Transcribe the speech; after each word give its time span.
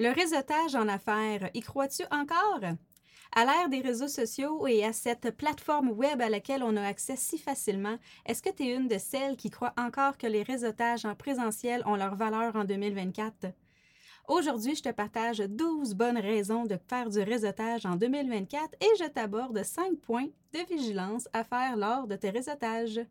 Le 0.00 0.14
réseautage 0.14 0.74
en 0.76 0.88
affaires, 0.88 1.50
y 1.52 1.60
crois-tu 1.60 2.04
encore? 2.10 2.62
À 3.36 3.44
l'ère 3.44 3.68
des 3.68 3.82
réseaux 3.82 4.08
sociaux 4.08 4.66
et 4.66 4.82
à 4.82 4.94
cette 4.94 5.36
plateforme 5.36 5.90
web 5.90 6.22
à 6.22 6.30
laquelle 6.30 6.62
on 6.62 6.78
a 6.78 6.86
accès 6.86 7.16
si 7.16 7.36
facilement, 7.36 7.98
est-ce 8.24 8.42
que 8.42 8.48
tu 8.48 8.62
es 8.62 8.74
une 8.74 8.88
de 8.88 8.96
celles 8.96 9.36
qui 9.36 9.50
croient 9.50 9.74
encore 9.76 10.16
que 10.16 10.26
les 10.26 10.42
réseautages 10.42 11.04
en 11.04 11.14
présentiel 11.14 11.82
ont 11.84 11.96
leur 11.96 12.14
valeur 12.14 12.56
en 12.56 12.64
2024? 12.64 13.52
Aujourd'hui, 14.26 14.74
je 14.74 14.84
te 14.84 14.88
partage 14.88 15.40
12 15.40 15.92
bonnes 15.92 16.16
raisons 16.16 16.64
de 16.64 16.78
faire 16.88 17.10
du 17.10 17.20
réseautage 17.20 17.84
en 17.84 17.96
2024 17.96 18.76
et 18.80 18.96
je 18.98 19.04
t'aborde 19.06 19.62
5 19.62 19.98
points 19.98 20.28
de 20.54 20.74
vigilance 20.74 21.28
à 21.34 21.44
faire 21.44 21.76
lors 21.76 22.06
de 22.06 22.16
tes 22.16 22.30
réseautages. 22.30 23.02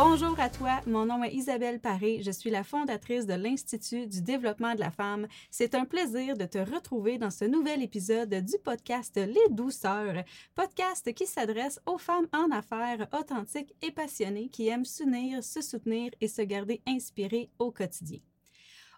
Bonjour 0.00 0.38
à 0.38 0.48
toi, 0.48 0.80
mon 0.86 1.06
nom 1.06 1.24
est 1.24 1.34
Isabelle 1.34 1.80
Paré, 1.80 2.22
je 2.22 2.30
suis 2.30 2.50
la 2.50 2.62
fondatrice 2.62 3.26
de 3.26 3.34
l'Institut 3.34 4.06
du 4.06 4.22
développement 4.22 4.76
de 4.76 4.78
la 4.78 4.92
femme. 4.92 5.26
C'est 5.50 5.74
un 5.74 5.84
plaisir 5.84 6.36
de 6.36 6.44
te 6.44 6.58
retrouver 6.58 7.18
dans 7.18 7.32
ce 7.32 7.44
nouvel 7.44 7.82
épisode 7.82 8.32
du 8.32 8.58
podcast 8.62 9.16
Les 9.16 9.48
douceurs, 9.50 10.22
podcast 10.54 11.12
qui 11.14 11.26
s'adresse 11.26 11.80
aux 11.84 11.98
femmes 11.98 12.28
en 12.32 12.48
affaires 12.56 13.08
authentiques 13.12 13.74
et 13.82 13.90
passionnées 13.90 14.50
qui 14.50 14.68
aiment 14.68 14.84
s'unir, 14.84 15.42
se 15.42 15.62
soutenir 15.62 16.12
et 16.20 16.28
se 16.28 16.42
garder 16.42 16.80
inspirées 16.86 17.50
au 17.58 17.72
quotidien. 17.72 18.20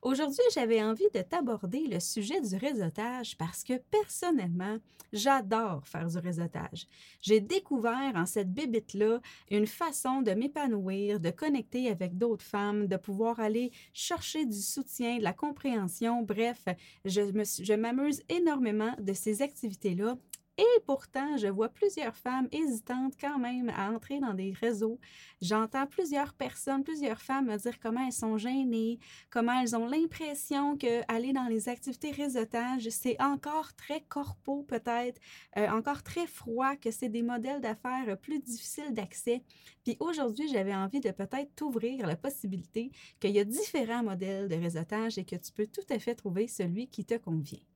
Aujourd'hui, 0.02 0.42
j'avais 0.54 0.82
envie 0.82 1.10
de 1.14 1.20
t'aborder 1.20 1.86
le 1.86 2.00
sujet 2.00 2.40
du 2.40 2.56
réseautage 2.56 3.36
parce 3.36 3.62
que 3.62 3.74
personnellement, 3.90 4.78
j'adore 5.12 5.86
faire 5.86 6.06
du 6.06 6.16
réseautage. 6.16 6.86
J'ai 7.20 7.40
découvert 7.40 8.12
en 8.14 8.24
cette 8.24 8.50
bébite-là 8.50 9.20
une 9.50 9.66
façon 9.66 10.22
de 10.22 10.30
m'épanouir, 10.30 11.20
de 11.20 11.28
connecter 11.28 11.90
avec 11.90 12.16
d'autres 12.16 12.44
femmes, 12.44 12.86
de 12.86 12.96
pouvoir 12.96 13.40
aller 13.40 13.72
chercher 13.92 14.46
du 14.46 14.62
soutien, 14.62 15.18
de 15.18 15.22
la 15.22 15.34
compréhension. 15.34 16.22
Bref, 16.22 16.64
je 17.04 17.74
m'amuse 17.74 18.22
énormément 18.30 18.94
de 18.98 19.12
ces 19.12 19.42
activités-là 19.42 20.16
et 20.60 20.80
pourtant, 20.84 21.38
je 21.38 21.46
vois 21.46 21.70
plusieurs 21.70 22.14
femmes 22.14 22.46
hésitantes 22.52 23.14
quand 23.18 23.38
même 23.38 23.70
à 23.70 23.90
entrer 23.90 24.20
dans 24.20 24.34
des 24.34 24.52
réseaux. 24.52 24.98
J'entends 25.40 25.86
plusieurs 25.86 26.34
personnes, 26.34 26.84
plusieurs 26.84 27.22
femmes 27.22 27.46
me 27.46 27.56
dire 27.56 27.80
comment 27.80 28.04
elles 28.04 28.12
sont 28.12 28.36
gênées, 28.36 28.98
comment 29.30 29.58
elles 29.58 29.74
ont 29.74 29.86
l'impression 29.86 30.76
qu'aller 30.76 31.32
dans 31.32 31.46
les 31.46 31.70
activités 31.70 32.10
réseautage, 32.10 32.90
c'est 32.90 33.18
encore 33.22 33.72
très 33.74 34.02
corpo 34.02 34.62
peut-être, 34.64 35.18
euh, 35.56 35.66
encore 35.70 36.02
très 36.02 36.26
froid, 36.26 36.76
que 36.76 36.90
c'est 36.90 37.08
des 37.08 37.22
modèles 37.22 37.62
d'affaires 37.62 38.18
plus 38.20 38.40
difficiles 38.40 38.92
d'accès. 38.92 39.42
Puis 39.82 39.96
aujourd'hui, 39.98 40.46
j'avais 40.48 40.74
envie 40.74 41.00
de 41.00 41.10
peut-être 41.10 41.54
t'ouvrir 41.54 42.06
la 42.06 42.16
possibilité 42.16 42.90
qu'il 43.18 43.30
y 43.30 43.40
a 43.40 43.44
différents 43.44 44.02
modèles 44.02 44.48
de 44.48 44.56
réseautage 44.56 45.16
et 45.16 45.24
que 45.24 45.36
tu 45.36 45.52
peux 45.52 45.66
tout 45.66 45.86
à 45.88 45.98
fait 45.98 46.14
trouver 46.14 46.48
celui 46.48 46.88
qui 46.88 47.06
te 47.06 47.14
convient. 47.14 47.69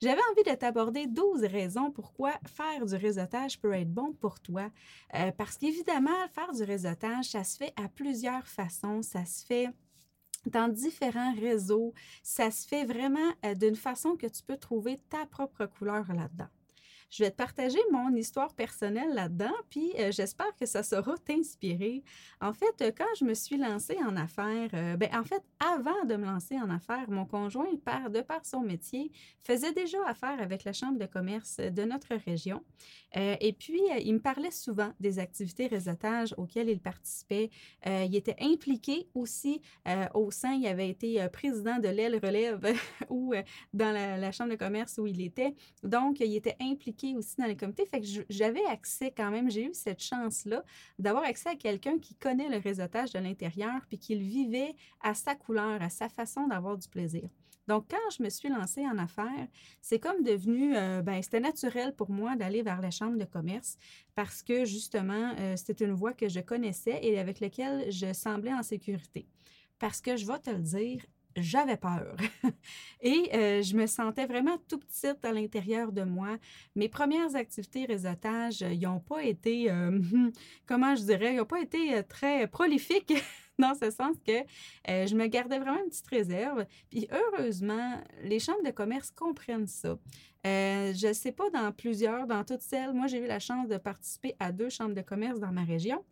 J'avais 0.00 0.20
envie 0.30 0.48
de 0.48 0.54
t'aborder 0.54 1.08
12 1.08 1.42
raisons 1.44 1.90
pourquoi 1.90 2.32
faire 2.46 2.86
du 2.86 2.94
réseautage 2.94 3.60
peut 3.60 3.72
être 3.72 3.92
bon 3.92 4.12
pour 4.12 4.38
toi. 4.40 4.70
Euh, 5.14 5.32
parce 5.32 5.58
qu'évidemment, 5.58 6.28
faire 6.32 6.52
du 6.52 6.62
réseautage, 6.62 7.30
ça 7.30 7.42
se 7.42 7.56
fait 7.56 7.72
à 7.76 7.88
plusieurs 7.88 8.46
façons. 8.46 9.02
Ça 9.02 9.24
se 9.24 9.44
fait 9.44 9.68
dans 10.46 10.68
différents 10.68 11.34
réseaux. 11.34 11.94
Ça 12.22 12.52
se 12.52 12.68
fait 12.68 12.84
vraiment 12.84 13.32
euh, 13.44 13.54
d'une 13.54 13.74
façon 13.74 14.16
que 14.16 14.28
tu 14.28 14.42
peux 14.44 14.56
trouver 14.56 14.98
ta 15.10 15.26
propre 15.26 15.66
couleur 15.66 16.06
là-dedans. 16.12 16.48
Je 17.10 17.24
vais 17.24 17.30
te 17.30 17.36
partager 17.36 17.78
mon 17.90 18.14
histoire 18.14 18.52
personnelle 18.52 19.14
là-dedans, 19.14 19.54
puis 19.70 19.92
euh, 19.98 20.12
j'espère 20.12 20.54
que 20.56 20.66
ça 20.66 20.82
saura 20.82 21.16
t'inspirer. 21.16 22.04
En 22.42 22.52
fait, 22.52 22.82
euh, 22.82 22.92
quand 22.96 23.06
je 23.18 23.24
me 23.24 23.32
suis 23.32 23.56
lancée 23.56 23.96
en 24.06 24.14
affaires, 24.16 24.68
euh, 24.74 24.96
ben, 24.98 25.08
en 25.14 25.24
fait, 25.24 25.42
avant 25.58 26.04
de 26.04 26.16
me 26.16 26.26
lancer 26.26 26.56
en 26.56 26.68
affaires, 26.68 27.10
mon 27.10 27.24
conjoint, 27.24 27.74
par, 27.82 28.10
de 28.10 28.20
par 28.20 28.44
son 28.44 28.60
métier, 28.60 29.10
faisait 29.42 29.72
déjà 29.72 29.96
affaire 30.06 30.38
avec 30.38 30.64
la 30.64 30.74
Chambre 30.74 30.98
de 30.98 31.06
commerce 31.06 31.56
de 31.56 31.82
notre 31.84 32.14
région. 32.14 32.62
et 33.14 33.54
puis, 33.58 33.80
il 34.04 34.14
me 34.14 34.20
parlait 34.20 34.50
souvent 34.50 34.92
des 35.00 35.18
activités 35.18 35.66
réseautage 35.66 36.34
auxquelles 36.36 36.68
il 36.68 36.80
participait. 36.80 37.50
il 37.86 38.14
était 38.14 38.36
impliqué 38.40 39.08
aussi 39.14 39.62
au 40.14 40.30
sein, 40.30 40.52
il 40.52 40.66
avait 40.66 40.90
été 40.90 41.26
président 41.32 41.78
de 41.78 41.88
l'aile 41.88 42.20
relève 42.22 42.74
ou 43.08 43.32
dans 43.72 43.92
la 43.92 44.32
Chambre 44.32 44.50
de 44.50 44.56
commerce 44.56 44.98
où 44.98 45.06
il 45.06 45.22
était. 45.22 45.54
Donc, 45.82 46.20
il 46.20 46.36
était 46.36 46.56
impliqué 46.60 46.97
aussi 47.16 47.36
dans 47.36 47.46
les 47.46 47.56
comités. 47.56 47.86
Fait 47.86 48.00
que 48.00 48.06
j'avais 48.28 48.64
accès 48.66 49.12
quand 49.16 49.30
même, 49.30 49.50
j'ai 49.50 49.64
eu 49.64 49.74
cette 49.74 50.02
chance-là 50.02 50.64
d'avoir 50.98 51.24
accès 51.24 51.50
à 51.50 51.56
quelqu'un 51.56 51.98
qui 51.98 52.14
connaît 52.14 52.48
le 52.48 52.58
réseautage 52.58 53.12
de 53.12 53.18
l'intérieur 53.18 53.80
puis 53.88 53.98
qui 53.98 54.14
le 54.14 54.24
vivait 54.24 54.74
à 55.00 55.14
sa 55.14 55.34
couleur, 55.34 55.80
à 55.82 55.88
sa 55.88 56.08
façon 56.08 56.46
d'avoir 56.46 56.76
du 56.76 56.88
plaisir. 56.88 57.28
Donc, 57.68 57.84
quand 57.90 58.10
je 58.16 58.22
me 58.22 58.30
suis 58.30 58.48
lancée 58.48 58.86
en 58.86 58.96
affaires, 58.96 59.46
c'est 59.82 59.98
comme 59.98 60.22
devenu, 60.22 60.74
euh, 60.74 61.02
ben, 61.02 61.22
c'était 61.22 61.38
naturel 61.38 61.94
pour 61.94 62.10
moi 62.10 62.34
d'aller 62.34 62.62
vers 62.62 62.80
la 62.80 62.90
chambre 62.90 63.18
de 63.18 63.26
commerce 63.26 63.76
parce 64.14 64.42
que 64.42 64.64
justement, 64.64 65.34
euh, 65.38 65.54
c'était 65.56 65.84
une 65.84 65.92
voie 65.92 66.14
que 66.14 66.30
je 66.30 66.40
connaissais 66.40 66.98
et 67.02 67.18
avec 67.18 67.40
laquelle 67.40 67.92
je 67.92 68.14
semblais 68.14 68.54
en 68.54 68.62
sécurité. 68.62 69.26
Parce 69.78 70.00
que 70.00 70.16
je 70.16 70.26
vais 70.26 70.38
te 70.38 70.48
le 70.48 70.62
dire, 70.62 71.04
j'avais 71.36 71.76
peur. 71.76 72.16
Et 73.00 73.30
euh, 73.34 73.62
je 73.62 73.76
me 73.76 73.86
sentais 73.86 74.26
vraiment 74.26 74.58
tout 74.68 74.78
petite 74.78 75.24
à 75.24 75.32
l'intérieur 75.32 75.92
de 75.92 76.02
moi. 76.02 76.36
Mes 76.74 76.88
premières 76.88 77.34
activités 77.36 77.84
réseautage, 77.84 78.62
n'ont 78.62 79.00
pas 79.00 79.22
été, 79.22 79.70
euh, 79.70 80.00
comment 80.66 80.94
je 80.96 81.02
dirais, 81.02 81.34
n'ont 81.34 81.44
pas 81.44 81.60
été 81.60 81.94
euh, 81.94 82.02
très 82.02 82.46
prolifiques. 82.46 83.14
dans 83.60 83.74
ce 83.74 83.90
sens 83.90 84.14
que 84.24 84.44
je 84.86 85.16
me 85.16 85.26
gardais 85.26 85.58
vraiment 85.58 85.82
une 85.82 85.88
petite 85.88 86.06
réserve. 86.06 86.64
Puis 86.90 87.08
heureusement, 87.10 88.00
les 88.22 88.38
chambres 88.38 88.62
de 88.64 88.70
commerce 88.70 89.10
comprennent 89.10 89.66
ça. 89.66 89.98
je 90.44 91.08
ne 91.08 91.12
sais 91.12 91.32
pas 91.32 91.50
dans 91.50 91.72
plusieurs, 91.72 92.28
dans 92.28 92.44
toutes 92.44 92.62
celles, 92.62 92.92
moi 92.92 93.08
j'ai 93.08 93.18
eu 93.18 93.26
la 93.26 93.40
chance 93.40 93.66
de 93.66 93.76
participer 93.76 94.36
à 94.38 94.52
deux 94.52 94.68
chambres 94.68 94.94
de 94.94 95.02
commerce 95.02 95.40
dans 95.40 95.50
ma 95.50 95.64
région. 95.64 96.04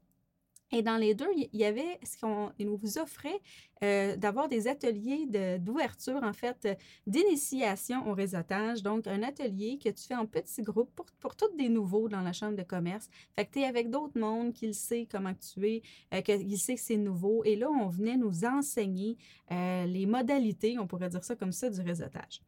Et 0.73 0.83
dans 0.83 0.97
les 0.97 1.15
deux, 1.15 1.31
il 1.37 1.49
y 1.53 1.65
avait 1.65 1.99
ce 2.03 2.19
qu'on 2.19 2.51
nous 2.59 2.99
offrait 2.99 3.41
euh, 3.85 4.17
d'avoir 4.17 4.49
des 4.49 4.67
ateliers 4.67 5.27
d'ouverture, 5.61 6.23
en 6.23 6.33
fait, 6.33 6.77
d'initiation 7.07 8.09
au 8.09 8.15
réseautage. 8.15 8.83
Donc, 8.83 9.07
un 9.07 9.23
atelier 9.23 9.79
que 9.79 9.91
tu 9.91 10.05
fais 10.09 10.17
en 10.17 10.27
petits 10.27 10.63
groupes 10.63 10.91
pour, 10.97 11.07
pour 11.21 11.37
tous 11.37 11.55
des 11.57 11.69
nouveaux 11.69 12.09
dans 12.09 12.23
la 12.23 12.33
chambre 12.33 12.57
de 12.57 12.65
commerce. 12.65 13.09
Fait 13.37 13.45
que 13.45 13.53
tu 13.53 13.61
es 13.61 13.65
avec 13.65 13.91
d'autres 13.91 14.19
mondes 14.19 14.53
qui 14.53 14.67
le 14.67 14.73
sait 14.73 15.07
comment 15.11 15.35
tu 15.35 15.69
es, 15.69 15.83
euh, 16.13 16.21
qu'il 16.21 16.59
sait 16.59 16.75
que 16.75 16.81
c'est 16.81 16.97
nouveau. 16.97 17.45
Et 17.45 17.55
là, 17.55 17.71
on 17.71 17.89
venait 17.89 18.17
nous 18.17 18.45
enseigner 18.45 19.17
euh, 19.53 19.87
les 19.87 20.07
modalités, 20.07 20.79
on 20.81 20.87
pourrait 20.89 21.11
dire 21.11 21.23
ça 21.23 21.37
comme 21.37 21.53
ça, 21.53 21.71
du 21.71 21.81
réseautage 21.81 22.41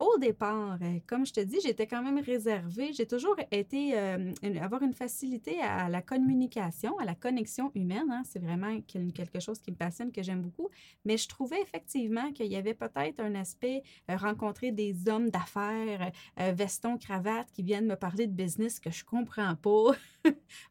au 0.00 0.16
départ, 0.18 0.78
euh, 0.80 0.98
comme 1.06 1.26
je 1.26 1.32
te 1.32 1.40
dis, 1.40 1.58
j'étais 1.62 1.86
quand 1.86 2.02
même 2.02 2.18
réservée. 2.18 2.92
J'ai 2.94 3.06
toujours 3.06 3.36
été, 3.50 3.98
euh, 3.98 4.32
avoir 4.60 4.82
une 4.82 4.94
facilité 4.94 5.60
à 5.60 5.90
la 5.90 6.00
communication, 6.00 6.98
à 6.98 7.04
la 7.04 7.14
connexion 7.14 7.70
humaine. 7.74 8.10
Hein. 8.10 8.22
C'est 8.24 8.42
vraiment 8.42 8.80
quelque 8.80 9.40
chose 9.40 9.60
qui 9.60 9.70
me 9.70 9.76
passionne, 9.76 10.10
que 10.10 10.22
j'aime 10.22 10.40
beaucoup. 10.40 10.70
Mais 11.04 11.18
je 11.18 11.28
trouvais 11.28 11.60
effectivement 11.60 12.32
qu'il 12.32 12.46
y 12.46 12.56
avait 12.56 12.72
peut-être 12.72 13.20
un 13.20 13.34
aspect 13.34 13.82
euh, 14.10 14.16
rencontrer 14.16 14.72
des 14.72 15.08
hommes 15.08 15.28
d'affaires, 15.28 16.10
veston, 16.36 16.96
cravate, 16.96 17.50
qui 17.52 17.62
viennent 17.62 17.86
me 17.86 17.96
parler 17.96 18.26
de 18.26 18.32
business 18.32 18.80
que 18.80 18.90
je 18.90 19.04
comprends 19.04 19.54
pas. 19.54 19.92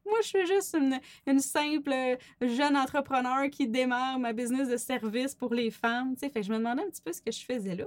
Moi, 0.05 0.19
je 0.23 0.27
suis 0.27 0.47
juste 0.47 0.75
une, 0.75 1.39
simple 1.39 2.17
jeune 2.41 2.75
entrepreneur 2.75 3.47
qui 3.51 3.67
démarre 3.67 4.17
ma 4.17 4.33
business 4.33 4.67
de 4.67 4.77
service 4.77 5.35
pour 5.35 5.53
les 5.53 5.69
femmes. 5.69 6.15
Fait 6.17 6.31
que 6.31 6.41
je 6.41 6.51
me 6.51 6.57
demandais 6.57 6.81
un 6.81 6.89
petit 6.89 7.01
peu 7.01 7.13
ce 7.13 7.21
que 7.21 7.31
je 7.31 7.45
faisais 7.45 7.75
là. 7.75 7.85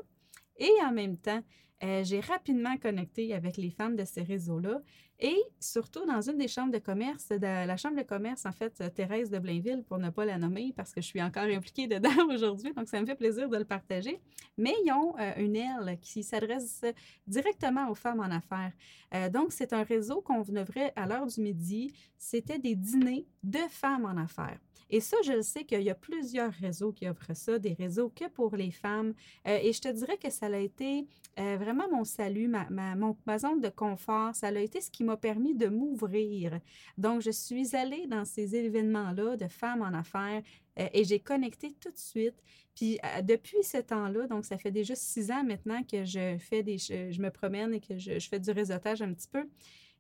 Et 0.59 0.71
en 0.85 0.93
même 0.93 1.17
temps, 1.17 1.43
euh, 1.83 2.05
j'ai 2.05 2.21
rapidement 2.21 2.77
connecté 2.77 3.35
avec 3.35 3.57
les 3.57 3.71
femmes 3.71 3.97
de 3.97 4.05
ces 4.05 4.23
réseaux-là 4.23 4.81
et 5.25 5.41
surtout 5.61 6.05
dans 6.05 6.21
une 6.21 6.37
des 6.37 6.49
chambres 6.49 6.73
de 6.73 6.79
commerce, 6.79 7.29
de 7.29 7.67
la 7.67 7.77
chambre 7.77 7.97
de 7.97 8.03
commerce, 8.03 8.45
en 8.45 8.51
fait, 8.51 8.83
Thérèse 8.93 9.31
de 9.31 9.39
Blainville, 9.39 9.85
pour 9.89 9.99
ne 9.99 10.11
pas 10.11 10.25
la 10.25 10.37
nommer 10.37 10.73
parce 10.77 10.93
que 10.93 11.01
je 11.01 11.07
suis 11.07 11.23
encore 11.23 11.45
impliquée 11.45 11.87
dedans 11.87 12.11
aujourd'hui, 12.35 12.73
donc 12.73 12.89
ça 12.89 13.01
me 13.01 13.07
fait 13.07 13.15
plaisir 13.15 13.49
de 13.49 13.57
le 13.57 13.65
partager. 13.65 14.21
Mais 14.59 14.75
ils 14.85 14.93
ont 14.93 15.15
euh, 15.19 15.33
une 15.37 15.55
aile 15.55 15.97
qui 16.01 16.25
s'adresse 16.25 16.85
directement 17.27 17.89
aux 17.89 17.95
femmes 17.95 18.19
en 18.19 18.31
affaires. 18.31 18.73
Euh, 19.15 19.29
donc, 19.29 19.53
c'est 19.53 19.73
un 19.73 19.85
réseau 19.85 20.23
qu'on 20.23 20.45
œuvrait 20.57 20.93
à 20.97 21.07
l'heure 21.07 21.27
du 21.27 21.41
midi. 21.41 21.93
C'était 22.19 22.59
des 22.59 22.75
dîners 22.75 23.27
de 23.45 23.61
femmes 23.71 24.05
en 24.05 24.21
affaires. 24.21 24.59
Et 24.93 25.01
ça, 25.01 25.17
je 25.25 25.33
le 25.33 25.43
sais 25.43 25.65
qu'il 25.65 25.83
y 25.83 25.91
a 25.91 25.95
plusieurs 25.97 26.53
réseaux 26.53 26.93
qui 26.93 27.09
offrent 27.09 27.35
ça, 27.35 27.59
des 27.59 27.73
réseaux 27.73 28.11
que 28.15 28.29
pour 28.29 28.55
les 28.55 28.71
femmes. 28.71 29.15
et 29.45 29.73
je 29.73 29.81
te 29.81 29.89
dirais 29.89 30.19
que 30.19 30.31
ça 30.31 30.47
a 30.47 30.59
été 30.59 31.07
vraiment 31.37 31.73
vraiment 31.73 31.89
mon 31.97 32.05
salut, 32.05 32.49
ma, 32.49 33.39
zone 33.39 33.61
de 33.61 33.69
confort. 33.69 34.35
Ça 34.35 34.49
a 34.49 34.59
été 34.59 34.81
ce 34.81 34.91
qui 34.91 35.05
m'a 35.05 35.17
permis 35.17 35.55
de 35.55 35.69
m'ouvrir. 35.69 36.61
Donc, 36.99 37.23
je 37.23 37.31
suis 37.31 37.75
allée 37.75 38.07
dans 38.07 38.25
ces 38.25 38.55
événements-là 38.55 39.37
de 39.37 39.49
femmes 39.49 39.83
en 39.83 39.95
affaires 39.97 40.43
euh, 40.79 40.89
et 40.93 41.05
j'ai 41.05 41.21
connecté 41.21 41.73
tout 41.81 41.91
de 41.91 41.99
suite. 41.99 42.37
Puis 42.75 42.99
euh, 43.05 43.23
depuis 43.23 43.63
ce 43.63 43.79
temps-là, 43.79 44.27
donc 44.27 44.45
ça 44.45 44.59
fait 44.59 44.71
déjà 44.71 44.95
six 44.95 45.31
ans 45.31 45.45
maintenant 45.45 45.83
que 45.83 46.05
je 46.05 46.37
fais 46.39 46.63
des, 46.63 46.79
je, 46.79 47.21
me 47.21 47.31
promène 47.31 47.75
et 47.75 47.81
que 47.81 47.99
je, 47.99 48.19
je, 48.19 48.29
fais 48.29 48.41
du 48.41 48.51
réseautage 48.51 49.03
un 49.03 49.13
petit 49.13 49.29
peu. 49.29 49.47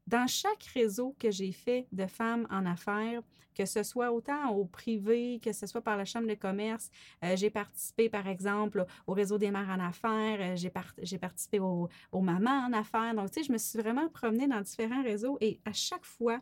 Dans 0.06 0.26
chaque 0.26 0.64
réseau 0.74 1.14
que 1.18 1.30
j'ai 1.30 1.52
fait 1.52 1.86
de 1.92 2.06
femmes 2.06 2.46
en 2.50 2.66
affaires, 2.66 3.22
que 3.54 3.64
ce 3.66 3.82
soit 3.82 4.12
autant 4.12 4.50
au 4.50 4.64
privé, 4.64 5.40
que 5.42 5.52
ce 5.52 5.66
soit 5.66 5.80
par 5.80 5.96
la 5.96 6.04
Chambre 6.04 6.26
de 6.26 6.34
commerce, 6.34 6.90
euh, 7.24 7.36
j'ai 7.36 7.50
participé 7.50 8.08
par 8.08 8.26
exemple 8.26 8.84
au 9.06 9.12
réseau 9.12 9.38
des 9.38 9.50
mères 9.50 9.68
en 9.68 9.80
affaires, 9.80 10.38
euh, 10.40 10.56
j'ai, 10.56 11.18
participé 11.18 11.60
au, 11.60 11.88
au 12.10 12.20
mamans 12.20 12.66
en 12.66 12.72
affaires. 12.72 13.14
Donc, 13.14 13.30
tu 13.30 13.40
sais, 13.40 13.46
je 13.46 13.52
me 13.52 13.58
suis 13.58 13.78
vraiment 13.78 14.08
promenée 14.08 14.48
dans 14.48 14.60
différents 14.60 15.02
réseaux 15.02 15.38
et 15.40 15.60
à 15.64 15.72
chaque 15.72 16.04
fois, 16.04 16.40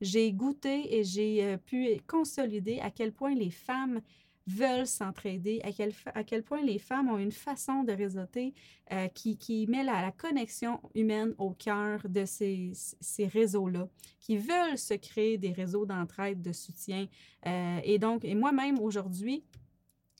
j'ai 0.00 0.32
goûté 0.32 0.96
et 0.98 1.04
j'ai 1.04 1.44
euh, 1.44 1.56
pu 1.56 2.00
consolider 2.06 2.80
à 2.80 2.90
quel 2.90 3.12
point 3.12 3.34
les 3.34 3.50
femmes 3.50 4.00
veulent 4.46 4.86
s'entraider, 4.86 5.60
à 5.64 5.72
quel, 5.72 5.92
à 6.14 6.22
quel 6.22 6.42
point 6.42 6.62
les 6.62 6.78
femmes 6.78 7.08
ont 7.08 7.18
une 7.18 7.32
façon 7.32 7.82
de 7.82 7.92
réseauter 7.92 8.52
euh, 8.92 9.08
qui, 9.08 9.36
qui, 9.38 9.66
met 9.66 9.82
la, 9.82 10.12
connexion 10.12 10.80
humaine 10.94 11.34
au 11.38 11.50
cœur 11.50 12.00
de 12.08 12.24
ces, 12.24 12.72
ces 12.74 13.26
réseaux-là, 13.26 13.88
qui 14.20 14.36
veulent 14.36 14.78
se 14.78 14.94
créer 14.94 15.38
des 15.38 15.52
réseaux 15.52 15.86
d'entraide, 15.86 16.42
de 16.42 16.52
soutien. 16.52 17.06
Euh, 17.46 17.80
et 17.82 17.98
donc, 17.98 18.24
et 18.24 18.34
moi-même 18.34 18.78
aujourd'hui, 18.78 19.44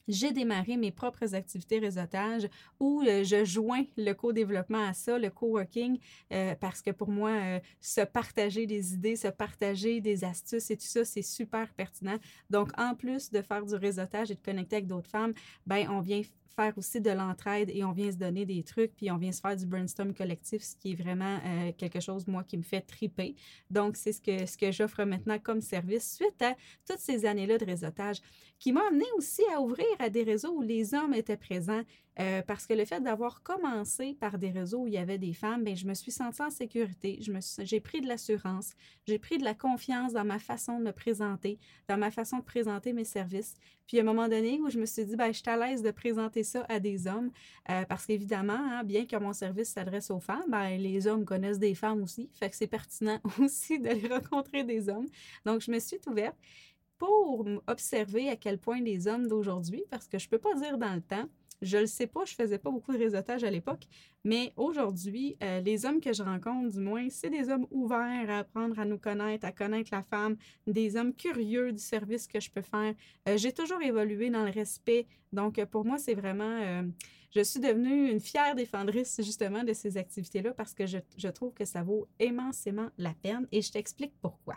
j'ai 0.09 0.33
démarré 0.33 0.77
mes 0.77 0.91
propres 0.91 1.35
activités 1.35 1.79
réseautage 1.79 2.49
où 2.81 3.03
euh, 3.03 3.25
je 3.25 3.45
joins 3.45 3.85
le 3.97 4.13
co-développement 4.13 4.87
à 4.87 4.93
ça, 4.93 5.19
le 5.19 5.31
co-working, 5.31 5.99
euh, 6.33 6.55
parce 6.61 6.83
que 6.83 6.91
pour 6.91 7.11
moi, 7.11 7.31
euh, 7.31 7.61
se 7.81 8.03
partager 8.03 8.67
des 8.67 8.95
idées, 8.95 9.17
se 9.17 9.29
partager 9.29 10.01
des 10.01 10.25
astuces 10.25 10.71
et 10.71 10.77
tout 10.77 10.87
ça, 10.87 11.05
c'est 11.05 11.23
super 11.23 11.73
pertinent. 11.75 12.19
Donc, 12.51 12.71
en 12.79 12.95
plus 12.95 13.31
de 13.31 13.43
faire 13.43 13.65
du 13.65 13.75
réseautage 13.75 14.31
et 14.31 14.35
de 14.35 14.41
connecter 14.41 14.77
avec 14.77 14.87
d'autres 14.87 15.11
femmes, 15.11 15.35
ben 15.67 15.89
on 15.91 16.01
vient 16.01 16.23
faire 16.55 16.77
aussi 16.77 17.01
de 17.01 17.11
l'entraide 17.11 17.71
et 17.73 17.85
on 17.85 17.93
vient 17.93 18.11
se 18.11 18.17
donner 18.17 18.47
des 18.47 18.63
trucs, 18.63 18.95
puis 18.97 19.11
on 19.11 19.17
vient 19.17 19.33
se 19.33 19.41
faire 19.41 19.57
du 19.57 19.67
brainstorm 19.67 20.15
collectif, 20.15 20.63
ce 20.63 20.77
qui 20.77 20.93
est 20.93 20.95
vraiment 20.95 21.39
euh, 21.45 21.73
quelque 21.77 22.01
chose, 22.01 22.27
moi, 22.27 22.45
qui 22.45 22.57
me 22.57 22.63
fait 22.63 22.81
triper. 22.81 23.35
Donc, 23.71 23.97
c'est 23.97 24.13
ce 24.13 24.21
que, 24.21 24.47
ce 24.47 24.57
que 24.57 24.71
j'offre 24.71 25.05
maintenant 25.05 25.39
comme 25.39 25.61
service 25.61 26.15
suite 26.15 26.41
à 26.43 26.55
toutes 26.87 26.99
ces 26.99 27.27
années-là 27.27 27.59
de 27.59 27.65
réseautage, 27.65 28.21
qui 28.59 28.73
m'a 28.73 28.87
amené 28.87 29.07
aussi 29.17 29.43
à 29.55 29.61
ouvrir 29.61 29.87
à 29.99 30.09
des 30.09 30.23
réseaux 30.23 30.53
où 30.53 30.63
les 30.63 30.95
hommes 30.95 31.15
étaient 31.15 31.37
présents, 31.37 31.83
euh, 32.21 32.43
parce 32.43 32.67
que 32.67 32.75
le 32.75 32.85
fait 32.85 33.01
d'avoir 33.01 33.43
commencé 33.43 34.15
par 34.15 34.39
des 34.39 34.51
réseaux 34.51 34.83
où 34.83 34.87
il 34.87 34.95
y 34.95 34.99
avait 34.99 35.19
des 35.19 35.33
femmes, 35.33 35.65
bien, 35.65 35.75
je 35.75 35.87
me 35.87 35.95
suis 35.95 36.13
sentie 36.13 36.43
en 36.43 36.51
sécurité, 36.51 37.21
j'ai 37.59 37.81
pris 37.81 38.01
de 38.01 38.07
l'assurance, 38.07 38.75
j'ai 39.07 39.19
pris 39.19 39.39
de 39.39 39.45
la 39.45 39.55
confiance 39.55 40.13
dans 40.13 40.25
ma 40.25 40.39
façon 40.39 40.79
de 40.79 40.85
me 40.85 40.93
présenter, 40.93 41.59
dans 41.89 41.97
ma 41.97 42.11
façon 42.11 42.39
de 42.39 42.45
présenter 42.45 42.93
mes 42.93 43.05
services. 43.05 43.55
Puis, 43.87 43.99
à 43.99 44.03
un 44.03 44.05
moment 44.05 44.29
donné 44.29 44.61
où 44.61 44.71
je 44.71 44.79
me 44.79 44.87
suis 44.87 45.05
dit, 45.05 45.17
bien, 45.17 45.29
je 45.29 45.39
suis 45.39 45.51
à 45.51 45.57
l'aise 45.57 45.83
de 45.83 45.91
présenter 45.91 46.45
ça 46.45 46.65
à 46.69 46.79
des 46.79 47.07
hommes, 47.07 47.31
euh, 47.69 47.85
parce 47.87 48.07
qu'évidemment, 48.07 48.53
hein, 48.55 48.85
bien 48.85 49.07
que 49.07 49.17
mon 49.17 49.33
service 49.33 49.71
s'adresse 49.71 50.11
aux 50.11 50.21
femmes, 50.21 50.45
bien, 50.49 50.77
les 50.77 51.07
hommes 51.07 51.25
connaissent 51.25 51.59
des 51.59 51.75
femmes 51.75 52.03
aussi, 52.03 52.31
fait 52.33 52.49
que 52.49 52.57
c'est 52.57 52.67
pertinent 52.67 53.21
aussi 53.41 53.79
d'aller 53.81 54.09
rencontrer 54.09 54.65
des 54.65 54.89
hommes. 54.89 55.07
Donc, 55.45 55.61
je 55.61 55.71
me 55.71 55.79
suis 55.81 56.01
ouverte 56.07 56.37
pour 56.99 57.47
observer 57.67 58.29
à 58.29 58.37
quel 58.37 58.59
point 58.59 58.81
les 58.81 59.09
hommes 59.09 59.27
d'aujourd'hui, 59.27 59.85
parce 59.91 60.07
que 60.07 60.19
je 60.19 60.27
ne 60.27 60.31
peux 60.31 60.39
pas 60.39 60.55
dire 60.55 60.79
dans 60.79 60.95
le 60.95 61.03
temps, 61.03 61.29
je 61.65 61.79
le 61.79 61.87
sais 61.87 62.07
pas, 62.07 62.25
je 62.25 62.35
faisais 62.35 62.59
pas 62.59 62.71
beaucoup 62.71 62.93
de 62.93 62.99
réseautage 62.99 63.43
à 63.43 63.51
l'époque, 63.51 63.85
mais 64.23 64.53
aujourd'hui, 64.57 65.37
euh, 65.43 65.61
les 65.61 65.87
hommes 65.87 66.01
que 66.01 66.13
je 66.13 66.23
rencontre, 66.23 66.71
du 66.73 66.81
moins, 66.81 67.09
c'est 67.11 67.31
des 67.31 67.49
hommes 67.49 67.67
ouverts 67.71 68.31
à 68.31 68.39
apprendre 68.41 68.79
à 68.79 68.85
nous 68.85 68.99
connaître, 68.99 69.47
à 69.47 69.53
connaître 69.53 69.91
la 69.93 70.03
femme, 70.03 70.37
des 70.67 70.97
hommes 70.97 71.15
curieux 71.15 71.73
du 71.73 71.79
service 71.79 72.27
que 72.27 72.39
je 72.39 72.51
peux 72.51 72.63
faire. 72.63 72.95
Euh, 73.29 73.37
j'ai 73.37 73.53
toujours 73.53 73.83
évolué 73.83 74.31
dans 74.31 74.45
le 74.45 74.51
respect, 74.51 75.07
donc 75.33 75.59
euh, 75.59 75.67
pour 75.67 75.85
moi, 75.85 75.99
c'est 75.99 76.15
vraiment, 76.15 76.85
je 77.35 77.41
suis 77.41 77.61
devenue 77.61 78.11
une 78.11 78.21
fière 78.21 78.55
défendrice 78.55 79.21
justement 79.23 79.65
de 79.65 79.73
ces 79.73 79.97
activités-là 79.97 80.53
parce 80.53 80.75
que 80.75 80.87
je, 80.87 80.99
je 81.17 81.29
trouve 81.29 81.55
que 81.55 81.65
ça 81.65 81.83
vaut 81.83 82.07
immensément 82.21 82.91
la 82.99 83.15
peine 83.15 83.49
et 83.51 83.63
je 83.63 83.73
t'explique 83.73 84.13
pourquoi. 84.21 84.57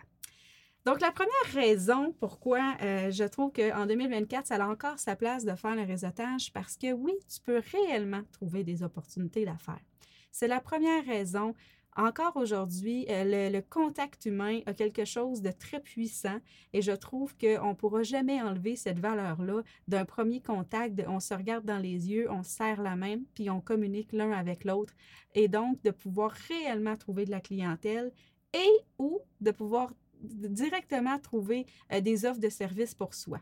Donc, 0.88 1.02
la 1.02 1.12
première 1.12 1.54
raison 1.54 2.16
pourquoi 2.18 2.78
euh, 2.82 3.12
je 3.12 3.26
trouve 3.26 3.52
qu'en 3.52 3.86
2024, 3.88 4.48
ça 4.48 4.56
a 4.56 4.66
encore 4.70 5.00
sa 5.00 5.18
place 5.18 5.44
de 5.44 5.54
faire 5.54 5.76
le 5.76 5.82
réseautage, 5.82 6.54
parce 6.54 6.78
que 6.78 6.94
oui, 6.94 7.12
tu 7.28 7.42
peux 7.42 7.62
réellement 7.74 8.22
trouver 8.32 8.64
des 8.64 8.84
opportunités 8.84 9.44
d'affaires. 9.44 9.84
C'est 10.32 10.48
la 10.48 10.62
première 10.62 11.06
raison. 11.06 11.56
Encore 11.98 12.38
aujourd'hui, 12.38 13.06
euh, 13.10 13.50
le, 13.50 13.60
contact 13.60 14.28
humain 14.28 14.62
a 14.66 14.74
quelque 14.74 15.04
chose 15.04 15.42
de 15.42 15.52
très 15.52 15.82
puissant 15.82 16.40
et 16.72 16.82
je 16.82 16.94
trouve 16.94 17.36
qu'on 17.38 17.72
ne 17.72 17.76
pourra 17.76 18.04
jamais 18.04 18.42
enlever 18.42 18.78
cette 18.78 19.00
valeur-là 19.00 19.64
d'un 19.90 20.06
premier 20.06 20.40
contact. 20.40 21.04
on 21.06 21.20
se 21.20 21.34
regarde 21.34 21.66
dans 21.66 21.80
les 21.80 22.10
yeux, 22.10 22.32
on 22.32 22.44
serre 22.44 22.82
la 22.82 22.96
main, 22.96 23.18
puis 23.34 23.50
on 23.50 23.60
communique 23.60 24.14
l'un 24.14 24.32
avec 24.32 24.64
l'autre. 24.64 24.94
Et 25.36 25.50
donc, 25.50 25.82
de 25.84 25.92
pouvoir 25.92 26.32
réellement 26.32 26.96
trouver 26.96 27.26
de 27.26 27.32
la 27.32 27.42
clientèle 27.42 28.14
et 28.54 28.86
ou 28.98 29.20
de 29.42 29.52
pouvoir 29.52 29.92
directement 30.22 31.20
trouver 31.20 31.66
euh, 31.92 32.02
des 32.02 32.26
offres 32.26 32.40
de 32.40 32.50
services 32.50 32.94
pour 32.94 33.14
soi. 33.14 33.40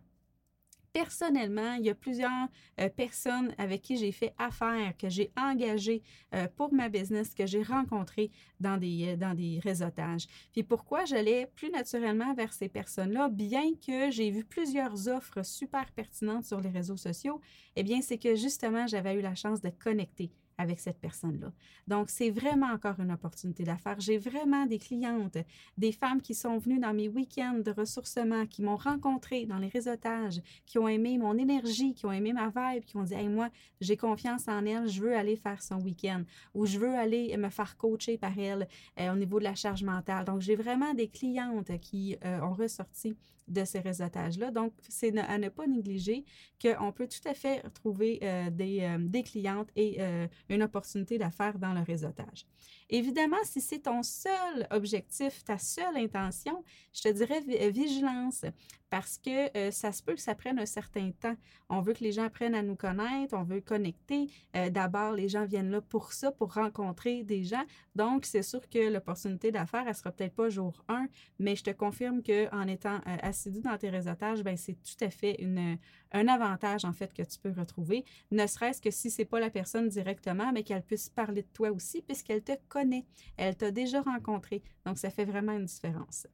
Personnellement, 0.93 1.73
il 1.73 1.85
y 1.85 1.89
a 1.89 1.95
plusieurs 1.95 2.47
euh, 2.79 2.87
personnes 2.87 3.53
avec 3.57 3.81
qui 3.81 3.97
j'ai 3.97 4.13
fait 4.13 4.33
affaire, 4.37 4.95
que 4.97 5.09
j'ai 5.09 5.29
engagées 5.35 6.01
euh, 6.33 6.47
pour 6.55 6.73
ma 6.73 6.87
business, 6.87 7.33
que 7.33 7.45
j'ai 7.45 7.63
rencontrées 7.63 8.31
dans 8.61 8.77
des, 8.77 9.17
dans 9.17 9.33
des 9.33 9.59
réseautages. 9.61 10.25
Puis 10.53 10.63
pourquoi 10.63 11.03
j'allais 11.03 11.47
plus 11.47 11.69
naturellement 11.69 12.33
vers 12.33 12.53
ces 12.53 12.69
personnes-là, 12.69 13.27
bien 13.27 13.73
que 13.85 14.09
j'ai 14.09 14.31
vu 14.31 14.45
plusieurs 14.45 15.09
offres 15.09 15.43
super 15.43 15.91
pertinentes 15.91 16.45
sur 16.45 16.61
les 16.61 16.69
réseaux 16.69 16.95
sociaux, 16.95 17.41
eh 17.75 17.83
bien, 17.83 18.01
c'est 18.01 18.17
que 18.17 18.35
justement, 18.35 18.87
j'avais 18.87 19.15
eu 19.15 19.21
la 19.21 19.35
chance 19.35 19.59
de 19.59 19.71
connecter 19.71 20.31
avec 20.57 20.79
cette 20.79 20.99
personne-là. 20.99 21.51
Donc, 21.87 22.09
c'est 22.09 22.29
vraiment 22.29 22.67
encore 22.67 22.99
une 22.99 23.11
opportunité 23.11 23.63
d'affaires. 23.63 23.99
J'ai 23.99 24.17
vraiment 24.17 24.65
des 24.65 24.79
clientes, 24.79 25.37
des 25.77 25.91
femmes 25.91 26.21
qui 26.21 26.33
sont 26.33 26.57
venues 26.57 26.79
dans 26.79 26.93
mes 26.93 27.07
week-ends 27.07 27.59
de 27.63 27.71
ressourcement, 27.71 28.45
qui 28.45 28.61
m'ont 28.61 28.75
rencontré 28.75 29.45
dans 29.45 29.57
les 29.57 29.67
réseautages, 29.67 30.41
qui 30.65 30.77
ont 30.79 30.87
aimé 30.87 31.17
mon 31.17 31.37
énergie, 31.37 31.93
qui 31.93 32.05
ont 32.05 32.11
aimé 32.11 32.33
ma 32.33 32.47
vibe, 32.47 32.85
qui 32.85 32.97
ont 32.97 33.03
dit 33.03 33.13
hey, 33.13 33.27
moi, 33.27 33.49
j'ai 33.81 33.97
confiance 33.97 34.47
en 34.47 34.65
elle, 34.65 34.87
je 34.87 35.01
veux 35.01 35.15
aller 35.15 35.35
faire 35.35 35.61
son 35.61 35.81
week-end 35.81 36.23
ou 36.53 36.65
je 36.65 36.79
veux 36.79 36.95
aller 36.95 37.35
me 37.37 37.49
faire 37.49 37.77
coacher 37.77 38.17
par 38.17 38.37
elle 38.37 38.67
euh, 38.99 39.13
au 39.13 39.15
niveau 39.15 39.39
de 39.39 39.43
la 39.43 39.55
charge 39.55 39.83
mentale. 39.83 40.25
Donc, 40.25 40.41
j'ai 40.41 40.55
vraiment 40.55 40.93
des 40.93 41.07
clientes 41.07 41.77
qui 41.79 42.17
euh, 42.23 42.39
ont 42.41 42.53
ressorti 42.53 43.15
de 43.47 43.63
ces 43.65 43.79
réseautages-là. 43.79 44.51
Donc, 44.51 44.73
c'est 44.87 45.15
à 45.17 45.37
ne 45.37 45.49
pas 45.49 45.67
négliger 45.67 46.25
qu'on 46.61 46.91
peut 46.91 47.07
tout 47.07 47.27
à 47.27 47.33
fait 47.33 47.61
trouver 47.73 48.19
euh, 48.23 48.49
des, 48.49 48.81
euh, 48.81 48.97
des, 48.99 49.23
clientes 49.23 49.69
et 49.75 49.97
euh, 49.99 50.27
une 50.49 50.63
opportunité 50.63 51.17
d'affaires 51.17 51.59
dans 51.59 51.73
le 51.73 51.81
réseautage. 51.81 52.45
Évidemment, 52.89 53.37
si 53.43 53.61
c'est 53.61 53.79
ton 53.79 54.03
seul 54.03 54.67
objectif, 54.69 55.43
ta 55.43 55.57
seule 55.57 55.97
intention, 55.97 56.63
je 56.93 57.01
te 57.01 57.09
dirais 57.09 57.41
vigilance 57.71 58.45
parce 58.89 59.17
que 59.17 59.57
euh, 59.57 59.71
ça 59.71 59.91
se 59.91 60.03
peut 60.03 60.13
que 60.13 60.21
ça 60.21 60.35
prenne 60.35 60.59
un 60.59 60.65
certain 60.65 61.11
temps. 61.11 61.35
On 61.69 61.81
veut 61.81 61.93
que 61.93 62.03
les 62.03 62.11
gens 62.11 62.23
apprennent 62.23 62.55
à 62.55 62.61
nous 62.61 62.75
connaître, 62.75 63.33
on 63.33 63.43
veut 63.43 63.59
connecter. 63.59 64.29
Euh, 64.55 64.69
d'abord, 64.69 65.11
les 65.11 65.27
gens 65.27 65.45
viennent 65.45 65.71
là 65.71 65.81
pour 65.81 66.13
ça, 66.13 66.31
pour 66.31 66.53
rencontrer 66.53 67.23
des 67.23 67.43
gens. 67.43 67.63
Donc, 67.95 68.25
c'est 68.25 68.43
sûr 68.43 68.61
que 68.69 68.89
l'opportunité 68.89 69.51
d'affaires, 69.51 69.85
elle 69.87 69.95
sera 69.95 70.11
peut-être 70.11 70.35
pas 70.35 70.49
jour 70.49 70.83
1, 70.87 71.07
mais 71.39 71.55
je 71.55 71.63
te 71.63 71.71
confirme 71.71 72.21
qu'en 72.21 72.67
étant 72.67 73.01
euh, 73.07 73.17
assidu 73.21 73.61
dans 73.61 73.77
tes 73.77 73.89
réseautages, 73.89 74.43
ben, 74.43 74.55
c'est 74.55 74.77
tout 74.81 75.03
à 75.03 75.09
fait 75.09 75.41
une, 75.41 75.77
un 76.11 76.27
avantage, 76.27 76.85
en 76.85 76.93
fait, 76.93 77.13
que 77.13 77.23
tu 77.23 77.39
peux 77.39 77.51
retrouver, 77.51 78.05
ne 78.31 78.45
serait-ce 78.47 78.81
que 78.81 78.91
si 78.91 79.09
c'est 79.09 79.25
pas 79.25 79.39
la 79.39 79.49
personne 79.49 79.89
directement, 79.89 80.51
mais 80.53 80.63
qu'elle 80.63 80.83
puisse 80.83 81.09
parler 81.09 81.41
de 81.41 81.47
toi 81.53 81.71
aussi, 81.71 82.01
puisqu'elle 82.01 82.43
te 82.43 82.53
Elle 83.37 83.55
t'a 83.55 83.71
déjà 83.71 84.01
rencontré. 84.01 84.63
Donc, 84.85 84.97
ça 84.97 85.09
fait 85.09 85.25
vraiment 85.25 85.53
une 85.53 85.65
différence. 85.65 86.27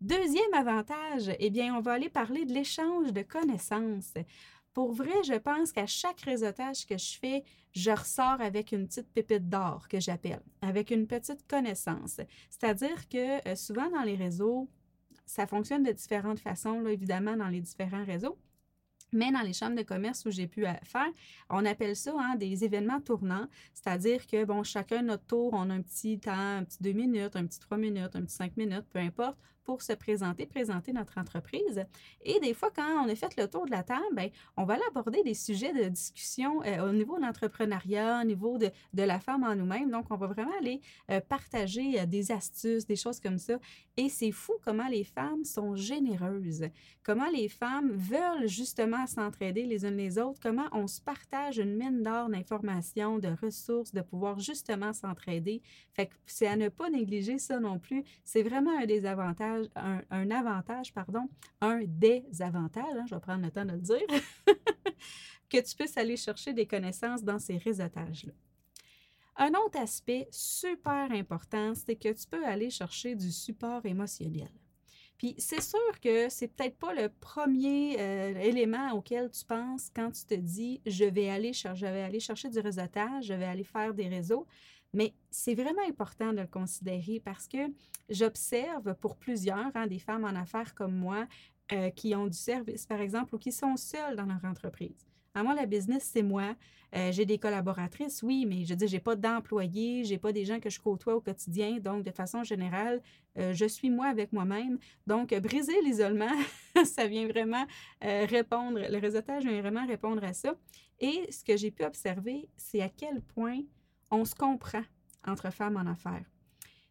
Deuxième 0.00 0.52
avantage, 0.54 1.34
eh 1.38 1.50
bien, 1.50 1.74
on 1.74 1.80
va 1.80 1.92
aller 1.92 2.10
parler 2.10 2.44
de 2.44 2.52
l'échange 2.52 3.12
de 3.12 3.22
connaissances. 3.22 4.12
Pour 4.74 4.92
vrai, 4.92 5.22
je 5.26 5.38
pense 5.38 5.72
qu'à 5.72 5.86
chaque 5.86 6.20
réseautage 6.20 6.84
que 6.84 6.98
je 6.98 7.18
fais, 7.18 7.44
je 7.72 7.90
ressors 7.90 8.42
avec 8.42 8.72
une 8.72 8.86
petite 8.86 9.10
pépite 9.10 9.48
d'or 9.48 9.88
que 9.88 10.00
j'appelle, 10.00 10.42
avec 10.60 10.90
une 10.90 11.06
petite 11.06 11.46
connaissance. 11.48 12.20
C'est-à-dire 12.50 13.08
que 13.08 13.48
euh, 13.48 13.56
souvent 13.56 13.88
dans 13.88 14.02
les 14.02 14.16
réseaux, 14.16 14.68
ça 15.24 15.46
fonctionne 15.46 15.82
de 15.82 15.92
différentes 15.92 16.40
façons, 16.40 16.80
là, 16.80 16.90
évidemment, 16.90 17.36
dans 17.36 17.48
les 17.48 17.62
différents 17.62 18.04
réseaux. 18.04 18.36
Mais 19.12 19.30
dans 19.32 19.40
les 19.40 19.52
chambres 19.52 19.76
de 19.76 19.82
commerce 19.82 20.24
où 20.24 20.30
j'ai 20.30 20.46
pu 20.46 20.64
faire, 20.82 21.10
on 21.50 21.64
appelle 21.64 21.96
ça 21.96 22.12
hein, 22.18 22.36
des 22.36 22.64
événements 22.64 23.00
tournants, 23.00 23.46
c'est-à-dire 23.72 24.26
que, 24.26 24.44
bon, 24.44 24.62
chacun 24.62 25.02
notre 25.02 25.24
tour, 25.26 25.50
on 25.52 25.70
a 25.70 25.74
un 25.74 25.82
petit 25.82 26.18
temps, 26.18 26.32
un 26.32 26.64
petit 26.64 26.82
deux 26.82 26.92
minutes, 26.92 27.36
un 27.36 27.46
petit 27.46 27.60
trois 27.60 27.78
minutes, 27.78 28.14
un 28.14 28.22
petit 28.22 28.34
cinq 28.34 28.56
minutes, 28.56 28.86
peu 28.92 28.98
importe, 28.98 29.38
pour 29.66 29.82
se 29.82 29.92
présenter, 29.92 30.46
présenter 30.46 30.92
notre 30.92 31.18
entreprise. 31.18 31.84
Et 32.24 32.38
des 32.40 32.54
fois, 32.54 32.70
quand 32.74 33.04
on 33.04 33.08
a 33.08 33.14
fait 33.16 33.36
le 33.36 33.48
tour 33.48 33.66
de 33.66 33.72
la 33.72 33.82
table, 33.82 34.04
bien, 34.12 34.28
on 34.56 34.64
va 34.64 34.74
aller 34.74 34.84
aborder 34.88 35.22
des 35.24 35.34
sujets 35.34 35.72
de 35.72 35.88
discussion 35.88 36.62
euh, 36.62 36.88
au 36.88 36.92
niveau 36.92 37.16
de 37.16 37.22
l'entrepreneuriat, 37.22 38.20
au 38.22 38.24
niveau 38.24 38.58
de, 38.58 38.70
de, 38.94 39.02
la 39.02 39.18
femme 39.18 39.42
en 39.42 39.56
nous-mêmes. 39.56 39.90
Donc, 39.90 40.06
on 40.10 40.16
va 40.16 40.28
vraiment 40.28 40.56
aller 40.60 40.80
euh, 41.10 41.20
partager 41.20 42.00
euh, 42.00 42.06
des 42.06 42.30
astuces, 42.30 42.86
des 42.86 42.94
choses 42.94 43.18
comme 43.18 43.38
ça. 43.38 43.58
Et 43.96 44.08
c'est 44.08 44.30
fou 44.30 44.52
comment 44.64 44.88
les 44.88 45.04
femmes 45.04 45.44
sont 45.44 45.74
généreuses, 45.74 46.66
comment 47.02 47.28
les 47.28 47.48
femmes 47.48 47.90
veulent 47.90 48.46
justement 48.46 48.95
s'entraider 49.06 49.66
les 49.66 49.84
unes 49.84 49.96
les 49.96 50.18
autres, 50.18 50.40
comment 50.40 50.68
on 50.72 50.86
se 50.86 51.00
partage 51.00 51.58
une 51.58 51.76
mine 51.76 52.02
d'or 52.02 52.28
d'informations, 52.28 53.18
de 53.18 53.28
ressources, 53.42 53.92
de 53.92 54.00
pouvoir 54.00 54.38
justement 54.38 54.92
s'entraider. 54.92 55.60
Fait 55.92 56.06
que 56.06 56.14
c'est 56.26 56.46
à 56.46 56.56
ne 56.56 56.68
pas 56.68 56.88
négliger 56.88 57.38
ça 57.38 57.60
non 57.60 57.78
plus. 57.78 58.04
C'est 58.24 58.42
vraiment 58.42 58.78
un 58.78 58.86
des 58.86 59.04
avantages 59.04 59.66
un, 59.76 60.30
avantage, 60.30 60.92
pardon, 60.92 61.28
un 61.60 61.82
désavantage, 61.86 62.96
hein, 62.96 63.04
je 63.08 63.14
vais 63.14 63.20
prendre 63.20 63.44
le 63.44 63.50
temps 63.50 63.64
de 63.64 63.72
le 63.72 63.78
dire, 63.78 64.06
que 65.50 65.58
tu 65.58 65.76
puisses 65.76 65.96
aller 65.96 66.16
chercher 66.16 66.52
des 66.52 66.66
connaissances 66.66 67.22
dans 67.22 67.38
ces 67.38 67.58
réseautages-là. 67.58 68.32
Un 69.36 69.50
autre 69.50 69.78
aspect 69.78 70.28
super 70.30 71.10
important, 71.12 71.74
c'est 71.74 71.96
que 71.96 72.12
tu 72.12 72.26
peux 72.26 72.44
aller 72.44 72.70
chercher 72.70 73.14
du 73.14 73.30
support 73.30 73.84
émotionnel. 73.84 74.50
Puis 75.18 75.34
c'est 75.38 75.62
sûr 75.62 76.00
que 76.02 76.28
c'est 76.28 76.48
peut-être 76.48 76.76
pas 76.76 76.94
le 76.94 77.08
premier 77.08 77.96
euh, 77.98 78.38
élément 78.38 78.92
auquel 78.92 79.30
tu 79.30 79.44
penses 79.44 79.90
quand 79.94 80.10
tu 80.10 80.24
te 80.24 80.34
dis 80.34 80.80
je 80.84 81.04
vais 81.04 81.30
aller, 81.30 81.52
je 81.52 81.68
vais 81.68 82.02
aller 82.02 82.20
chercher 82.20 82.50
du 82.50 82.58
réseautage, 82.58 83.26
je 83.26 83.34
vais 83.34 83.46
aller 83.46 83.64
faire 83.64 83.94
des 83.94 84.08
réseaux. 84.08 84.46
Mais 84.92 85.14
c'est 85.30 85.54
vraiment 85.54 85.86
important 85.88 86.32
de 86.32 86.40
le 86.40 86.46
considérer 86.46 87.20
parce 87.24 87.48
que 87.48 87.58
j'observe 88.08 88.94
pour 88.94 89.16
plusieurs, 89.16 89.70
hein, 89.74 89.86
des 89.86 89.98
femmes 89.98 90.24
en 90.24 90.34
affaires 90.40 90.74
comme 90.74 90.94
moi, 90.94 91.26
euh, 91.72 91.90
qui 91.90 92.14
ont 92.14 92.26
du 92.26 92.36
service, 92.36 92.86
par 92.86 93.00
exemple, 93.00 93.34
ou 93.34 93.38
qui 93.38 93.52
sont 93.52 93.76
seules 93.76 94.16
dans 94.16 94.26
leur 94.26 94.44
entreprise. 94.44 95.06
À 95.36 95.42
moi, 95.42 95.54
la 95.54 95.66
business, 95.66 96.08
c'est 96.14 96.22
moi. 96.22 96.56
Euh, 96.94 97.12
j'ai 97.12 97.26
des 97.26 97.36
collaboratrices, 97.36 98.22
oui, 98.22 98.46
mais 98.46 98.64
je 98.64 98.72
dis, 98.72 98.88
j'ai 98.88 99.00
pas 99.00 99.16
d'employés, 99.16 100.02
j'ai 100.02 100.16
pas 100.16 100.32
des 100.32 100.46
gens 100.46 100.60
que 100.60 100.70
je 100.70 100.80
côtoie 100.80 101.14
au 101.14 101.20
quotidien. 101.20 101.76
Donc, 101.78 102.04
de 102.04 102.10
façon 102.10 102.42
générale, 102.42 103.02
euh, 103.36 103.52
je 103.52 103.66
suis 103.66 103.90
moi 103.90 104.06
avec 104.06 104.32
moi-même. 104.32 104.78
Donc, 105.06 105.34
briser 105.34 105.78
l'isolement, 105.82 106.32
ça 106.86 107.06
vient 107.06 107.28
vraiment 107.28 107.66
répondre, 108.00 108.80
le 108.80 108.98
réseautage 108.98 109.44
vient 109.44 109.60
vraiment 109.60 109.86
répondre 109.86 110.24
à 110.24 110.32
ça. 110.32 110.54
Et 111.00 111.30
ce 111.30 111.44
que 111.44 111.54
j'ai 111.54 111.70
pu 111.70 111.84
observer, 111.84 112.48
c'est 112.56 112.80
à 112.80 112.88
quel 112.88 113.20
point 113.20 113.60
on 114.10 114.24
se 114.24 114.34
comprend 114.34 114.84
entre 115.26 115.52
femmes 115.52 115.76
en 115.76 115.90
affaires. 115.90 116.24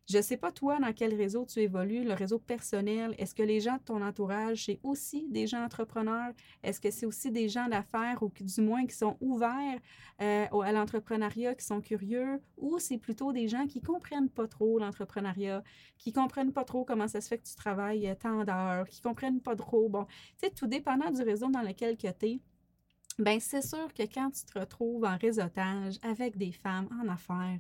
Je 0.07 0.17
ne 0.17 0.21
sais 0.21 0.37
pas, 0.37 0.51
toi, 0.51 0.77
dans 0.79 0.93
quel 0.93 1.15
réseau 1.15 1.45
tu 1.45 1.59
évolues, 1.59 2.03
le 2.03 2.13
réseau 2.13 2.37
personnel. 2.37 3.15
Est-ce 3.17 3.33
que 3.33 3.41
les 3.41 3.59
gens 3.59 3.77
de 3.77 3.83
ton 3.83 4.03
entourage, 4.03 4.65
c'est 4.65 4.79
aussi 4.83 5.27
des 5.29 5.47
gens 5.47 5.63
entrepreneurs? 5.63 6.31
Est-ce 6.61 6.79
que 6.79 6.91
c'est 6.91 7.07
aussi 7.07 7.31
des 7.31 7.49
gens 7.49 7.67
d'affaires 7.67 8.21
ou 8.21 8.31
du 8.39 8.61
moins 8.61 8.85
qui 8.85 8.95
sont 8.95 9.17
ouverts 9.19 9.79
euh, 10.21 10.45
à 10.61 10.71
l'entrepreneuriat, 10.71 11.55
qui 11.55 11.65
sont 11.65 11.81
curieux? 11.81 12.39
Ou 12.57 12.77
c'est 12.77 12.99
plutôt 12.99 13.33
des 13.33 13.47
gens 13.47 13.65
qui 13.65 13.79
ne 13.81 13.85
comprennent 13.85 14.29
pas 14.29 14.47
trop 14.47 14.77
l'entrepreneuriat, 14.77 15.63
qui 15.97 16.09
ne 16.09 16.15
comprennent 16.15 16.53
pas 16.53 16.65
trop 16.65 16.85
comment 16.85 17.07
ça 17.07 17.19
se 17.19 17.27
fait 17.27 17.39
que 17.39 17.47
tu 17.47 17.55
travailles 17.55 18.15
tant 18.19 18.43
d'heures, 18.43 18.87
qui 18.87 18.99
ne 18.99 19.09
comprennent 19.09 19.41
pas 19.41 19.55
trop? 19.55 19.89
Bon, 19.89 20.05
tu 20.05 20.45
sais, 20.45 20.51
tout 20.51 20.67
dépendant 20.67 21.09
du 21.09 21.23
réseau 21.23 21.49
dans 21.49 21.63
lequel 21.63 21.97
tu 21.97 22.05
es 22.05 22.39
ben 23.17 23.39
c'est 23.39 23.61
sûr 23.61 23.93
que 23.93 24.03
quand 24.03 24.29
tu 24.31 24.43
te 24.43 24.59
retrouves 24.59 25.05
en 25.05 25.17
réseautage 25.17 25.95
avec 26.01 26.37
des 26.37 26.51
femmes 26.51 26.89
en 27.01 27.07
affaires, 27.07 27.59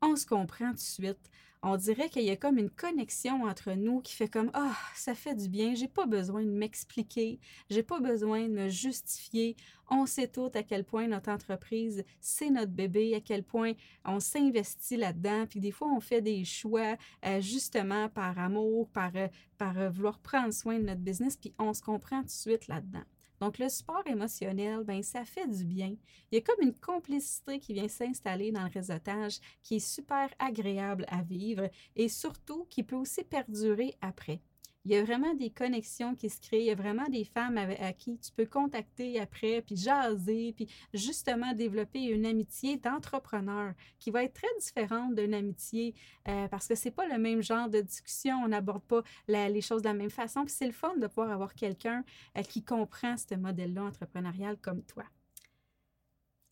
on 0.00 0.14
se 0.14 0.26
comprend 0.26 0.70
tout 0.70 0.74
de 0.74 0.80
suite. 0.80 1.30
On 1.68 1.76
dirait 1.76 2.08
qu'il 2.08 2.22
y 2.22 2.30
a 2.30 2.36
comme 2.36 2.58
une 2.58 2.70
connexion 2.70 3.42
entre 3.42 3.72
nous 3.72 4.00
qui 4.00 4.14
fait 4.14 4.28
comme 4.28 4.52
ah, 4.54 4.76
ça 4.94 5.16
fait 5.16 5.34
du 5.34 5.48
bien, 5.48 5.74
j'ai 5.74 5.88
pas 5.88 6.06
besoin 6.06 6.44
de 6.44 6.48
m'expliquer, 6.48 7.40
j'ai 7.70 7.82
pas 7.82 7.98
besoin 7.98 8.42
de 8.42 8.52
me 8.52 8.68
justifier. 8.68 9.56
On 9.90 10.06
sait 10.06 10.28
tout 10.28 10.48
à 10.54 10.62
quel 10.62 10.84
point 10.84 11.08
notre 11.08 11.28
entreprise, 11.28 12.04
c'est 12.20 12.50
notre 12.50 12.70
bébé, 12.70 13.16
à 13.16 13.20
quel 13.20 13.42
point 13.42 13.72
on 14.04 14.20
s'investit 14.20 14.96
là-dedans, 14.96 15.46
puis 15.50 15.58
des 15.58 15.72
fois 15.72 15.88
on 15.88 15.98
fait 15.98 16.22
des 16.22 16.44
choix 16.44 16.96
euh, 17.24 17.40
justement 17.40 18.08
par 18.10 18.38
amour, 18.38 18.88
par, 18.90 19.10
euh, 19.16 19.26
par 19.58 19.76
euh, 19.76 19.90
vouloir 19.90 20.20
prendre 20.20 20.52
soin 20.52 20.78
de 20.78 20.84
notre 20.84 21.00
business, 21.00 21.36
puis 21.36 21.52
on 21.58 21.74
se 21.74 21.82
comprend 21.82 22.20
tout 22.20 22.26
de 22.26 22.30
suite 22.30 22.68
là-dedans. 22.68 23.02
Donc, 23.40 23.58
le 23.58 23.68
support 23.68 24.02
émotionnel, 24.06 24.84
ben, 24.84 25.02
ça 25.02 25.24
fait 25.24 25.46
du 25.46 25.64
bien. 25.64 25.94
Il 26.30 26.36
y 26.36 26.38
a 26.38 26.40
comme 26.40 26.62
une 26.62 26.74
complicité 26.74 27.58
qui 27.58 27.74
vient 27.74 27.88
s'installer 27.88 28.52
dans 28.52 28.64
le 28.64 28.70
réseautage 28.72 29.38
qui 29.62 29.76
est 29.76 29.94
super 29.94 30.28
agréable 30.38 31.04
à 31.08 31.22
vivre 31.22 31.68
et 31.94 32.08
surtout 32.08 32.66
qui 32.70 32.82
peut 32.82 32.96
aussi 32.96 33.24
perdurer 33.24 33.94
après. 34.00 34.40
Il 34.86 34.92
y 34.92 34.96
a 34.96 35.02
vraiment 35.02 35.34
des 35.34 35.50
connexions 35.50 36.14
qui 36.14 36.30
se 36.30 36.40
créent. 36.40 36.60
Il 36.60 36.66
y 36.66 36.70
a 36.70 36.76
vraiment 36.76 37.08
des 37.08 37.24
femmes 37.24 37.58
à, 37.58 37.92
qui 37.92 38.18
tu 38.18 38.30
peux 38.30 38.46
contacter 38.46 39.18
après, 39.18 39.60
puis 39.60 39.76
jaser, 39.76 40.52
puis 40.54 40.68
justement 40.94 41.52
développer 41.54 42.04
une 42.04 42.24
amitié 42.24 42.76
d'entrepreneur 42.76 43.72
qui 43.98 44.12
va 44.12 44.22
être 44.22 44.34
très 44.34 44.46
différente 44.60 45.16
d'une 45.16 45.34
amitié 45.34 45.92
euh, 46.28 46.46
parce 46.46 46.68
que 46.68 46.76
c'est 46.76 46.92
pas 46.92 47.04
le 47.08 47.18
même 47.18 47.42
genre 47.42 47.68
de 47.68 47.80
discussion. 47.80 48.36
On 48.44 48.46
n'aborde 48.46 48.84
pas 48.84 49.02
les 49.26 49.60
choses 49.60 49.82
de 49.82 49.88
la 49.88 49.94
même 49.94 50.08
façon. 50.08 50.44
Puis 50.44 50.54
c'est 50.56 50.66
le 50.66 50.72
fun 50.72 50.96
de 50.96 51.08
pouvoir 51.08 51.32
avoir 51.32 51.54
quelqu'un 51.56 52.04
euh, 52.38 52.42
qui 52.42 52.62
comprend 52.62 53.16
ce 53.16 53.34
modèle-là 53.34 53.82
entrepreneurial 53.82 54.56
comme 54.56 54.84
toi. 54.84 55.02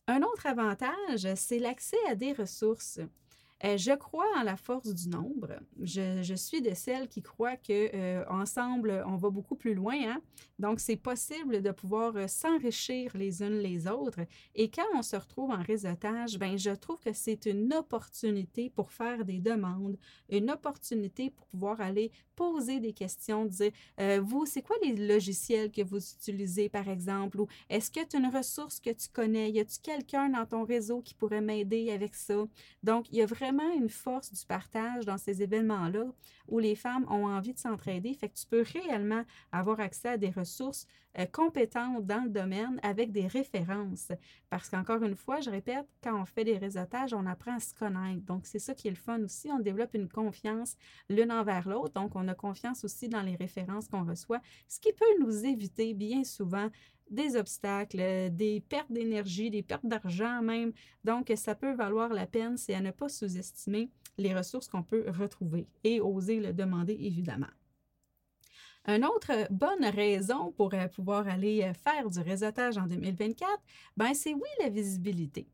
Un 0.07 0.21
autre 0.23 0.45
avantage, 0.45 1.33
c'est 1.35 1.59
l'accès 1.59 1.97
à 2.09 2.15
des 2.15 2.33
ressources. 2.33 2.99
Euh, 3.65 3.77
je 3.77 3.91
crois 3.93 4.27
en 4.37 4.43
la 4.43 4.57
force 4.57 4.93
du 4.93 5.09
nombre. 5.09 5.59
Je, 5.81 6.35
suis 6.35 6.61
de 6.61 6.73
celles 6.75 7.07
qui 7.07 7.21
croient 7.21 7.57
que 7.57 7.89
euh, 7.95 8.23
ensemble, 8.29 9.03
on 9.07 9.15
va 9.15 9.29
beaucoup 9.29 9.55
plus 9.55 9.73
loin. 9.73 9.95
Hein. 9.95 10.21
Donc, 10.59 10.79
c'est 10.79 10.97
possible 10.97 11.61
de 11.61 11.71
pouvoir 11.71 12.15
euh, 12.15 12.27
s'enrichir 12.27 13.11
les 13.15 13.41
unes 13.41 13.57
les 13.59 13.87
autres. 13.87 14.19
Et 14.53 14.69
quand 14.69 14.85
on 14.93 15.01
se 15.01 15.15
retrouve 15.15 15.49
en 15.49 15.63
réseautage, 15.63 16.37
ben, 16.37 16.57
je 16.57 16.71
trouve 16.71 16.99
que 16.99 17.13
c'est 17.13 17.47
une 17.47 17.73
opportunité 17.73 18.69
pour 18.69 18.91
faire 18.91 19.25
des 19.25 19.39
demandes, 19.39 19.97
une 20.29 20.51
opportunité 20.51 21.31
pour 21.31 21.47
pouvoir 21.47 21.81
aller 21.81 22.11
poser 22.35 22.79
des 22.79 22.93
questions, 22.93 23.45
dire, 23.45 23.71
vous, 24.21 24.45
c'est 24.45 24.61
quoi 24.61 24.75
les 24.83 24.93
logiciels 25.07 25.71
que 25.71 25.81
vous 25.81 25.97
utilisez, 25.97 26.67
par 26.67 26.89
exemple, 26.89 27.39
ou 27.39 27.47
est-ce 27.69 27.89
que 27.89 28.05
tu 28.05 28.17
as 28.17 28.19
une 28.19 28.35
ressource 28.35 28.81
que 28.81 28.89
tu 28.89 29.07
connais? 29.07 29.51
Y 29.51 29.61
a-tu 29.61 29.79
quelqu'un 29.81 30.27
dans 30.29 30.45
ton 30.45 30.65
réseau 30.65 31.01
qui 31.01 31.13
pourrait 31.13 31.39
m'aider 31.39 31.91
avec 31.91 32.13
ça? 32.13 32.45
Donc, 32.83 33.05
il 33.09 33.19
y 33.19 33.21
a 33.21 33.25
vraiment 33.25 33.54
vraiment 33.55 33.73
une 33.75 33.89
force 33.89 34.31
du 34.31 34.45
partage 34.45 35.05
dans 35.05 35.17
ces 35.17 35.41
événements-là 35.41 36.05
où 36.47 36.59
les 36.59 36.75
femmes 36.75 37.05
ont 37.09 37.27
envie 37.27 37.53
de 37.53 37.59
s'entraider. 37.59 38.13
Fait 38.13 38.29
que 38.29 38.35
tu 38.35 38.45
peux 38.45 38.63
réellement 38.73 39.23
avoir 39.51 39.79
accès 39.79 40.09
à 40.09 40.17
des 40.17 40.29
ressources 40.29 40.85
euh, 41.17 41.25
compétentes 41.25 42.05
dans 42.05 42.23
le 42.23 42.29
domaine 42.29 42.79
avec 42.83 43.11
des 43.11 43.27
références. 43.27 44.11
Parce 44.49 44.69
qu'encore 44.69 45.03
une 45.03 45.15
fois, 45.15 45.39
je 45.39 45.49
répète, 45.49 45.87
quand 46.03 46.19
on 46.21 46.25
fait 46.25 46.43
des 46.43 46.57
réseautages, 46.57 47.13
on 47.13 47.25
apprend 47.25 47.55
à 47.55 47.59
se 47.59 47.73
connaître. 47.73 48.21
Donc, 48.25 48.45
c'est 48.45 48.59
ça 48.59 48.73
qui 48.73 48.87
est 48.87 48.91
le 48.91 48.97
fun 48.97 49.21
aussi. 49.23 49.49
On 49.51 49.59
développe 49.59 49.93
une 49.93 50.09
confiance 50.09 50.75
l'une 51.09 51.31
envers 51.31 51.67
l'autre. 51.67 51.93
Donc, 51.93 52.15
on 52.15 52.27
a 52.27 52.35
confiance 52.35 52.83
aussi 52.83 53.09
dans 53.09 53.21
les 53.21 53.35
références 53.35 53.87
qu'on 53.87 54.03
reçoit, 54.03 54.41
ce 54.67 54.79
qui 54.79 54.91
peut 54.93 55.05
nous 55.19 55.45
éviter 55.45 55.93
bien 55.93 56.23
souvent 56.23 56.69
des 57.09 57.35
obstacles, 57.35 57.99
euh, 57.99 58.29
des 58.29 58.61
pertes 58.61 58.91
d'énergie, 58.91 59.49
des 59.49 59.63
pertes 59.63 59.85
d'argent 59.85 60.41
même. 60.41 60.73
Donc, 61.03 61.31
ça 61.35 61.55
peut 61.55 61.73
valoir 61.73 62.09
la 62.09 62.25
peine, 62.25 62.57
c'est 62.57 62.73
à 62.73 62.81
ne 62.81 62.91
pas 62.91 63.09
sous-estimer 63.09 63.89
les 64.17 64.33
ressources 64.33 64.67
qu'on 64.67 64.83
peut 64.83 65.05
retrouver 65.09 65.67
et 65.83 65.99
oser 66.01 66.39
le 66.39 66.53
demander, 66.53 66.97
évidemment. 66.99 67.47
Une 68.87 69.03
autre 69.03 69.47
bonne 69.49 69.85
raison 69.85 70.51
pour 70.51 70.73
euh, 70.73 70.87
pouvoir 70.87 71.27
aller 71.27 71.63
euh, 71.63 71.73
faire 71.73 72.09
du 72.09 72.19
réseautage 72.19 72.77
en 72.77 72.85
2024, 72.85 73.49
ben 73.97 74.13
c'est 74.13 74.33
oui 74.33 74.49
la 74.59 74.69
visibilité. 74.69 75.47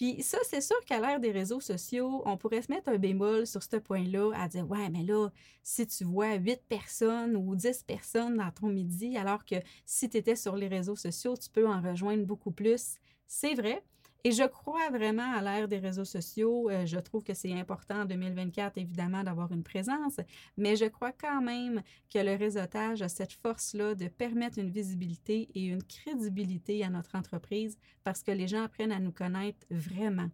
Puis 0.00 0.22
ça, 0.22 0.38
c'est 0.44 0.62
sûr 0.62 0.82
qu'à 0.86 0.98
l'ère 0.98 1.20
des 1.20 1.30
réseaux 1.30 1.60
sociaux, 1.60 2.22
on 2.24 2.38
pourrait 2.38 2.62
se 2.62 2.72
mettre 2.72 2.88
un 2.88 2.96
bémol 2.96 3.46
sur 3.46 3.62
ce 3.62 3.76
point-là, 3.76 4.32
à 4.34 4.48
dire 4.48 4.66
Ouais, 4.66 4.88
mais 4.88 5.02
là, 5.02 5.28
si 5.62 5.86
tu 5.86 6.04
vois 6.04 6.36
8 6.36 6.62
personnes 6.70 7.36
ou 7.36 7.54
10 7.54 7.82
personnes 7.82 8.38
dans 8.38 8.50
ton 8.50 8.68
midi, 8.68 9.18
alors 9.18 9.44
que 9.44 9.56
si 9.84 10.08
tu 10.08 10.16
étais 10.16 10.36
sur 10.36 10.56
les 10.56 10.68
réseaux 10.68 10.96
sociaux, 10.96 11.36
tu 11.36 11.50
peux 11.50 11.68
en 11.68 11.82
rejoindre 11.82 12.24
beaucoup 12.24 12.50
plus. 12.50 12.94
C'est 13.26 13.52
vrai, 13.54 13.84
et 14.24 14.32
je 14.32 14.44
crois 14.44 14.90
vraiment 14.90 15.32
à 15.34 15.40
l'ère 15.40 15.68
des 15.68 15.78
réseaux 15.78 16.04
sociaux. 16.04 16.68
Euh, 16.70 16.86
je 16.86 16.98
trouve 16.98 17.22
que 17.22 17.34
c'est 17.34 17.52
important 17.52 18.02
en 18.02 18.04
2024, 18.04 18.78
évidemment, 18.78 19.22
d'avoir 19.22 19.50
une 19.52 19.62
présence, 19.62 20.20
mais 20.56 20.76
je 20.76 20.86
crois 20.86 21.12
quand 21.12 21.40
même 21.40 21.82
que 22.12 22.18
le 22.18 22.34
réseautage 22.36 23.02
a 23.02 23.08
cette 23.08 23.32
force-là 23.32 23.94
de 23.94 24.08
permettre 24.08 24.58
une 24.58 24.70
visibilité 24.70 25.48
et 25.54 25.66
une 25.66 25.82
crédibilité 25.82 26.84
à 26.84 26.90
notre 26.90 27.14
entreprise 27.16 27.78
parce 28.04 28.22
que 28.22 28.32
les 28.32 28.48
gens 28.48 28.64
apprennent 28.64 28.92
à 28.92 29.00
nous 29.00 29.12
connaître 29.12 29.66
vraiment 29.70 30.30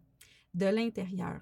de 0.54 0.66
l'intérieur. 0.66 1.40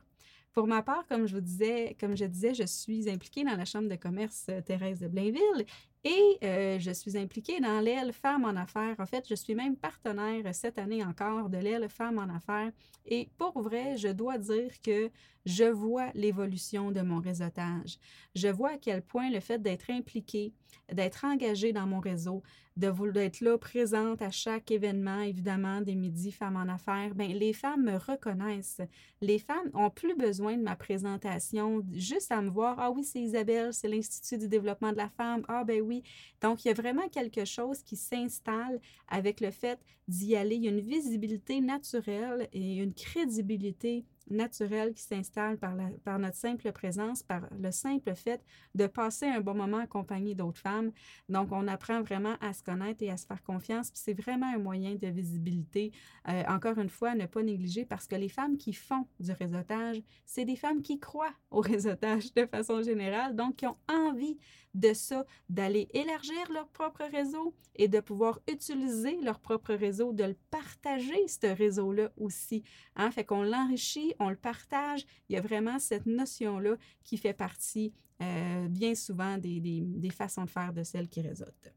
Pour 0.52 0.68
ma 0.68 0.82
part, 0.82 1.04
comme 1.08 1.26
je 1.26 1.34
vous 1.34 1.40
disais, 1.40 1.96
comme 1.98 2.16
je 2.16 2.24
disais, 2.26 2.54
je 2.54 2.64
suis 2.64 3.10
impliquée 3.10 3.42
dans 3.42 3.56
la 3.56 3.64
Chambre 3.64 3.88
de 3.88 3.96
commerce 3.96 4.46
euh, 4.50 4.60
Thérèse 4.60 5.00
de 5.00 5.08
Blainville 5.08 5.66
Et 6.04 6.38
euh, 6.44 6.78
je 6.78 6.90
suis 6.90 7.16
impliquée 7.16 7.60
dans 7.60 7.80
l'aile 7.80 8.12
Femmes 8.12 8.44
en 8.44 8.56
affaires. 8.56 8.94
En 8.98 9.06
fait, 9.06 9.26
je 9.26 9.34
suis 9.34 9.54
même 9.54 9.74
partenaire 9.74 10.54
cette 10.54 10.78
année 10.78 11.02
encore 11.02 11.48
de 11.48 11.56
l'aile 11.56 11.88
Femmes 11.88 12.18
en 12.18 12.34
affaires. 12.34 12.72
Et 13.06 13.30
pour 13.38 13.62
vrai, 13.62 13.96
je 13.96 14.08
dois 14.08 14.36
dire 14.36 14.70
que 14.82 15.10
je 15.46 15.64
vois 15.64 16.10
l'évolution 16.14 16.90
de 16.90 17.00
mon 17.00 17.20
réseautage. 17.20 17.98
Je 18.34 18.48
vois 18.48 18.70
à 18.70 18.78
quel 18.78 19.02
point 19.02 19.30
le 19.30 19.40
fait 19.40 19.60
d'être 19.60 19.90
impliqué, 19.90 20.52
d'être 20.92 21.24
engagé 21.24 21.72
dans 21.72 21.86
mon 21.86 22.00
réseau, 22.00 22.42
d'être 22.76 23.40
là 23.40 23.56
présente 23.56 24.20
à 24.22 24.30
chaque 24.30 24.70
événement, 24.70 25.20
évidemment, 25.20 25.80
des 25.80 25.94
midis 25.94 26.32
Femmes 26.32 26.56
en 26.56 26.72
affaires, 26.72 27.14
bien, 27.14 27.28
les 27.28 27.52
femmes 27.52 27.84
me 27.84 27.96
reconnaissent. 27.96 28.80
Les 29.20 29.38
femmes 29.38 29.70
ont 29.74 29.90
plus 29.90 30.16
besoin 30.16 30.56
de 30.56 30.62
ma 30.62 30.74
présentation, 30.74 31.84
juste 31.92 32.32
à 32.32 32.40
me 32.42 32.50
voir. 32.50 32.76
Ah 32.78 32.90
oui, 32.90 33.04
c'est 33.04 33.20
Isabelle, 33.20 33.72
c'est 33.72 33.88
l'Institut 33.88 34.38
du 34.38 34.48
développement 34.48 34.92
de 34.92 34.96
la 34.96 35.08
femme. 35.08 35.44
Ah 35.48 35.64
ben 35.64 35.80
oui. 35.80 36.02
Donc, 36.40 36.64
il 36.64 36.68
y 36.68 36.70
a 36.70 36.74
vraiment 36.74 37.08
quelque 37.08 37.44
chose 37.44 37.82
qui 37.82 37.96
s'installe 37.96 38.80
avec 39.08 39.40
le 39.40 39.50
fait 39.50 39.78
d'y 40.08 40.34
aller. 40.34 40.56
Il 40.56 40.64
y 40.64 40.68
a 40.68 40.70
une 40.70 40.80
visibilité 40.80 41.60
naturelle 41.60 42.48
et 42.52 42.76
une 42.76 42.94
crédibilité 42.94 44.04
naturelle 44.30 44.94
qui 44.94 45.02
s'installe 45.02 45.58
par, 45.58 45.74
par 46.04 46.18
notre 46.18 46.36
simple 46.36 46.70
présence, 46.72 47.22
par 47.22 47.42
le 47.58 47.70
simple 47.70 48.14
fait 48.14 48.42
de 48.74 48.86
passer 48.86 49.26
un 49.26 49.40
bon 49.40 49.54
moment 49.54 49.78
accompagné 49.78 50.34
d'autres 50.34 50.60
femmes. 50.60 50.92
Donc, 51.28 51.48
on 51.52 51.68
apprend 51.68 52.02
vraiment 52.02 52.34
à 52.40 52.52
se 52.52 52.62
connaître 52.62 53.02
et 53.02 53.10
à 53.10 53.16
se 53.16 53.26
faire 53.26 53.42
confiance. 53.42 53.90
C'est 53.94 54.14
vraiment 54.14 54.52
un 54.52 54.58
moyen 54.58 54.94
de 54.94 55.06
visibilité. 55.08 55.92
Euh, 56.28 56.42
encore 56.48 56.78
une 56.78 56.88
fois, 56.88 57.14
ne 57.14 57.26
pas 57.26 57.42
négliger 57.42 57.84
parce 57.84 58.06
que 58.06 58.16
les 58.16 58.28
femmes 58.28 58.56
qui 58.56 58.72
font 58.72 59.06
du 59.20 59.32
réseautage, 59.32 60.02
c'est 60.24 60.44
des 60.44 60.56
femmes 60.56 60.82
qui 60.82 60.98
croient 60.98 61.34
au 61.50 61.60
réseautage 61.60 62.32
de 62.34 62.46
façon 62.46 62.82
générale, 62.82 63.36
donc 63.36 63.56
qui 63.56 63.66
ont 63.66 63.76
envie 63.88 64.38
de 64.74 64.92
ça, 64.92 65.24
d'aller 65.48 65.88
élargir 65.94 66.52
leur 66.52 66.68
propre 66.68 67.04
réseau 67.10 67.54
et 67.76 67.88
de 67.88 68.00
pouvoir 68.00 68.40
utiliser 68.48 69.20
leur 69.22 69.40
propre 69.40 69.74
réseau, 69.74 70.12
de 70.12 70.24
le 70.24 70.36
partager, 70.50 71.28
ce 71.28 71.46
réseau-là 71.46 72.10
aussi. 72.16 72.64
Hein? 72.96 73.10
Fait 73.10 73.24
qu'on 73.24 73.42
l'enrichit, 73.42 74.13
on 74.18 74.30
le 74.30 74.36
partage. 74.36 75.04
Il 75.28 75.34
y 75.34 75.38
a 75.38 75.40
vraiment 75.40 75.78
cette 75.78 76.06
notion-là 76.06 76.76
qui 77.02 77.16
fait 77.16 77.34
partie 77.34 77.92
euh, 78.22 78.68
bien 78.68 78.94
souvent 78.94 79.38
des, 79.38 80.10
façons 80.10 80.44
de 80.44 80.50
faire 80.50 80.72
de 80.72 80.82
celles 80.82 81.08
qui 81.08 81.20
réseautent. 81.20 81.72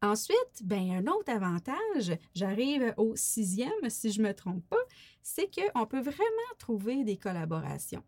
Ensuite, 0.00 0.62
ben, 0.62 0.90
un 0.92 1.06
autre 1.08 1.32
avantage, 1.32 2.16
j'arrive 2.34 2.94
au 2.98 3.16
sixième, 3.16 3.88
si 3.88 4.12
je 4.12 4.22
ne 4.22 4.28
me 4.28 4.34
trompe 4.34 4.64
pas, 4.68 4.76
c'est 5.22 5.50
qu'on 5.52 5.86
peut 5.86 6.00
vraiment 6.00 6.54
trouver 6.58 7.02
des 7.02 7.16
collaborations. 7.16 8.04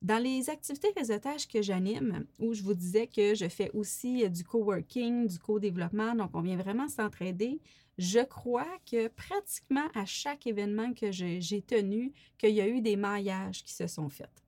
Dans 0.00 0.20
les 0.20 0.50
activités 0.50 0.88
réseautage 0.96 1.46
que 1.46 1.62
j'anime, 1.62 2.26
où 2.40 2.54
je 2.54 2.62
vous 2.64 2.74
disais 2.74 3.06
que 3.06 3.36
je 3.36 3.48
fais 3.48 3.70
aussi 3.72 4.24
euh, 4.24 4.28
du 4.28 4.42
coworking, 4.42 5.28
du 5.28 5.38
co-développement, 5.38 6.16
donc 6.16 6.30
on 6.34 6.40
vient 6.40 6.56
vraiment 6.56 6.88
s'entraider, 6.88 7.60
je 7.98 8.20
crois 8.20 8.78
que 8.90 9.08
pratiquement 9.08 9.88
à 9.94 10.04
chaque 10.04 10.46
événement 10.46 10.92
que 10.94 11.12
j'ai 11.12 11.62
tenu, 11.62 12.12
qu'il 12.38 12.50
y 12.50 12.60
a 12.60 12.68
eu 12.68 12.80
des 12.80 12.96
maillages 12.96 13.62
qui 13.64 13.72
se 13.72 13.86
sont 13.86 14.08
faits 14.08 14.41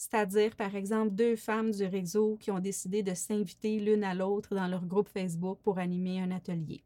c'est-à-dire 0.00 0.56
par 0.56 0.74
exemple 0.76 1.10
deux 1.10 1.36
femmes 1.36 1.72
du 1.72 1.84
réseau 1.84 2.38
qui 2.40 2.50
ont 2.50 2.58
décidé 2.58 3.02
de 3.02 3.12
s'inviter 3.12 3.78
l'une 3.78 4.02
à 4.02 4.14
l'autre 4.14 4.54
dans 4.54 4.66
leur 4.66 4.86
groupe 4.86 5.10
Facebook 5.10 5.58
pour 5.62 5.78
animer 5.78 6.20
un 6.20 6.30
atelier. 6.30 6.82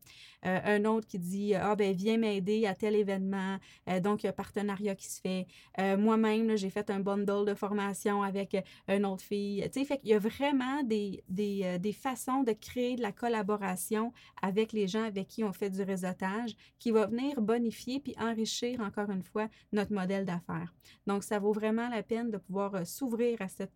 Euh, 0.47 0.61
un 0.64 0.85
autre 0.85 1.06
qui 1.06 1.18
dit 1.18 1.54
Ah, 1.54 1.75
ben, 1.75 1.94
viens 1.94 2.18
m'aider 2.18 2.66
à 2.66 2.75
tel 2.75 2.94
événement. 2.94 3.59
Euh, 3.88 4.00
donc, 4.00 4.23
il 4.23 4.26
y 4.26 4.28
a 4.28 4.30
un 4.30 4.35
partenariat 4.35 4.94
qui 4.94 5.09
se 5.09 5.21
fait. 5.21 5.47
Euh, 5.78 5.97
moi-même, 5.97 6.56
j'ai 6.56 6.71
fait 6.71 6.90
un 6.90 7.00
bundle 7.00 7.47
de 7.47 7.54
formation 7.54 8.23
avec 8.23 8.56
une 8.88 9.06
autre 9.06 9.23
fille. 9.23 9.62
Tu 9.73 9.80
sais, 9.80 9.85
fait 9.85 10.00
y 10.04 10.12
a 10.12 10.18
vraiment 10.18 10.83
des, 10.83 11.25
des, 11.28 11.78
des, 11.78 11.92
façons 11.92 12.42
de 12.42 12.52
créer 12.52 12.97
de 12.97 13.02
la 13.02 13.12
collaboration 13.12 14.12
avec 14.42 14.73
les 14.73 14.88
gens 14.88 15.04
avec 15.04 15.28
qui 15.28 15.44
on 15.44 15.52
fait 15.52 15.71
du 15.71 15.83
réseautage 15.83 16.54
qui 16.78 16.90
va 16.90 17.06
venir 17.06 17.40
bonifier 17.40 18.00
puis 18.00 18.14
enrichir 18.18 18.80
encore 18.80 19.11
une 19.11 19.23
fois 19.23 19.49
notre 19.73 19.92
modèle 19.92 20.25
d'affaires. 20.25 20.75
Donc, 21.06 21.23
ça 21.23 21.38
vaut 21.38 21.52
vraiment 21.52 21.88
la 21.88 22.02
peine 22.02 22.30
de 22.30 22.38
pouvoir 22.38 22.87
s'ouvrir 23.04 23.40
à 23.40 23.49
cette 23.49 23.73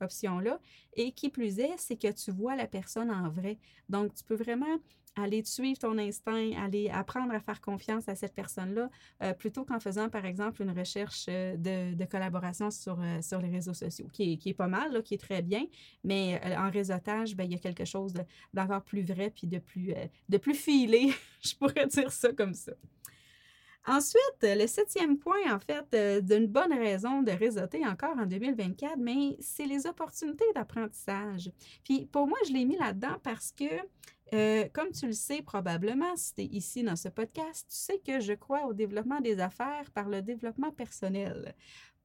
option-là. 0.00 0.58
Et 0.94 1.12
qui 1.12 1.28
plus 1.28 1.58
est, 1.58 1.76
c'est 1.78 1.96
que 1.96 2.12
tu 2.12 2.30
vois 2.30 2.56
la 2.56 2.66
personne 2.66 3.10
en 3.10 3.28
vrai. 3.28 3.58
Donc, 3.88 4.14
tu 4.14 4.24
peux 4.24 4.34
vraiment 4.34 4.78
aller 5.16 5.44
suivre 5.44 5.78
ton 5.78 5.98
instinct, 5.98 6.52
aller 6.56 6.88
apprendre 6.88 7.34
à 7.34 7.40
faire 7.40 7.60
confiance 7.60 8.08
à 8.08 8.14
cette 8.14 8.34
personne-là, 8.34 8.88
euh, 9.22 9.34
plutôt 9.34 9.62
qu'en 9.62 9.78
faisant, 9.78 10.08
par 10.08 10.24
exemple, 10.24 10.62
une 10.62 10.70
recherche 10.70 11.26
euh, 11.28 11.54
de, 11.56 12.04
collaboration 12.06 12.70
sur, 12.70 12.98
euh, 12.98 13.20
sur 13.20 13.42
les 13.42 13.50
réseaux 13.50 13.74
sociaux, 13.74 14.08
qui 14.10 14.32
est, 14.32 14.36
qui 14.38 14.50
est 14.50 14.54
pas 14.54 14.68
mal, 14.68 15.02
qui 15.02 15.14
est 15.14 15.18
très 15.18 15.42
bien, 15.42 15.66
mais 16.02 16.40
en 16.56 16.70
réseautage, 16.70 17.36
ben, 17.36 17.44
il 17.44 17.52
y 17.52 17.56
a 17.56 17.58
quelque 17.58 17.84
chose 17.84 18.14
d'encore 18.54 18.82
plus 18.82 19.02
vrai 19.02 19.30
puis 19.30 19.46
de 19.46 19.58
plus, 19.58 19.92
de 20.28 20.36
plus 20.38 20.54
filé, 20.54 21.12
je 21.42 21.54
pourrais 21.56 21.86
dire 21.86 22.10
ça 22.10 22.32
comme 22.32 22.54
ça. 22.54 22.72
Ensuite, 23.86 24.38
le 24.42 24.66
septième 24.66 25.18
point, 25.18 25.52
en 25.52 25.58
fait, 25.58 26.24
d'une 26.24 26.46
bonne 26.46 26.72
raison 26.72 27.22
de 27.22 27.32
réseauter 27.32 27.84
encore 27.86 28.16
en 28.16 28.26
2024, 28.26 28.96
mais 28.96 29.36
c'est 29.40 29.66
les 29.66 29.86
opportunités 29.86 30.44
d'apprentissage. 30.54 31.50
Puis 31.82 32.06
pour 32.06 32.28
moi, 32.28 32.38
je 32.46 32.52
l'ai 32.52 32.64
mis 32.64 32.76
là-dedans 32.76 33.16
parce 33.22 33.50
que 33.52 33.64
euh, 34.34 34.66
comme 34.72 34.90
tu 34.92 35.06
le 35.06 35.12
sais 35.12 35.42
probablement, 35.42 36.16
si 36.16 36.34
tu 36.34 36.42
es 36.42 36.44
ici 36.46 36.82
dans 36.82 36.96
ce 36.96 37.08
podcast, 37.08 37.66
tu 37.68 37.76
sais 37.76 37.98
que 37.98 38.20
je 38.20 38.32
crois 38.32 38.64
au 38.64 38.72
développement 38.72 39.20
des 39.20 39.40
affaires 39.40 39.90
par 39.92 40.08
le 40.08 40.22
développement 40.22 40.70
personnel. 40.70 41.54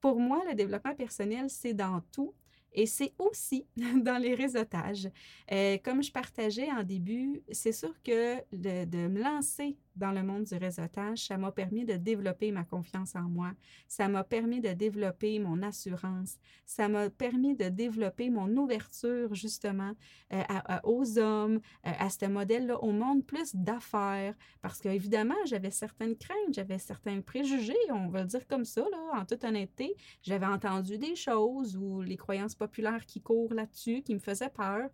Pour 0.01 0.19
moi, 0.19 0.43
le 0.47 0.53
développement 0.53 0.93
personnel, 0.93 1.49
c'est 1.49 1.73
dans 1.73 2.01
tout. 2.11 2.33
Et 2.73 2.85
c'est 2.85 3.13
aussi 3.17 3.65
dans 3.77 4.21
les 4.21 4.35
réseautages. 4.35 5.09
Euh, 5.51 5.77
comme 5.83 6.03
je 6.03 6.11
partageais 6.11 6.69
en 6.69 6.83
début, 6.83 7.41
c'est 7.49 7.71
sûr 7.71 7.93
que 8.03 8.35
de, 8.51 9.07
me 9.07 9.21
lancer 9.21 9.77
dans 9.97 10.11
le 10.11 10.23
monde 10.23 10.43
du 10.43 10.55
réseautage, 10.55 11.25
ça 11.25 11.37
m'a 11.37 11.51
permis 11.51 11.85
de 11.85 11.93
développer 11.93 12.51
ma 12.51 12.63
confiance 12.63 13.15
en 13.15 13.23
moi. 13.23 13.51
Ça 13.87 14.07
m'a 14.07 14.23
permis 14.23 14.61
de 14.61 14.73
développer 14.73 15.39
mon 15.39 15.61
assurance. 15.61 16.37
Ça 16.65 16.87
m'a 16.87 17.09
permis 17.09 17.55
de 17.55 17.69
développer 17.69 18.29
mon 18.29 18.47
ouverture 18.57 19.33
justement 19.33 19.93
euh, 20.33 20.43
aux 20.83 21.17
hommes, 21.17 21.59
euh, 21.85 21.91
à 21.99 22.09
ce 22.09 22.25
modèle-là, 22.25 22.81
au 22.83 22.91
monde 22.91 23.25
plus 23.25 23.55
d'affaires. 23.55 24.35
Parce 24.61 24.79
qu'évidemment, 24.79 25.35
j'avais 25.45 25.71
certaines 25.71 26.15
craintes, 26.15 26.53
j'avais 26.53 26.79
certains 26.79 27.21
préjugés, 27.21 27.75
on 27.89 28.09
va 28.09 28.21
le 28.21 28.27
dire 28.27 28.47
comme 28.47 28.65
ça, 28.65 28.81
là, 28.91 29.19
en 29.19 29.25
toute 29.25 29.43
honnêteté. 29.43 29.95
J'avais 30.21 30.45
entendu 30.45 30.97
des 30.97 31.15
choses 31.15 31.77
ou 31.77 32.01
les 32.01 32.17
croyances 32.17 32.55
populaires 32.55 33.05
qui 33.05 33.21
courent 33.21 33.53
là-dessus, 33.53 34.01
qui 34.01 34.13
me 34.13 34.19
faisaient 34.19 34.49
peur. 34.49 34.89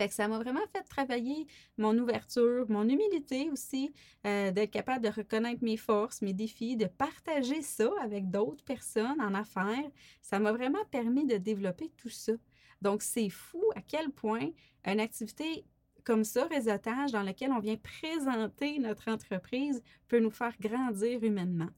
Fait 0.00 0.08
que 0.08 0.14
ça 0.14 0.28
m'a 0.28 0.38
vraiment 0.38 0.66
fait 0.72 0.82
travailler 0.84 1.46
mon 1.76 1.94
ouverture, 1.98 2.64
mon 2.70 2.88
humilité 2.88 3.50
aussi, 3.52 3.92
euh, 4.26 4.50
d'être 4.50 4.70
capable 4.70 5.04
de 5.04 5.10
reconnaître 5.10 5.62
mes 5.62 5.76
forces, 5.76 6.22
mes 6.22 6.32
défis, 6.32 6.78
de 6.78 6.86
partager 6.86 7.60
ça 7.60 7.90
avec 8.00 8.30
d'autres 8.30 8.64
personnes 8.64 9.20
en 9.20 9.34
affaires. 9.34 9.90
Ça 10.22 10.38
m'a 10.38 10.52
vraiment 10.52 10.82
permis 10.90 11.26
de 11.26 11.36
développer 11.36 11.90
tout 11.98 12.08
ça. 12.08 12.32
Donc, 12.80 13.02
c'est 13.02 13.28
fou 13.28 13.62
à 13.76 13.82
quel 13.82 14.08
point 14.10 14.48
une 14.86 15.00
activité 15.00 15.66
comme 16.02 16.24
ça, 16.24 16.46
réseautage, 16.46 17.12
dans 17.12 17.22
laquelle 17.22 17.52
on 17.52 17.60
vient 17.60 17.76
présenter 17.76 18.78
notre 18.78 19.10
entreprise, 19.10 19.82
peut 20.08 20.18
nous 20.18 20.30
faire 20.30 20.54
grandir 20.58 21.22
humainement. 21.22 21.68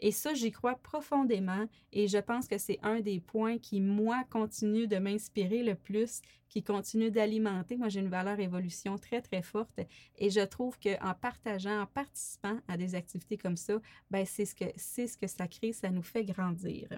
Et 0.00 0.12
ça, 0.12 0.34
j'y 0.34 0.52
crois 0.52 0.76
profondément 0.76 1.66
et 1.92 2.06
je 2.06 2.18
pense 2.18 2.46
que 2.46 2.58
c'est 2.58 2.78
un 2.82 3.00
des 3.00 3.20
points 3.20 3.58
qui, 3.58 3.80
moi, 3.80 4.22
continue 4.30 4.86
de 4.86 4.98
m'inspirer 4.98 5.62
le 5.62 5.74
plus, 5.74 6.20
qui 6.48 6.62
continue 6.62 7.10
d'alimenter. 7.10 7.76
Moi, 7.76 7.88
j'ai 7.88 8.00
une 8.00 8.08
valeur 8.08 8.38
évolution 8.38 8.96
très, 8.96 9.20
très 9.20 9.42
forte 9.42 9.80
et 10.16 10.30
je 10.30 10.40
trouve 10.40 10.78
qu'en 10.78 11.14
partageant, 11.14 11.82
en 11.82 11.86
participant 11.86 12.58
à 12.68 12.76
des 12.76 12.94
activités 12.94 13.36
comme 13.36 13.56
ça, 13.56 13.80
ben, 14.10 14.24
c'est 14.24 14.44
ce, 14.44 14.54
que, 14.54 14.66
ce 14.76 15.16
que 15.16 15.26
ça 15.26 15.48
crée, 15.48 15.72
ça 15.72 15.90
nous 15.90 16.02
fait 16.02 16.24
grandir. 16.24 16.88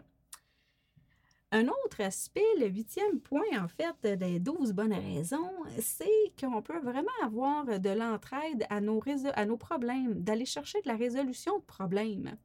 Un 1.53 1.67
autre 1.67 2.01
aspect, 2.01 2.47
le 2.61 2.69
huitième 2.69 3.19
point, 3.19 3.43
en 3.59 3.67
fait, 3.67 4.17
des 4.17 4.39
douze 4.39 4.73
bonnes 4.73 4.93
raisons, 4.93 5.51
c'est 5.81 6.33
qu'on 6.41 6.63
peut 6.63 6.79
vraiment 6.79 7.09
avoir 7.25 7.81
de 7.81 7.91
l'entraide 7.91 8.67
à 8.71 8.77
à 8.77 9.47
nos 9.47 9.57
problèmes, 9.57 10.23
d'aller 10.23 10.45
chercher 10.45 10.81
de 10.83 10.87
la 10.89 10.97
résolution 10.97 11.59
de 11.59 11.65
problèmes. 11.65 12.37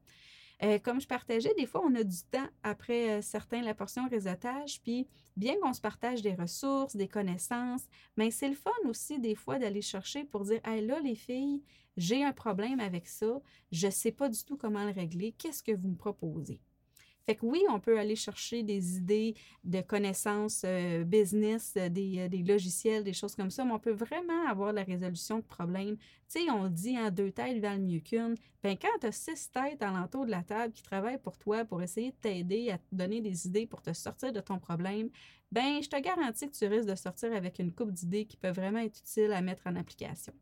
Euh, 0.62 0.78
comme 0.78 1.00
je 1.00 1.06
partageais, 1.06 1.52
des 1.54 1.66
fois, 1.66 1.82
on 1.84 1.94
a 1.94 2.02
du 2.02 2.22
temps 2.30 2.48
après 2.62 3.18
euh, 3.18 3.22
certains, 3.22 3.60
la 3.60 3.74
portion 3.74 4.08
réseautage, 4.08 4.80
puis 4.82 5.06
bien 5.36 5.54
qu'on 5.60 5.74
se 5.74 5.82
partage 5.82 6.22
des 6.22 6.34
ressources, 6.34 6.96
des 6.96 7.08
connaissances, 7.08 7.84
mais 8.16 8.30
c'est 8.30 8.48
le 8.48 8.54
fun 8.54 8.70
aussi 8.86 9.18
des 9.18 9.34
fois 9.34 9.58
d'aller 9.58 9.82
chercher 9.82 10.24
pour 10.24 10.44
dire, 10.44 10.60
hey, 10.64 10.86
là, 10.86 10.98
les 11.00 11.14
filles, 11.14 11.62
j'ai 11.98 12.24
un 12.24 12.32
problème 12.32 12.80
avec 12.80 13.06
ça, 13.06 13.40
je 13.70 13.86
ne 13.86 13.92
sais 13.92 14.12
pas 14.12 14.30
du 14.30 14.42
tout 14.44 14.56
comment 14.56 14.84
le 14.84 14.92
régler, 14.92 15.32
qu'est-ce 15.32 15.62
que 15.62 15.72
vous 15.72 15.88
me 15.88 15.96
proposez? 15.96 16.60
Fait 17.26 17.34
que 17.34 17.44
oui, 17.44 17.64
on 17.68 17.80
peut 17.80 17.98
aller 17.98 18.14
chercher 18.14 18.62
des 18.62 18.98
idées 18.98 19.34
de 19.64 19.80
connaissances 19.80 20.62
euh, 20.64 21.02
business, 21.02 21.74
euh, 21.76 21.88
des, 21.88 22.20
euh, 22.20 22.28
des, 22.28 22.44
logiciels, 22.44 23.02
des 23.02 23.12
choses 23.12 23.34
comme 23.34 23.50
ça, 23.50 23.64
mais 23.64 23.72
on 23.72 23.80
peut 23.80 23.90
vraiment 23.90 24.46
avoir 24.46 24.72
la 24.72 24.84
résolution 24.84 25.38
de 25.38 25.42
problèmes. 25.42 25.96
Tu 25.96 26.40
sais, 26.44 26.50
on 26.52 26.68
dit 26.68 26.96
en 26.96 27.06
hein, 27.06 27.10
deux 27.10 27.32
têtes 27.32 27.58
valent 27.58 27.82
mieux 27.82 27.98
qu'une. 27.98 28.36
Bien, 28.62 28.76
quand 28.76 28.96
tu 29.00 29.08
as 29.08 29.12
six 29.12 29.50
têtes 29.50 29.82
alentour 29.82 30.24
de 30.24 30.30
la 30.30 30.44
table 30.44 30.72
qui 30.72 30.84
travaillent 30.84 31.18
pour 31.18 31.36
toi 31.36 31.64
pour 31.64 31.82
essayer 31.82 32.12
de 32.12 32.16
t'aider 32.16 32.70
à 32.70 32.78
te 32.78 32.94
donner 32.94 33.20
des 33.20 33.48
idées 33.48 33.66
pour 33.66 33.82
te 33.82 33.92
sortir 33.92 34.32
de 34.32 34.40
ton 34.40 34.60
problème, 34.60 35.10
ben 35.50 35.82
je 35.82 35.88
te 35.88 36.00
garantis 36.00 36.48
que 36.48 36.56
tu 36.56 36.66
risques 36.66 36.88
de 36.88 36.94
sortir 36.94 37.32
avec 37.32 37.58
une 37.58 37.72
coupe 37.72 37.90
d'idées 37.90 38.26
qui 38.26 38.36
peuvent 38.36 38.54
vraiment 38.54 38.78
être 38.78 39.00
utiles 39.00 39.32
à 39.32 39.40
mettre 39.40 39.66
en 39.66 39.74
application. 39.74 40.32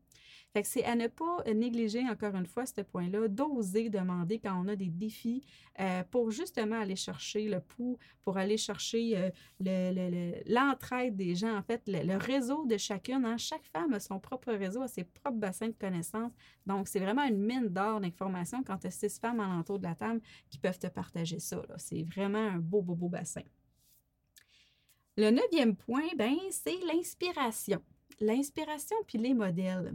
Fait 0.55 0.63
que 0.63 0.69
c'est 0.69 0.85
à 0.85 0.95
ne 0.95 1.09
pas 1.09 1.43
négliger, 1.53 2.09
encore 2.09 2.37
une 2.37 2.47
fois, 2.47 2.65
ce 2.65 2.81
point-là, 2.81 3.27
d'oser 3.27 3.91
demander 3.91 4.39
quand 4.39 4.57
on 4.65 4.69
a 4.69 4.77
des 4.77 4.89
défis 4.89 5.45
euh, 5.81 6.05
pour 6.13 6.31
justement 6.31 6.79
aller 6.79 6.95
chercher 6.95 7.49
le 7.49 7.59
pouls, 7.59 7.99
pour 8.23 8.39
aller 8.39 8.57
chercher 8.57 9.33
euh, 9.67 10.43
l'entraide 10.47 11.17
des 11.17 11.35
gens, 11.35 11.57
en 11.57 11.63
fait, 11.65 11.83
le, 11.89 12.17
réseau 12.17 12.67
de 12.67 12.77
chacune. 12.77 13.25
Hein. 13.25 13.37
Chaque 13.37 13.67
femme 13.67 13.95
a 13.95 13.99
son 13.99 14.21
propre 14.21 14.53
réseau, 14.53 14.83
a 14.83 14.87
ses 14.87 15.03
propres 15.03 15.39
bassins 15.39 15.67
de 15.67 15.75
connaissances. 15.77 16.31
Donc, 16.67 16.87
c'est 16.87 17.01
vraiment 17.01 17.25
une 17.25 17.41
mine 17.41 17.67
d'or 17.67 18.01
d'informations 18.01 18.63
quand 18.63 18.79
tu 18.79 18.87
as 18.87 18.93
six 18.93 19.19
femmes 19.19 19.41
alentour 19.41 19.81
de 19.81 19.85
la 19.89 19.97
table 19.97 20.21
qui 20.51 20.59
peuvent 20.59 20.79
te 20.79 20.87
partager 20.87 21.41
ça. 21.41 21.61
C'est 21.79 22.05
vraiment 22.05 22.39
un 22.39 22.59
beau, 22.59 22.81
beau, 22.81 22.95
beau 22.95 23.09
bassin. 23.09 23.43
Le 25.17 25.33
neuvième 25.33 25.75
point, 25.75 26.07
ben, 26.17 26.37
c'est 26.53 26.79
l'inspiration. 26.87 27.83
L'inspiration 28.21 28.97
puis 29.09 29.19
les 29.19 29.35
modèles. 29.35 29.95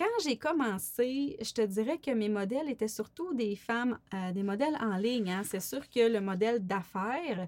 Quand 0.00 0.24
j'ai 0.24 0.38
commencé, 0.38 1.36
je 1.42 1.52
te 1.52 1.60
dirais 1.60 1.98
que 1.98 2.10
mes 2.10 2.30
modèles 2.30 2.70
étaient 2.70 2.88
surtout 2.88 3.34
des 3.34 3.54
femmes, 3.54 3.98
euh, 4.14 4.32
des 4.32 4.42
modèles 4.42 4.78
en 4.80 4.96
ligne. 4.96 5.30
Hein. 5.30 5.42
C'est 5.44 5.60
sûr 5.60 5.90
que 5.90 6.10
le 6.10 6.22
modèle 6.22 6.66
d'affaires, 6.66 7.46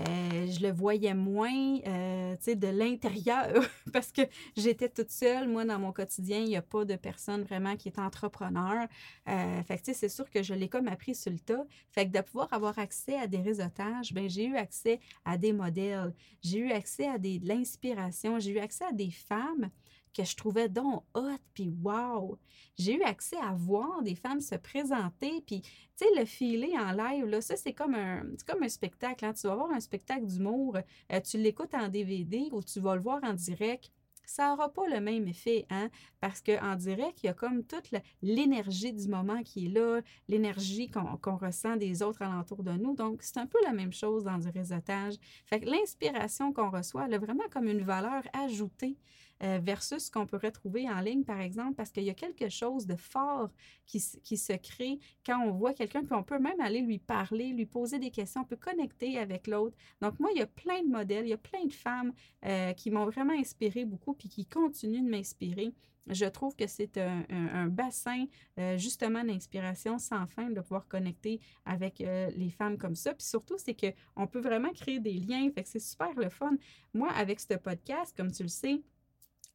euh, 0.00 0.46
je 0.50 0.66
le 0.66 0.72
voyais 0.72 1.14
moins 1.14 1.78
euh, 1.86 2.34
de 2.44 2.66
l'intérieur 2.66 3.64
parce 3.92 4.10
que 4.10 4.22
j'étais 4.56 4.88
toute 4.88 5.12
seule. 5.12 5.46
Moi, 5.46 5.64
dans 5.64 5.78
mon 5.78 5.92
quotidien, 5.92 6.38
il 6.38 6.46
n'y 6.46 6.56
a 6.56 6.62
pas 6.62 6.84
de 6.84 6.96
personne 6.96 7.44
vraiment 7.44 7.76
qui 7.76 7.86
est 7.86 8.00
entrepreneur. 8.00 8.88
fait 9.24 9.80
que 9.80 9.92
c'est 9.92 10.08
sûr 10.08 10.28
que 10.28 10.42
je 10.42 10.54
l'ai 10.54 10.68
comme 10.68 10.88
appris 10.88 11.14
sur 11.14 11.30
le 11.30 11.38
tas. 11.38 11.64
Fait 11.92 12.08
que 12.08 12.18
de 12.18 12.20
pouvoir 12.20 12.52
avoir 12.52 12.80
accès 12.80 13.16
à 13.16 13.28
des 13.28 13.42
réseautages, 13.42 14.12
ben, 14.12 14.28
j'ai 14.28 14.46
eu 14.46 14.56
accès 14.56 14.98
à 15.24 15.38
des 15.38 15.52
modèles. 15.52 16.12
J'ai 16.42 16.58
eu 16.58 16.72
accès 16.72 17.06
à 17.06 17.18
de 17.18 17.46
l'inspiration. 17.46 18.40
J'ai 18.40 18.50
eu 18.50 18.58
accès 18.58 18.86
à 18.86 18.92
des 18.92 19.12
femmes 19.12 19.70
que 20.12 20.24
je 20.24 20.36
trouvais 20.36 20.68
donc 20.68 21.04
hot, 21.14 21.38
puis 21.54 21.72
wow! 21.82 22.38
J'ai 22.76 22.96
eu 22.96 23.02
accès 23.02 23.36
à 23.38 23.52
voir 23.52 24.02
des 24.02 24.14
femmes 24.14 24.40
se 24.40 24.54
présenter, 24.54 25.42
puis, 25.46 25.62
tu 25.62 25.70
sais, 25.96 26.06
le 26.16 26.24
filer 26.24 26.72
en 26.78 26.92
live, 26.92 27.26
là, 27.26 27.40
ça, 27.40 27.56
c'est 27.56 27.72
comme 27.72 27.94
un, 27.94 28.22
comme 28.46 28.62
un 28.62 28.68
spectacle. 28.68 29.24
Hein. 29.24 29.32
Tu 29.32 29.46
vas 29.46 29.54
voir 29.54 29.70
un 29.70 29.80
spectacle 29.80 30.26
d'humour, 30.26 30.78
euh, 31.12 31.20
tu 31.20 31.38
l'écoutes 31.38 31.74
en 31.74 31.88
DVD 31.88 32.48
ou 32.52 32.62
tu 32.62 32.80
vas 32.80 32.94
le 32.94 33.02
voir 33.02 33.20
en 33.22 33.34
direct 33.34 33.90
ça 34.24 34.48
n'aura 34.48 34.72
pas 34.72 34.86
le 34.88 35.00
même 35.00 35.28
effet, 35.28 35.66
hein? 35.70 35.90
Parce 36.20 36.40
qu'en 36.40 36.76
direct, 36.76 37.22
il 37.22 37.26
y 37.26 37.28
a 37.28 37.34
comme 37.34 37.64
toute 37.64 37.90
l'énergie 38.22 38.92
du 38.92 39.08
moment 39.08 39.42
qui 39.42 39.66
est 39.66 39.68
là, 39.68 40.00
l'énergie 40.28 40.90
qu'on 40.90 41.36
ressent 41.36 41.76
des 41.76 42.02
autres 42.02 42.22
alentours 42.22 42.62
de 42.62 42.72
nous. 42.72 42.94
Donc, 42.94 43.22
c'est 43.22 43.38
un 43.38 43.46
peu 43.46 43.58
la 43.64 43.72
même 43.72 43.92
chose 43.92 44.24
dans 44.24 44.38
du 44.38 44.48
réseautage. 44.48 45.14
Fait 45.46 45.60
que 45.60 45.66
l'inspiration 45.68 46.52
qu'on 46.52 46.70
reçoit, 46.70 47.06
elle 47.06 47.14
a 47.14 47.18
vraiment 47.18 47.48
comme 47.50 47.68
une 47.68 47.82
valeur 47.82 48.22
ajoutée 48.32 48.96
euh, 49.42 49.58
versus 49.60 50.04
ce 50.04 50.10
qu'on 50.10 50.24
pourrait 50.24 50.52
trouver 50.52 50.88
en 50.88 51.00
ligne, 51.00 51.24
par 51.24 51.40
exemple, 51.40 51.74
parce 51.74 51.90
qu'il 51.90 52.04
y 52.04 52.10
a 52.10 52.14
quelque 52.14 52.48
chose 52.48 52.86
de 52.86 52.94
fort 52.94 53.50
qui, 53.86 54.00
qui 54.22 54.36
se 54.36 54.52
crée 54.52 55.00
quand 55.26 55.40
on 55.44 55.50
voit 55.50 55.74
quelqu'un, 55.74 56.04
puis 56.04 56.14
on 56.14 56.22
peut 56.22 56.38
même 56.38 56.60
aller 56.60 56.80
lui 56.80 56.98
parler, 56.98 57.52
lui 57.52 57.66
poser 57.66 57.98
des 57.98 58.10
questions, 58.10 58.42
on 58.42 58.44
peut 58.44 58.56
connecter 58.56 59.18
avec 59.18 59.48
l'autre. 59.48 59.76
Donc, 60.00 60.20
moi, 60.20 60.30
il 60.32 60.38
y 60.38 60.42
a 60.42 60.46
plein 60.46 60.82
de 60.82 60.88
modèles, 60.88 61.26
il 61.26 61.30
y 61.30 61.34
a 61.34 61.38
plein 61.38 61.64
de 61.64 61.72
femmes 61.72 62.12
euh, 62.44 62.72
qui 62.74 62.92
m'ont 62.92 63.06
vraiment 63.06 63.32
inspiré 63.32 63.84
beaucoup, 63.84 64.14
puis 64.14 64.28
qui 64.28 64.46
continuent 64.46 65.04
de 65.04 65.10
m'inspirer. 65.10 65.72
Je 66.08 66.24
trouve 66.26 66.56
que 66.56 66.66
c'est 66.66 66.98
un, 66.98 67.68
bassin 67.68 68.26
euh, 68.58 68.76
justement 68.76 69.22
d'inspiration 69.22 69.98
sans 69.98 70.26
fin 70.26 70.50
de 70.50 70.60
pouvoir 70.60 70.88
connecter 70.88 71.40
avec 71.64 72.00
les 72.00 72.50
femmes 72.50 72.76
comme 72.76 72.96
ça. 72.96 73.14
Puis 73.14 73.24
surtout, 73.24 73.56
c'est 73.56 73.76
qu'on 73.76 74.26
peut 74.26 74.40
vraiment 74.40 74.72
créer 74.72 74.98
des 74.98 75.14
liens. 75.14 75.48
Fait 75.54 75.62
que 75.62 75.68
c'est 75.68 75.78
super 75.78 76.12
le 76.14 76.28
fun. 76.28 76.56
Moi, 76.92 77.08
avec 77.12 77.38
ce 77.38 77.54
podcast, 77.54 78.16
comme 78.16 78.32
tu 78.32 78.42
le 78.42 78.48
sais, 78.48 78.82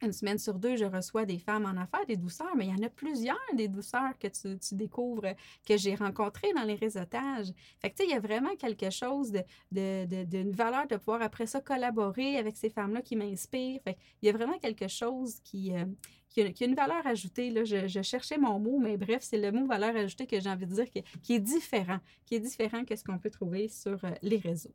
une 0.02 0.14
semaine 0.14 0.38
sur 0.38 0.60
deux, 0.60 0.76
je 0.76 0.86
reçois 0.86 1.26
des 1.26 1.40
femmes 1.40 1.66
en 1.66 1.80
affaires, 1.82 2.06
des 2.06 2.18
douceurs, 2.18 2.56
mais 2.56 2.68
il 2.68 2.76
y 2.76 2.80
en 2.80 2.86
a 2.86 2.90
plusieurs 2.90 3.38
des 3.54 3.68
douceurs 3.68 4.18
que 4.20 4.28
tu, 4.28 4.76
découvres, 4.76 5.34
que 5.68 5.78
j'ai 5.78 5.96
rencontrées 5.96 6.54
dans 6.54 6.64
les 6.64 6.76
réseautages. 6.76 7.52
Fait 7.82 7.90
tu 7.90 7.98
sais, 7.98 8.04
il 8.06 8.12
y 8.12 8.14
a 8.14 8.20
vraiment 8.20 8.56
quelque 8.56 8.90
chose 8.90 9.32
d'une 9.32 10.08
de, 10.08 10.24
de, 10.26 10.52
valeur 10.52 10.88
de 10.88 10.98
pouvoir, 10.98 11.22
après 11.22 11.48
ça, 11.48 11.62
collaborer 11.62 12.38
avec 12.38 12.58
ces 12.58 12.70
femmes-là 12.70 13.02
qui 13.02 13.16
m'inspirent. 13.16 13.82
Fait 13.84 13.98
il 14.22 14.28
y 14.28 14.30
a 14.30 14.34
vraiment 14.34 14.60
quelque 14.60 14.88
chose 14.88 15.40
qui, 15.44 15.74
euh, 15.74 15.86
qui, 16.30 16.42
a, 16.42 16.66
une 16.66 16.76
valeur 16.76 17.06
ajoutée. 17.08 17.50
Là. 17.50 17.64
Je, 17.64 18.02
cherchais 18.04 18.38
mon 18.38 18.60
mot, 18.60 18.78
mais 18.80 18.98
bref, 18.98 19.24
c'est 19.24 19.40
le 19.40 19.52
mot 19.52 19.66
valeur 19.66 19.96
ajoutée 19.96 20.28
que 20.28 20.40
j'ai 20.40 20.50
envie 20.50 20.68
de 20.68 20.74
dire 20.74 20.90
qui, 20.92 21.04
qui, 21.24 21.34
est 21.34 21.40
différent, 21.40 22.00
qui 22.26 22.36
est 22.36 22.40
différent 22.40 22.86
que 22.86 22.96
ce 22.96 23.04
qu'on 23.04 23.18
peut 23.18 23.32
trouver 23.32 23.68
sur 23.68 24.04
euh, 24.06 24.12
les 24.22 24.38
réseaux. 24.38 24.74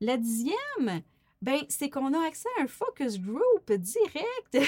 La 0.00 0.18
dixième, 0.18 1.02
ben 1.46 1.60
c'est 1.68 1.88
qu'on 1.88 2.12
a 2.12 2.26
accès 2.26 2.48
à 2.58 2.64
un 2.64 2.66
focus 2.66 3.20
group 3.20 3.72
direct. 3.72 4.58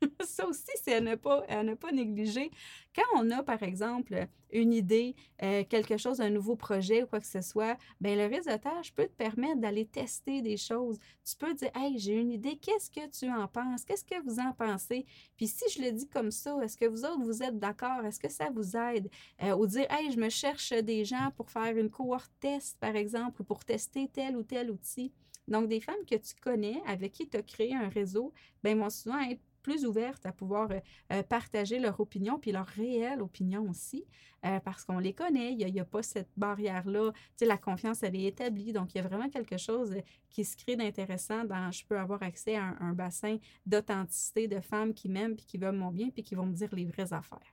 ça 0.24 0.46
aussi, 0.46 0.70
c'est 0.80 0.94
à 0.94 1.00
ne 1.00 1.16
pas, 1.16 1.44
à 1.48 1.64
ne 1.64 1.74
pas 1.74 1.90
négliger. 1.90 2.52
Quand 2.94 3.02
on 3.16 3.28
a, 3.32 3.42
par 3.42 3.64
exemple, 3.64 4.28
une 4.52 4.72
idée, 4.72 5.16
euh, 5.42 5.64
quelque 5.68 5.96
chose, 5.96 6.20
un 6.20 6.30
nouveau 6.30 6.54
projet 6.54 7.02
ou 7.02 7.08
quoi 7.08 7.18
que 7.18 7.26
ce 7.26 7.40
soit, 7.40 7.76
bien, 8.00 8.14
le 8.14 8.32
réseautage 8.32 8.94
peut 8.94 9.06
te 9.06 9.12
permettre 9.12 9.60
d'aller 9.60 9.86
tester 9.86 10.40
des 10.40 10.56
choses. 10.56 11.00
Tu 11.28 11.34
peux 11.36 11.52
dire, 11.52 11.70
hey, 11.74 11.98
j'ai 11.98 12.14
une 12.14 12.30
idée, 12.30 12.56
qu'est-ce 12.56 12.92
que 12.92 13.08
tu 13.10 13.28
en 13.28 13.48
penses? 13.48 13.84
Qu'est-ce 13.84 14.04
que 14.04 14.22
vous 14.24 14.38
en 14.38 14.52
pensez? 14.52 15.06
Puis 15.36 15.48
si 15.48 15.64
je 15.74 15.82
le 15.82 15.90
dis 15.90 16.08
comme 16.08 16.30
ça, 16.30 16.56
est-ce 16.62 16.76
que 16.76 16.86
vous 16.86 17.04
autres, 17.04 17.24
vous 17.24 17.42
êtes 17.42 17.58
d'accord? 17.58 18.04
Est-ce 18.04 18.20
que 18.20 18.30
ça 18.30 18.50
vous 18.54 18.76
aide? 18.76 19.10
Euh, 19.42 19.56
ou 19.56 19.66
dire, 19.66 19.86
hey, 19.90 20.12
je 20.12 20.20
me 20.20 20.28
cherche 20.28 20.72
des 20.72 21.04
gens 21.04 21.32
pour 21.36 21.50
faire 21.50 21.76
une 21.76 21.90
cohorte 21.90 22.30
test, 22.38 22.78
par 22.78 22.94
exemple, 22.94 23.42
ou 23.42 23.44
pour 23.44 23.64
tester 23.64 24.08
tel 24.12 24.36
ou 24.36 24.44
tel 24.44 24.70
outil. 24.70 25.12
Donc, 25.50 25.68
des 25.68 25.80
femmes 25.80 26.04
que 26.08 26.16
tu 26.16 26.34
connais, 26.40 26.80
avec 26.86 27.12
qui 27.12 27.28
tu 27.28 27.36
as 27.36 27.42
créé 27.42 27.74
un 27.74 27.88
réseau, 27.88 28.32
bien, 28.62 28.76
vont 28.76 28.90
souvent 28.90 29.20
être 29.20 29.42
plus 29.62 29.84
ouvertes 29.84 30.24
à 30.26 30.32
pouvoir 30.32 30.70
euh, 30.70 30.80
euh, 31.12 31.22
partager 31.22 31.78
leur 31.78 32.00
opinion, 32.00 32.38
puis 32.38 32.52
leur 32.52 32.66
réelle 32.66 33.20
opinion 33.20 33.68
aussi, 33.68 34.04
euh, 34.46 34.58
parce 34.60 34.84
qu'on 34.84 34.98
les 34.98 35.12
connaît, 35.12 35.52
il 35.52 35.72
n'y 35.72 35.80
a, 35.80 35.84
pas 35.84 36.02
cette 36.02 36.30
barrière-là. 36.36 37.12
Tu 37.12 37.20
sais, 37.36 37.46
la 37.46 37.58
confiance, 37.58 38.02
elle 38.02 38.16
est 38.16 38.24
établie, 38.24 38.72
donc 38.72 38.94
il 38.94 38.98
y 38.98 39.00
a 39.00 39.06
vraiment 39.06 39.28
quelque 39.28 39.58
chose 39.58 39.94
qui 40.28 40.44
se 40.44 40.56
crée 40.56 40.76
d'intéressant 40.76 41.44
dans 41.44 41.70
je 41.70 41.84
peux 41.84 41.98
avoir 41.98 42.22
accès 42.22 42.56
à 42.56 42.74
un 42.80 42.92
bassin 42.92 43.36
d'authenticité 43.66 44.48
de 44.48 44.60
femmes 44.60 44.94
qui 44.94 45.08
m'aiment, 45.08 45.36
puis 45.36 45.44
qui 45.46 45.58
veulent 45.58 45.76
mon 45.76 45.90
bien, 45.90 46.10
puis 46.10 46.22
qui 46.22 46.34
vont 46.34 46.46
me 46.46 46.54
dire 46.54 46.74
les 46.74 46.86
vraies 46.86 47.12
affaires. 47.12 47.49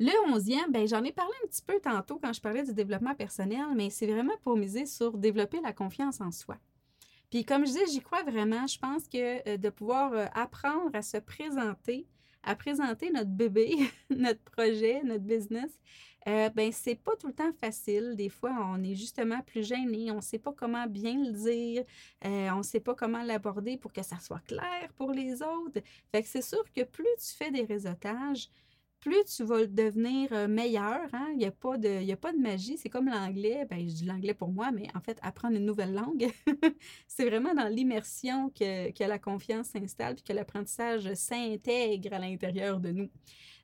Le 0.00 0.12
onzième, 0.32 0.70
ben, 0.70 0.86
j'en 0.86 1.02
ai 1.02 1.12
parlé 1.12 1.32
un 1.44 1.48
petit 1.48 1.62
peu 1.62 1.80
tantôt 1.80 2.20
quand 2.22 2.32
je 2.32 2.40
parlais 2.40 2.62
du 2.62 2.72
développement 2.72 3.16
personnel, 3.16 3.66
mais 3.74 3.90
c'est 3.90 4.06
vraiment 4.06 4.36
pour 4.42 4.56
miser 4.56 4.86
sur 4.86 5.18
développer 5.18 5.60
la 5.60 5.72
confiance 5.72 6.20
en 6.20 6.30
soi. 6.30 6.56
Puis 7.30 7.44
comme 7.44 7.66
je 7.66 7.72
disais, 7.72 7.86
j'y 7.90 8.00
crois 8.00 8.22
vraiment. 8.22 8.66
Je 8.66 8.78
pense 8.78 9.08
que 9.08 9.48
euh, 9.48 9.56
de 9.56 9.68
pouvoir 9.70 10.12
euh, 10.12 10.26
apprendre 10.34 10.94
à 10.94 11.02
se 11.02 11.16
présenter, 11.16 12.06
à 12.44 12.54
présenter 12.54 13.10
notre 13.10 13.30
bébé, 13.30 13.74
notre 14.10 14.40
projet, 14.42 15.02
notre 15.02 15.24
business, 15.24 15.70
euh, 16.28 16.50
ben 16.50 16.70
c'est 16.72 16.96
pas 16.96 17.16
tout 17.16 17.28
le 17.28 17.32
temps 17.32 17.52
facile. 17.60 18.14
Des 18.14 18.28
fois, 18.28 18.54
on 18.70 18.82
est 18.82 18.94
justement 18.94 19.40
plus 19.42 19.66
gêné, 19.66 20.10
on 20.10 20.16
ne 20.16 20.20
sait 20.20 20.38
pas 20.38 20.52
comment 20.52 20.86
bien 20.86 21.14
le 21.24 21.32
dire, 21.32 21.84
euh, 22.24 22.50
on 22.50 22.58
ne 22.58 22.62
sait 22.62 22.80
pas 22.80 22.94
comment 22.94 23.22
l'aborder 23.22 23.76
pour 23.78 23.92
que 23.92 24.02
ça 24.02 24.18
soit 24.18 24.40
clair 24.46 24.92
pour 24.96 25.12
les 25.12 25.42
autres. 25.42 25.80
Fait 26.12 26.22
que 26.22 26.28
c'est 26.28 26.42
sûr 26.42 26.62
que 26.74 26.82
plus 26.82 27.06
tu 27.18 27.34
fais 27.34 27.50
des 27.50 27.64
réseautages, 27.64 28.48
plus 29.00 29.24
tu 29.24 29.44
vas 29.44 29.66
devenir 29.66 30.32
euh, 30.32 30.48
meilleur. 30.48 31.00
Hein? 31.12 31.28
Il 31.32 31.38
n'y 31.38 31.44
a, 31.44 31.50
pas 31.50 31.76
de, 31.78 32.10
a 32.10 32.16
pas 32.16 32.32
de 32.32 32.38
magie. 32.38 32.76
C'est 32.78 32.88
comme 32.88 33.08
l'anglais. 33.08 33.66
Ben, 33.68 33.80
je 33.88 33.94
dis 33.94 34.04
l'anglais 34.04 34.34
pour 34.34 34.48
moi, 34.48 34.70
mais 34.72 34.88
en 34.94 35.00
fait, 35.00 35.18
apprendre 35.22 35.56
une 35.56 35.66
nouvelle 35.66 35.94
langue, 35.94 36.30
c'est 37.06 37.24
vraiment 37.24 37.54
dans 37.54 37.68
l'immersion 37.68 38.50
que, 38.50 38.90
que 38.92 39.04
la 39.04 39.18
confiance 39.18 39.68
s'installe 39.68 40.16
et 40.18 40.22
que 40.22 40.32
l'apprentissage 40.32 41.12
s'intègre 41.14 42.12
à 42.14 42.18
l'intérieur 42.18 42.80
de 42.80 42.90
nous. 42.90 43.10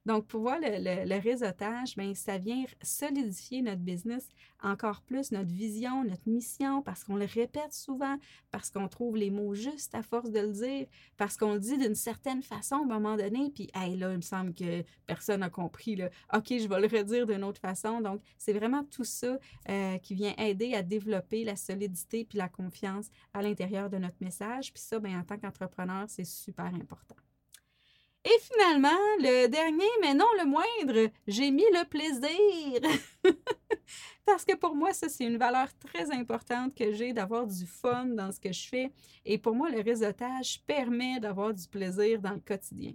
Donc, 0.06 0.26
pour 0.26 0.42
voir 0.42 0.58
le, 0.60 1.20
réseautage, 1.20 1.96
bien, 1.96 2.14
ça 2.14 2.36
vient 2.36 2.64
solidifier 2.82 3.62
notre 3.62 3.80
business 3.80 4.28
encore 4.62 5.00
plus, 5.00 5.32
notre 5.32 5.52
vision, 5.52 6.04
notre 6.04 6.28
mission, 6.28 6.82
parce 6.82 7.04
qu'on 7.04 7.16
le 7.16 7.24
répète 7.24 7.72
souvent, 7.72 8.18
parce 8.50 8.70
qu'on 8.70 8.88
trouve 8.88 9.16
les 9.16 9.30
mots 9.30 9.54
justes 9.54 9.94
à 9.94 10.02
force 10.02 10.30
de 10.30 10.40
le 10.40 10.52
dire, 10.52 10.86
parce 11.16 11.38
qu'on 11.38 11.54
le 11.54 11.60
dit 11.60 11.78
d'une 11.78 11.94
certaine 11.94 12.42
façon 12.42 12.76
à 12.76 12.82
un 12.82 12.84
moment 12.84 13.16
donné, 13.16 13.50
puis 13.54 13.70
hey, 13.74 13.96
là, 13.96 14.10
il 14.10 14.16
me 14.16 14.22
semble 14.22 14.52
que 14.52 14.84
personne 15.06 15.40
n'a 15.40 15.50
compris. 15.50 15.96
Là. 15.96 16.10
OK, 16.34 16.48
je 16.50 16.68
vais 16.68 16.80
le 16.80 16.98
redire 16.98 17.26
d'une 17.26 17.44
autre 17.44 17.60
façon. 17.60 18.00
Donc, 18.02 18.20
c'est 18.36 18.52
vraiment 18.52 18.84
tout 18.84 19.04
ça 19.04 19.38
euh, 19.70 19.98
qui 19.98 20.14
vient 20.14 20.34
aider 20.36 20.74
à 20.74 20.82
développer 20.82 21.44
la 21.44 21.56
solidité 21.56 22.26
puis 22.26 22.36
la 22.36 22.48
confiance 22.48 23.08
à 23.32 23.40
l'intérieur 23.40 23.88
de 23.88 23.96
notre 23.96 24.16
message. 24.20 24.72
Puis 24.72 24.82
ça, 24.82 24.98
bien, 24.98 25.20
en 25.20 25.24
tant 25.24 25.38
qu'entrepreneur, 25.38 26.04
c'est 26.08 26.24
super 26.24 26.66
important. 26.66 27.16
Et 28.26 28.38
finalement, 28.40 28.88
le 29.18 29.48
dernier, 29.48 29.84
mais 30.00 30.14
non 30.14 30.24
le 30.38 30.46
moindre, 30.46 31.10
j'ai 31.26 31.50
mis 31.50 31.66
le 31.72 31.86
plaisir. 31.86 32.80
Parce 34.24 34.46
que 34.46 34.56
pour 34.56 34.74
moi, 34.74 34.94
ça, 34.94 35.10
c'est 35.10 35.24
une 35.24 35.36
valeur 35.36 35.68
très 35.78 36.10
importante 36.10 36.74
que 36.74 36.92
j'ai 36.92 37.12
d'avoir 37.12 37.46
du 37.46 37.66
fun 37.66 38.06
dans 38.06 38.32
ce 38.32 38.40
que 38.40 38.50
je 38.50 38.66
fais. 38.66 38.90
Et 39.26 39.36
pour 39.36 39.54
moi, 39.54 39.68
le 39.70 39.82
réseautage 39.82 40.62
permet 40.66 41.20
d'avoir 41.20 41.52
du 41.52 41.68
plaisir 41.68 42.22
dans 42.22 42.32
le 42.32 42.40
quotidien. 42.40 42.94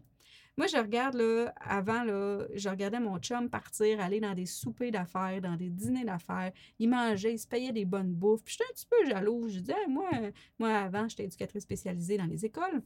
Moi, 0.57 0.65
je 0.65 0.77
regarde, 0.77 1.13
là, 1.13 1.53
avant, 1.61 2.03
là, 2.03 2.47
je 2.55 2.67
regardais 2.67 2.99
mon 2.99 3.19
chum 3.19 3.49
partir, 3.49 4.01
aller 4.01 4.19
dans 4.19 4.33
des 4.33 4.47
soupers 4.47 4.91
d'affaires, 4.91 5.39
dans 5.41 5.55
des 5.55 5.69
dîners 5.69 6.03
d'affaires. 6.05 6.51
Il 6.79 6.89
mangeait, 6.89 7.33
il 7.33 7.39
se 7.39 7.47
payait 7.47 7.71
des 7.71 7.85
bonnes 7.85 8.13
bouffes. 8.13 8.43
Puis 8.43 8.57
j'étais 8.57 8.69
un 8.69 8.73
petit 8.73 8.87
peu 8.87 9.09
jaloux. 9.09 9.47
Je 9.47 9.59
disais, 9.59 9.87
moi, 9.87 10.09
moi, 10.57 10.75
avant, 10.75 11.07
j'étais 11.07 11.25
éducatrice 11.25 11.63
spécialisée 11.63 12.17
dans 12.17 12.25
les 12.25 12.45
écoles. 12.45 12.81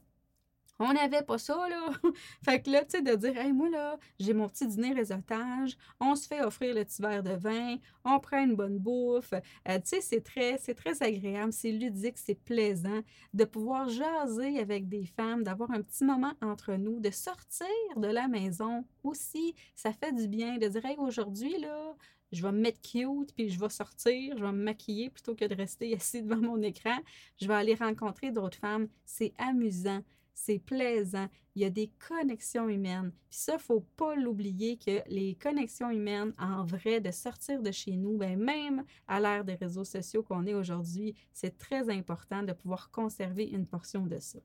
On 0.80 0.92
n'avait 0.92 1.22
pas 1.22 1.38
ça, 1.38 1.68
là. 1.68 1.90
fait 2.44 2.60
que 2.62 2.70
là, 2.70 2.84
tu 2.84 2.96
sais, 2.96 3.02
de 3.02 3.14
dire, 3.14 3.36
hey, 3.38 3.52
moi, 3.52 3.68
là, 3.70 3.96
j'ai 4.18 4.34
mon 4.34 4.48
petit 4.48 4.66
dîner 4.66 4.92
réseautage, 4.92 5.76
on 6.00 6.16
se 6.16 6.26
fait 6.26 6.42
offrir 6.42 6.74
le 6.74 6.84
petit 6.84 7.00
verre 7.00 7.22
de 7.22 7.32
vin, 7.32 7.76
on 8.04 8.18
prend 8.18 8.42
une 8.42 8.56
bonne 8.56 8.78
bouffe. 8.78 9.32
Euh, 9.32 9.78
tu 9.78 9.82
sais, 9.84 10.00
c'est 10.00 10.20
très, 10.20 10.58
c'est 10.58 10.74
très 10.74 11.02
agréable, 11.02 11.52
c'est 11.52 11.70
ludique, 11.70 12.18
c'est 12.18 12.34
plaisant 12.34 13.00
de 13.32 13.44
pouvoir 13.44 13.88
jaser 13.88 14.58
avec 14.58 14.88
des 14.88 15.06
femmes, 15.06 15.44
d'avoir 15.44 15.70
un 15.70 15.80
petit 15.80 16.04
moment 16.04 16.32
entre 16.42 16.72
nous, 16.74 16.98
de 16.98 17.10
sortir 17.10 17.66
de 17.96 18.08
la 18.08 18.26
maison 18.26 18.84
aussi. 19.04 19.54
Ça 19.76 19.92
fait 19.92 20.12
du 20.12 20.26
bien 20.26 20.58
de 20.58 20.66
dire, 20.66 20.84
hey, 20.84 20.96
aujourd'hui, 20.98 21.56
là, 21.60 21.94
je 22.32 22.42
vais 22.42 22.52
me 22.52 22.60
mettre 22.60 22.80
cute, 22.80 23.32
puis 23.34 23.48
je 23.48 23.58
vais 23.60 23.68
sortir, 23.68 24.36
je 24.36 24.44
vais 24.44 24.52
me 24.52 24.64
maquiller 24.64 25.08
plutôt 25.08 25.34
que 25.34 25.44
de 25.44 25.54
rester 25.54 25.94
assis 25.96 26.22
devant 26.22 26.40
mon 26.40 26.60
écran. 26.62 26.98
Je 27.40 27.46
vais 27.46 27.54
aller 27.54 27.74
rencontrer 27.74 28.32
d'autres 28.32 28.58
femmes. 28.58 28.88
C'est 29.04 29.32
amusant 29.38 30.02
c'est 30.34 30.58
plaisant, 30.58 31.28
il 31.54 31.62
y 31.62 31.64
a 31.64 31.70
des 31.70 31.90
connexions 32.08 32.68
humaines. 32.68 33.12
Puis 33.30 33.38
ça, 33.38 33.58
faut 33.58 33.86
pas 33.96 34.14
l'oublier 34.14 34.76
que 34.76 35.02
les 35.08 35.34
connexions 35.36 35.90
humaines, 35.90 36.32
en 36.38 36.64
vrai, 36.64 37.00
de 37.00 37.10
sortir 37.10 37.62
de 37.62 37.70
chez 37.70 37.96
nous, 37.96 38.16
ben 38.16 38.38
même 38.38 38.84
à 39.06 39.20
l'ère 39.20 39.44
des 39.44 39.54
réseaux 39.54 39.84
sociaux 39.84 40.22
qu'on 40.22 40.46
est 40.46 40.54
aujourd'hui, 40.54 41.14
c'est 41.32 41.58
très 41.58 41.90
important 41.90 42.42
de 42.42 42.52
pouvoir 42.52 42.90
conserver 42.90 43.44
une 43.44 43.66
portion 43.66 44.06
de 44.06 44.18
ça. 44.18 44.40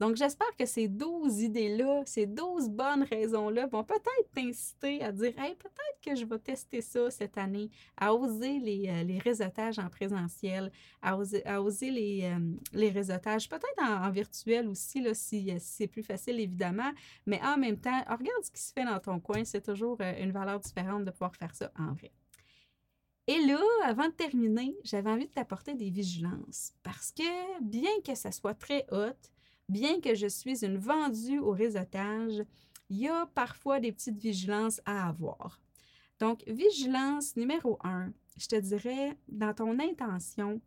Donc, 0.00 0.16
j'espère 0.16 0.54
que 0.58 0.66
ces 0.66 0.88
12 0.88 1.42
idées-là, 1.42 2.02
ces 2.06 2.26
12 2.26 2.70
bonnes 2.70 3.04
raisons-là 3.04 3.66
vont 3.66 3.84
peut-être 3.84 4.30
t'inciter 4.34 5.02
à 5.02 5.12
dire 5.12 5.32
Hey, 5.38 5.54
peut-être 5.54 6.00
que 6.04 6.16
je 6.16 6.24
vais 6.24 6.38
tester 6.38 6.80
ça 6.80 7.10
cette 7.10 7.38
année, 7.38 7.70
à 7.96 8.14
oser 8.14 8.58
les, 8.58 8.88
euh, 8.88 9.04
les 9.04 9.18
réseautages 9.18 9.78
en 9.78 9.88
présentiel, 9.88 10.72
à 11.00 11.16
oser, 11.16 11.46
à 11.46 11.62
oser 11.62 11.90
les, 11.90 12.22
euh, 12.24 12.38
les 12.72 12.90
réseautages, 12.90 13.48
peut-être 13.48 13.80
en, 13.80 14.10
virtuel 14.10 14.68
aussi, 14.68 15.00
là, 15.00 15.14
si, 15.14 15.50
euh, 15.50 15.56
si 15.58 15.72
c'est 15.76 15.86
plus 15.86 16.02
facile, 16.02 16.40
évidemment. 16.42 16.92
Mais 17.26 17.40
en 17.42 17.56
même 17.56 17.78
temps, 17.78 17.98
regarde 18.08 18.44
ce 18.44 18.50
qui 18.50 18.60
se 18.60 18.72
fait 18.72 18.84
dans 18.84 18.98
ton 19.00 19.20
coin. 19.20 19.44
C'est 19.44 19.62
toujours 19.62 20.00
une 20.00 20.32
valeur 20.32 20.60
différente 20.60 21.04
de 21.04 21.10
pouvoir 21.10 21.34
faire 21.36 21.54
ça 21.54 21.72
en 21.78 21.92
vrai. 21.92 22.12
Et 23.28 23.38
là, 23.46 23.60
avant 23.84 24.08
de 24.08 24.12
terminer, 24.12 24.74
j'avais 24.82 25.10
envie 25.10 25.26
de 25.26 25.32
t'apporter 25.32 25.74
des 25.74 25.90
vigilances 25.90 26.74
parce 26.82 27.12
que 27.12 27.62
bien 27.62 27.90
que 28.04 28.16
ça 28.16 28.32
soit 28.32 28.54
très 28.54 28.84
hot, 28.90 29.16
bien 29.68 30.00
que 30.00 30.14
je 30.14 30.26
suis 30.26 30.64
une 30.64 30.76
vendue 30.76 31.38
au 31.38 31.52
réseautage, 31.52 32.42
il 32.90 32.98
y 32.98 33.08
a 33.08 33.26
parfois 33.26 33.78
des 33.78 33.92
petites 33.92 34.18
vigilances 34.18 34.80
à 34.84 35.08
avoir. 35.08 35.60
Donc, 36.18 36.42
vigilance 36.46 37.36
numéro 37.36 37.78
un, 37.84 38.12
je 38.36 38.48
te 38.48 38.56
dirais, 38.56 39.16
dans 39.28 39.54
ton 39.54 39.78
intention, 39.78 40.60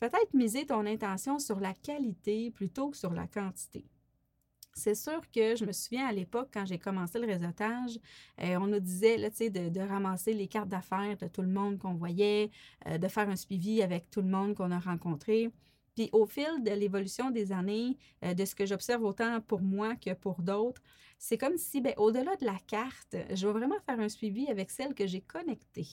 peut-être 0.00 0.34
miser 0.34 0.66
ton 0.66 0.86
intention 0.86 1.38
sur 1.38 1.60
la 1.60 1.74
qualité 1.74 2.50
plutôt 2.50 2.90
que 2.90 2.96
sur 2.96 3.12
la 3.12 3.26
quantité. 3.26 3.84
C'est 4.78 4.94
sûr 4.94 5.20
que 5.32 5.56
je 5.56 5.64
me 5.64 5.72
souviens 5.72 6.06
à 6.06 6.12
l'époque, 6.12 6.50
quand 6.54 6.64
j'ai 6.64 6.78
commencé 6.78 7.18
le 7.18 7.26
réseautage, 7.26 7.98
euh, 8.40 8.56
on 8.60 8.68
nous 8.68 8.78
disait 8.78 9.16
de, 9.18 9.68
de 9.70 9.80
ramasser 9.80 10.34
les 10.34 10.46
cartes 10.46 10.68
d'affaires 10.68 11.16
de 11.16 11.26
tout 11.26 11.42
le 11.42 11.48
monde 11.48 11.78
qu'on 11.78 11.94
voyait, 11.94 12.52
euh, 12.86 12.96
de 12.96 13.08
faire 13.08 13.28
un 13.28 13.34
suivi 13.34 13.82
avec 13.82 14.08
tout 14.08 14.22
le 14.22 14.28
monde 14.28 14.54
qu'on 14.54 14.70
a 14.70 14.78
rencontré. 14.78 15.50
Puis 15.96 16.10
au 16.12 16.26
fil 16.26 16.62
de 16.62 16.70
l'évolution 16.70 17.32
des 17.32 17.50
années, 17.50 17.98
euh, 18.24 18.34
de 18.34 18.44
ce 18.44 18.54
que 18.54 18.66
j'observe 18.66 19.02
autant 19.02 19.40
pour 19.40 19.62
moi 19.62 19.96
que 19.96 20.14
pour 20.14 20.42
d'autres, 20.42 20.80
c'est 21.18 21.38
comme 21.38 21.56
si, 21.56 21.80
ben, 21.80 21.94
au-delà 21.96 22.36
de 22.36 22.46
la 22.46 22.58
carte, 22.68 23.16
je 23.34 23.48
vais 23.48 23.52
vraiment 23.52 23.80
faire 23.84 23.98
un 23.98 24.08
suivi 24.08 24.46
avec 24.46 24.70
celle 24.70 24.94
que 24.94 25.08
j'ai 25.08 25.22
connectée 25.22 25.88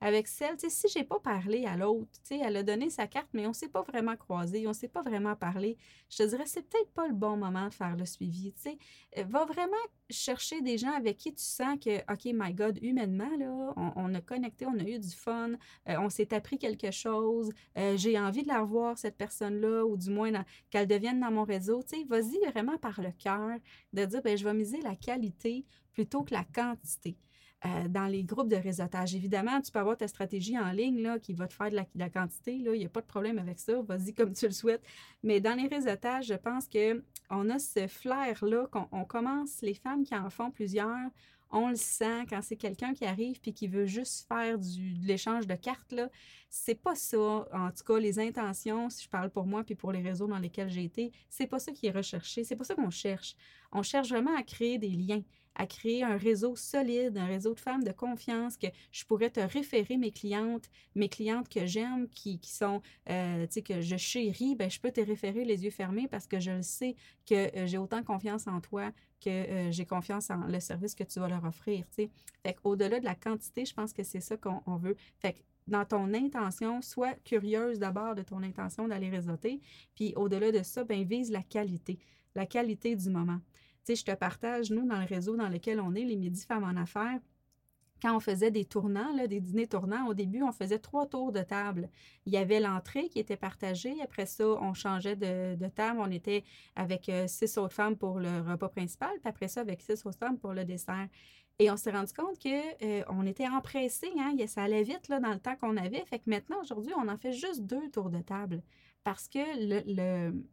avec 0.00 0.28
celle, 0.28 0.56
tu 0.56 0.68
sais, 0.68 0.70
si 0.70 0.88
j'ai 0.88 1.04
pas 1.04 1.18
parlé 1.18 1.64
à 1.66 1.76
l'autre, 1.76 2.10
elle 2.30 2.56
a 2.56 2.62
donné 2.62 2.90
sa 2.90 3.06
carte, 3.06 3.28
mais 3.32 3.46
on 3.46 3.52
s'est 3.52 3.68
pas 3.68 3.82
vraiment 3.82 4.16
croisé, 4.16 4.66
on 4.66 4.72
s'est 4.72 4.88
pas 4.88 5.02
vraiment 5.02 5.34
parlé, 5.34 5.76
je 6.10 6.18
te 6.18 6.22
dirais, 6.28 6.44
c'est 6.46 6.62
peut-être 6.62 6.90
pas 6.92 7.06
le 7.06 7.14
bon 7.14 7.36
moment 7.36 7.68
de 7.68 7.74
faire 7.74 7.96
le 7.96 8.04
suivi, 8.04 8.52
tu. 8.52 8.68
Euh, 9.18 9.24
va 9.24 9.44
vraiment 9.44 9.72
chercher 10.10 10.60
des 10.60 10.78
gens 10.78 10.92
avec 10.92 11.16
qui 11.16 11.32
tu 11.32 11.42
sens 11.42 11.78
que, 11.82 12.00
OK, 12.12 12.26
my 12.34 12.52
God, 12.52 12.78
humainement, 12.82 13.34
là, 13.38 13.72
on, 13.96 14.14
a 14.14 14.20
connecté, 14.20 14.66
on 14.66 14.78
a 14.78 14.82
eu 14.82 14.98
du 14.98 15.10
fun, 15.10 15.52
euh, 15.88 15.96
on 15.98 16.10
s'est 16.10 16.34
appris 16.34 16.58
quelque 16.58 16.90
chose, 16.90 17.50
euh, 17.78 17.96
j'ai 17.96 18.18
envie 18.18 18.42
de 18.42 18.48
la 18.48 18.60
revoir, 18.60 18.98
cette 18.98 19.16
personne-là, 19.16 19.84
ou 19.84 19.96
du 19.96 20.10
moins 20.10 20.30
qu'elle 20.70 20.86
devienne 20.86 21.20
dans 21.20 21.30
mon 21.30 21.44
réseau, 21.44 21.82
vas-y 22.08 22.38
vraiment 22.50 22.76
par 22.78 23.00
le 23.00 23.12
cœur, 23.12 23.58
de 23.92 24.04
dire, 24.04 24.22
ben 24.22 24.36
je 24.36 24.44
vais 24.44 24.54
miser 24.54 24.80
la 24.80 24.96
qualité 24.96 25.64
plutôt 25.92 26.24
que 26.24 26.34
la 26.34 26.44
quantité. 26.44 27.16
Euh, 27.66 27.88
dans 27.88 28.06
les 28.06 28.24
groupes 28.24 28.50
de 28.50 28.56
réseautage. 28.56 29.14
Évidemment, 29.14 29.58
tu 29.62 29.72
peux 29.72 29.78
avoir 29.78 29.96
ta 29.96 30.06
stratégie 30.06 30.58
en 30.58 30.70
ligne 30.70 31.00
là, 31.00 31.18
qui 31.18 31.32
va 31.32 31.48
te 31.48 31.54
faire 31.54 31.70
de 31.70 31.80
la, 31.94 32.10
quantité. 32.10 32.52
Il 32.52 32.70
n'y 32.70 32.84
a 32.84 32.90
pas 32.90 33.00
de 33.00 33.06
problème 33.06 33.38
avec 33.38 33.58
ça. 33.58 33.80
Vas-y 33.80 34.12
comme 34.12 34.34
tu 34.34 34.44
le 34.44 34.52
souhaites. 34.52 34.82
Mais 35.22 35.40
dans 35.40 35.54
les 35.54 35.66
réseautages, 35.66 36.26
je 36.26 36.34
pense 36.34 36.68
qu'on 36.68 37.48
a 37.48 37.58
ce 37.58 37.86
flair-là, 37.86 38.66
qu'on 38.66 39.04
commence, 39.06 39.62
les 39.62 39.72
femmes 39.72 40.04
qui 40.04 40.14
en 40.14 40.28
font 40.28 40.50
plusieurs, 40.50 41.08
on 41.50 41.70
le 41.70 41.76
sent 41.76 42.26
quand 42.28 42.42
c'est 42.42 42.56
quelqu'un 42.56 42.92
qui 42.92 43.06
arrive 43.06 43.40
puis 43.40 43.54
qui 43.54 43.66
veut 43.66 43.86
juste 43.86 44.28
faire 44.28 44.58
du, 44.58 44.98
de 44.98 45.06
l'échange 45.06 45.46
de 45.46 45.54
cartes. 45.54 45.92
Là. 45.92 46.10
C'est 46.50 46.74
pas 46.74 46.94
ça, 46.94 47.46
en 47.50 47.70
tout 47.70 47.84
cas, 47.86 47.98
les 47.98 48.18
intentions, 48.18 48.90
si 48.90 49.04
je 49.04 49.08
parle 49.08 49.30
pour 49.30 49.46
moi 49.46 49.64
puis 49.64 49.74
pour 49.74 49.90
les 49.90 50.02
réseaux 50.02 50.26
dans 50.26 50.38
lesquels 50.38 50.68
j'ai 50.68 50.84
été, 50.84 51.12
c'est 51.30 51.46
pas 51.46 51.60
ça 51.60 51.72
qui 51.72 51.86
est 51.86 51.92
recherché. 51.92 52.44
C'est 52.44 52.56
pas 52.56 52.64
ça 52.64 52.74
qu'on 52.74 52.90
cherche. 52.90 53.36
On 53.72 53.82
cherche 53.82 54.10
vraiment 54.10 54.36
à 54.36 54.42
créer 54.42 54.76
des 54.76 54.90
liens 54.90 55.22
à 55.54 55.66
créer 55.66 56.02
un 56.02 56.16
réseau 56.16 56.56
solide, 56.56 57.16
un 57.16 57.26
réseau 57.26 57.54
de 57.54 57.60
femmes 57.60 57.84
de 57.84 57.92
confiance 57.92 58.56
que 58.56 58.66
je 58.92 59.04
pourrais 59.04 59.30
te 59.30 59.40
référer 59.40 59.96
mes 59.96 60.10
clientes, 60.10 60.68
mes 60.94 61.08
clientes 61.08 61.48
que 61.48 61.66
j'aime, 61.66 62.08
qui, 62.08 62.38
qui 62.38 62.52
sont, 62.52 62.82
euh, 63.10 63.46
tu 63.46 63.54
sais, 63.54 63.62
que 63.62 63.80
je 63.80 63.96
chéris, 63.96 64.56
ben, 64.56 64.70
je 64.70 64.80
peux 64.80 64.90
te 64.90 65.00
référer 65.00 65.44
les 65.44 65.64
yeux 65.64 65.70
fermés 65.70 66.08
parce 66.08 66.26
que 66.26 66.40
je 66.40 66.50
le 66.50 66.62
sais 66.62 66.96
que 67.26 67.56
euh, 67.56 67.66
j'ai 67.66 67.78
autant 67.78 68.02
confiance 68.02 68.46
en 68.46 68.60
toi 68.60 68.90
que 69.20 69.30
euh, 69.30 69.70
j'ai 69.70 69.86
confiance 69.86 70.30
en 70.30 70.46
le 70.46 70.60
service 70.60 70.94
que 70.94 71.04
tu 71.04 71.20
vas 71.20 71.28
leur 71.28 71.44
offrir, 71.44 71.84
tu 71.88 72.04
sais. 72.04 72.10
Fait 72.42 72.54
qu'au-delà 72.54 73.00
de 73.00 73.04
la 73.04 73.14
quantité, 73.14 73.64
je 73.64 73.72
pense 73.72 73.92
que 73.92 74.02
c'est 74.02 74.20
ça 74.20 74.36
qu'on 74.36 74.76
veut. 74.76 74.96
Fait 75.18 75.32
que 75.32 75.38
dans 75.66 75.84
ton 75.86 76.12
intention, 76.12 76.82
sois 76.82 77.14
curieuse 77.24 77.78
d'abord 77.78 78.14
de 78.14 78.22
ton 78.22 78.42
intention 78.42 78.86
d'aller 78.86 79.08
réseauter, 79.08 79.60
puis 79.94 80.12
au-delà 80.16 80.52
de 80.52 80.62
ça, 80.62 80.84
ben 80.84 81.04
vise 81.04 81.30
la 81.30 81.42
qualité, 81.42 81.98
la 82.34 82.44
qualité 82.44 82.96
du 82.96 83.08
moment 83.08 83.40
sais, 83.84 83.96
je 83.96 84.04
te 84.04 84.14
partage, 84.14 84.70
nous, 84.70 84.86
dans 84.86 84.98
le 84.98 85.06
réseau 85.06 85.36
dans 85.36 85.48
lequel 85.48 85.80
on 85.80 85.94
est, 85.94 86.04
les 86.04 86.16
Midi 86.16 86.44
Femmes 86.44 86.64
en 86.64 86.80
Affaires, 86.80 87.20
quand 88.04 88.14
on 88.14 88.20
faisait 88.20 88.50
des 88.50 88.66
tournants, 88.66 89.14
des 89.26 89.40
dîners 89.40 89.66
tournants, 89.66 90.06
au 90.08 90.14
début, 90.14 90.42
on 90.42 90.52
faisait 90.52 90.78
trois 90.78 91.06
tours 91.06 91.32
de 91.32 91.40
table. 91.40 91.88
Il 92.26 92.34
y 92.34 92.36
avait 92.36 92.60
l'entrée 92.60 93.08
qui 93.08 93.18
était 93.18 93.36
partagée. 93.36 93.94
Après 94.02 94.26
ça, 94.26 94.46
on 94.46 94.74
changeait 94.74 95.16
de, 95.16 95.68
table. 95.68 96.00
On 96.00 96.10
était 96.10 96.44
avec 96.76 97.08
euh, 97.08 97.26
six 97.26 97.56
autres 97.56 97.72
femmes 97.72 97.96
pour 97.96 98.20
le 98.20 98.42
repas 98.42 98.68
principal, 98.68 99.12
puis 99.20 99.28
après 99.28 99.48
ça, 99.48 99.62
avec 99.62 99.80
six 99.80 100.04
autres 100.04 100.18
femmes 100.18 100.38
pour 100.38 100.52
le 100.52 100.66
dessert. 100.66 101.08
Et 101.58 101.70
on 101.70 101.76
s'est 101.76 101.92
rendu 101.92 102.12
compte 102.12 102.42
qu'on 102.42 102.50
euh, 102.82 103.26
était 103.26 103.48
empressés, 103.48 104.10
hein? 104.18 104.34
ça 104.48 104.64
allait 104.64 104.82
vite 104.82 105.08
là, 105.08 105.20
dans 105.20 105.32
le 105.32 105.38
temps 105.38 105.56
qu'on 105.56 105.76
avait. 105.76 106.04
Fait 106.04 106.18
que 106.18 106.28
maintenant, 106.28 106.60
aujourd'hui, 106.60 106.92
on 106.98 107.08
en 107.08 107.16
fait 107.16 107.32
juste 107.32 107.62
deux 107.62 107.88
tours 107.90 108.10
de 108.10 108.20
table 108.20 108.60
parce 109.04 109.28
que 109.28 109.38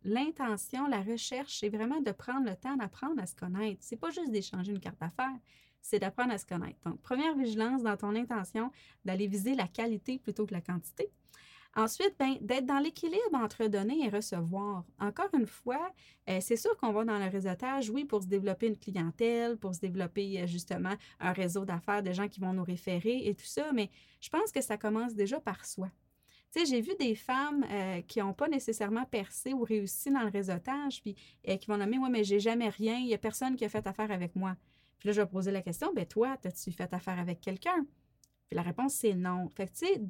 l'intention, 0.04 0.88
la 0.88 1.02
recherche, 1.02 1.60
c'est 1.60 1.70
vraiment 1.70 2.02
de 2.02 2.12
prendre 2.12 2.48
le 2.48 2.56
temps 2.56 2.76
d'apprendre 2.76 3.22
à 3.22 3.26
se 3.26 3.36
connaître. 3.36 3.80
C'est 3.82 3.96
pas 3.96 4.12
juste 4.12 4.32
d'échanger 4.32 4.74
une 4.74 4.80
carte 4.82 5.00
d'affaires, 5.00 5.40
c'est 5.82 6.00
d'apprendre 6.00 6.34
à 6.34 6.38
se 6.38 6.46
connaître. 6.46 6.78
Donc, 6.86 7.02
première 7.02 7.36
vigilance 7.36 7.82
dans 7.82 7.96
ton 7.96 8.14
intention, 8.14 8.70
d'aller 9.06 9.28
viser 9.28 9.56
la 9.56 9.68
qualité 9.68 10.20
plutôt 10.20 10.46
que 10.46 10.54
la 10.54 10.62
quantité. 10.62 11.10
Ensuite, 11.74 12.14
ben, 12.20 12.36
d'être 12.42 12.66
dans 12.66 12.80
l'équilibre 12.80 13.34
entre 13.34 13.66
donner 13.68 14.06
et 14.06 14.10
recevoir. 14.10 14.84
Encore 15.00 15.30
une 15.34 15.46
fois, 15.46 15.94
euh, 16.30 16.40
c'est 16.42 16.58
sûr 16.58 16.76
qu'on 16.76 16.92
va 16.92 17.06
dans 17.06 17.18
le 17.18 17.30
réseautage, 17.30 17.90
oui, 17.90 18.04
pour 18.04 18.22
se 18.22 18.28
développer 18.28 18.68
une 18.68 18.78
clientèle, 18.78 19.58
pour 19.58 19.74
se 19.74 19.80
développer 19.80 20.42
euh, 20.42 20.48
justement 20.48 20.94
un 21.22 21.32
réseau 21.32 21.64
d'affaires 21.64 22.04
de 22.04 22.12
gens 22.12 22.28
qui 22.28 22.42
vont 22.42 22.52
nous 22.52 22.66
référer 22.66 23.26
et 23.26 23.34
tout 23.34 23.46
ça, 23.46 23.72
mais 23.72 23.90
je 24.20 24.30
pense 24.30 24.52
que 24.52 24.62
ça 24.62 24.78
commence 24.78 25.16
déjà 25.16 25.40
par 25.40 25.66
soi. 25.66 25.90
Tu 26.52 26.60
sais, 26.60 26.66
j'ai 26.66 26.82
vu 26.82 26.94
des 27.00 27.16
femmes 27.16 27.66
euh, 27.70 28.02
qui 28.02 28.20
n'ont 28.20 28.34
pas 28.34 28.50
nécessairement 28.50 29.06
percé 29.06 29.54
ou 29.54 29.64
réussi 29.64 30.12
dans 30.12 30.24
le 30.24 30.30
réseautage, 30.30 31.02
puis 31.02 31.16
euh, 31.48 31.56
qui 31.56 31.68
vont 31.68 31.78
nommer, 31.78 31.98
moi, 31.98 32.10
mais 32.10 32.26
j'ai 32.26 32.42
jamais 32.42 32.68
rien, 32.68 32.98
il 32.98 33.06
n'y 33.06 33.14
a 33.14 33.18
personne 33.18 33.56
qui 33.56 33.64
a 33.64 33.70
fait 33.70 33.88
affaire 33.88 34.12
avec 34.12 34.36
moi. 34.36 34.58
Puis 35.00 35.08
là, 35.08 35.14
je 35.14 35.22
vais 35.22 35.28
poser 35.28 35.52
la 35.52 35.62
question, 35.62 35.94
ben 35.94 36.06
toi, 36.06 36.38
as-tu 36.44 36.72
fait 36.72 36.94
affaire 36.94 37.20
avec 37.20 37.40
quelqu'un? 37.40 37.86
La 38.54 38.64
réponse, 38.64 38.96
c'est 38.96 39.16
non. 39.16 39.48
Fait 39.48 39.68
que, 39.68 39.72
tu 39.72 39.86
sais, 39.86 40.02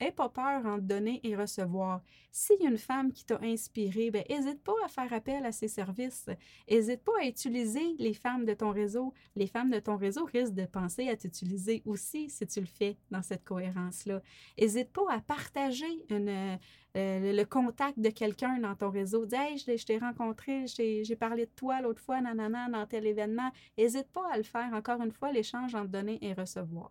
n'aie 0.00 0.10
pas 0.10 0.28
peur 0.28 0.66
en 0.66 0.78
donner 0.78 1.20
et 1.22 1.36
recevoir. 1.36 2.02
S'il 2.32 2.60
y 2.60 2.66
a 2.66 2.70
une 2.70 2.78
femme 2.78 3.12
qui 3.12 3.24
t'a 3.24 3.38
inspiré, 3.40 4.10
ben 4.10 4.24
n'hésite 4.28 4.62
pas 4.64 4.74
à 4.84 4.88
faire 4.88 5.12
appel 5.12 5.46
à 5.46 5.52
ses 5.52 5.68
services. 5.68 6.28
N'hésite 6.68 7.04
pas 7.04 7.12
à 7.22 7.26
utiliser 7.26 7.94
les 7.98 8.14
femmes 8.14 8.44
de 8.44 8.54
ton 8.54 8.72
réseau. 8.72 9.14
Les 9.36 9.46
femmes 9.46 9.70
de 9.70 9.78
ton 9.78 9.96
réseau 9.96 10.24
risquent 10.24 10.54
de 10.54 10.66
penser 10.66 11.08
à 11.08 11.16
t'utiliser 11.16 11.82
aussi 11.84 12.28
si 12.28 12.46
tu 12.48 12.60
le 12.60 12.66
fais 12.66 12.96
dans 13.12 13.22
cette 13.22 13.44
cohérence-là. 13.44 14.22
N'hésite 14.58 14.92
pas 14.92 15.06
à 15.08 15.20
partager 15.20 16.04
euh, 16.10 16.56
le 16.94 17.44
contact 17.44 18.00
de 18.00 18.10
quelqu'un 18.10 18.58
dans 18.58 18.74
ton 18.74 18.90
réseau. 18.90 19.24
Dis, 19.24 19.36
hey, 19.36 19.56
je 19.56 19.84
t'ai 19.84 19.98
rencontré, 19.98 20.66
j'ai 20.66 21.16
parlé 21.16 21.46
de 21.46 21.52
toi 21.54 21.80
l'autre 21.80 22.02
fois, 22.02 22.20
nanana, 22.20 22.68
dans 22.70 22.86
tel 22.86 23.06
événement. 23.06 23.52
N'hésite 23.76 24.08
pas 24.12 24.28
à 24.32 24.36
le 24.36 24.42
faire. 24.42 24.70
Encore 24.72 25.00
une 25.00 25.12
fois, 25.12 25.30
l'échange 25.30 25.76
entre 25.76 25.90
donner 25.90 26.18
et 26.22 26.32
recevoir. 26.32 26.90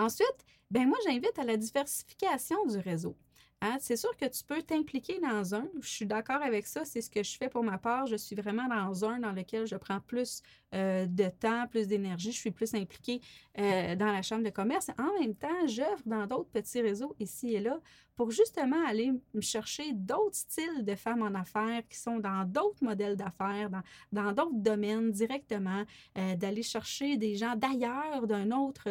Ensuite, 0.00 0.46
ben 0.70 0.88
moi, 0.88 0.96
j'invite 1.04 1.38
à 1.38 1.44
la 1.44 1.56
diversification 1.58 2.64
du 2.66 2.78
réseau. 2.78 3.14
Hein, 3.62 3.76
c'est 3.78 3.96
sûr 3.96 4.16
que 4.16 4.24
tu 4.24 4.42
peux 4.42 4.62
t'impliquer 4.62 5.20
dans 5.20 5.54
un. 5.54 5.68
Je 5.82 5.88
suis 5.88 6.06
d'accord 6.06 6.40
avec 6.40 6.66
ça. 6.66 6.86
C'est 6.86 7.02
ce 7.02 7.10
que 7.10 7.22
je 7.22 7.36
fais 7.36 7.50
pour 7.50 7.62
ma 7.62 7.76
part. 7.76 8.06
Je 8.06 8.16
suis 8.16 8.34
vraiment 8.34 8.66
dans 8.68 9.04
un 9.04 9.18
dans 9.18 9.32
lequel 9.32 9.66
je 9.66 9.76
prends 9.76 10.00
plus 10.00 10.42
euh, 10.74 11.04
de 11.04 11.28
temps, 11.28 11.66
plus 11.68 11.86
d'énergie. 11.86 12.32
Je 12.32 12.38
suis 12.38 12.52
plus 12.52 12.74
impliquée 12.74 13.20
euh, 13.58 13.96
dans 13.96 14.12
la 14.12 14.22
chambre 14.22 14.44
de 14.44 14.50
commerce. 14.50 14.90
En 14.98 15.20
même 15.20 15.34
temps, 15.34 15.66
j'œuvre 15.66 16.00
dans 16.06 16.26
d'autres 16.26 16.48
petits 16.48 16.80
réseaux 16.80 17.14
ici 17.20 17.54
et 17.54 17.60
là 17.60 17.78
pour 18.16 18.30
justement 18.30 18.86
aller 18.86 19.12
me 19.32 19.40
chercher 19.40 19.94
d'autres 19.94 20.36
styles 20.36 20.84
de 20.84 20.94
femmes 20.94 21.22
en 21.22 21.34
affaires 21.34 21.82
qui 21.88 21.96
sont 21.96 22.18
dans 22.18 22.44
d'autres 22.44 22.84
modèles 22.84 23.16
d'affaires, 23.16 23.70
dans 24.12 24.32
d'autres 24.32 24.58
domaines 24.58 25.10
directement, 25.10 25.84
euh, 26.18 26.36
d'aller 26.36 26.62
chercher 26.62 27.16
des 27.16 27.36
gens 27.36 27.56
d'ailleurs, 27.56 28.26
d'un 28.26 28.50
autre, 28.50 28.90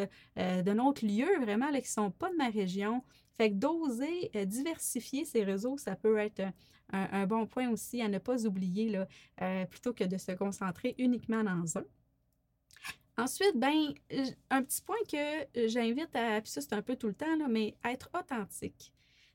lieu 1.06 1.28
vraiment 1.40 1.70
là, 1.70 1.80
qui 1.80 1.88
ne 1.88 2.04
sont 2.06 2.10
pas 2.10 2.28
de 2.30 2.36
ma 2.36 2.48
région 2.48 3.04
fait 3.40 3.58
d'oser 3.58 4.30
euh, 4.36 4.44
diversifier 4.44 5.24
ses 5.24 5.44
réseaux, 5.44 5.78
ça 5.78 5.96
peut 5.96 6.18
être 6.18 6.42
un, 6.92 7.26
bon 7.26 7.46
point 7.46 7.70
aussi 7.70 8.02
à 8.02 8.08
ne 8.08 8.18
pas 8.18 8.44
oublier, 8.46 9.00
euh, 9.40 9.64
plutôt 9.66 9.94
que 9.94 10.04
de 10.04 10.18
se 10.18 10.32
concentrer 10.32 10.94
uniquement 10.98 11.42
dans 11.42 11.78
un. 11.78 11.84
Ensuite, 13.16 13.56
ben, 13.56 13.94
un 14.50 14.62
petit 14.62 14.82
point 14.82 14.96
que 15.10 15.68
j'invite 15.68 16.14
à, 16.14 16.40
puis 16.40 16.50
ça 16.50 16.60
c'est 16.60 16.72
un 16.74 16.82
peu 16.82 16.96
tout 16.96 17.06
le 17.06 17.14
temps, 17.14 17.36
là, 17.36 17.46
mais 17.48 17.76
être 17.84 18.10
authentique. 18.12 18.92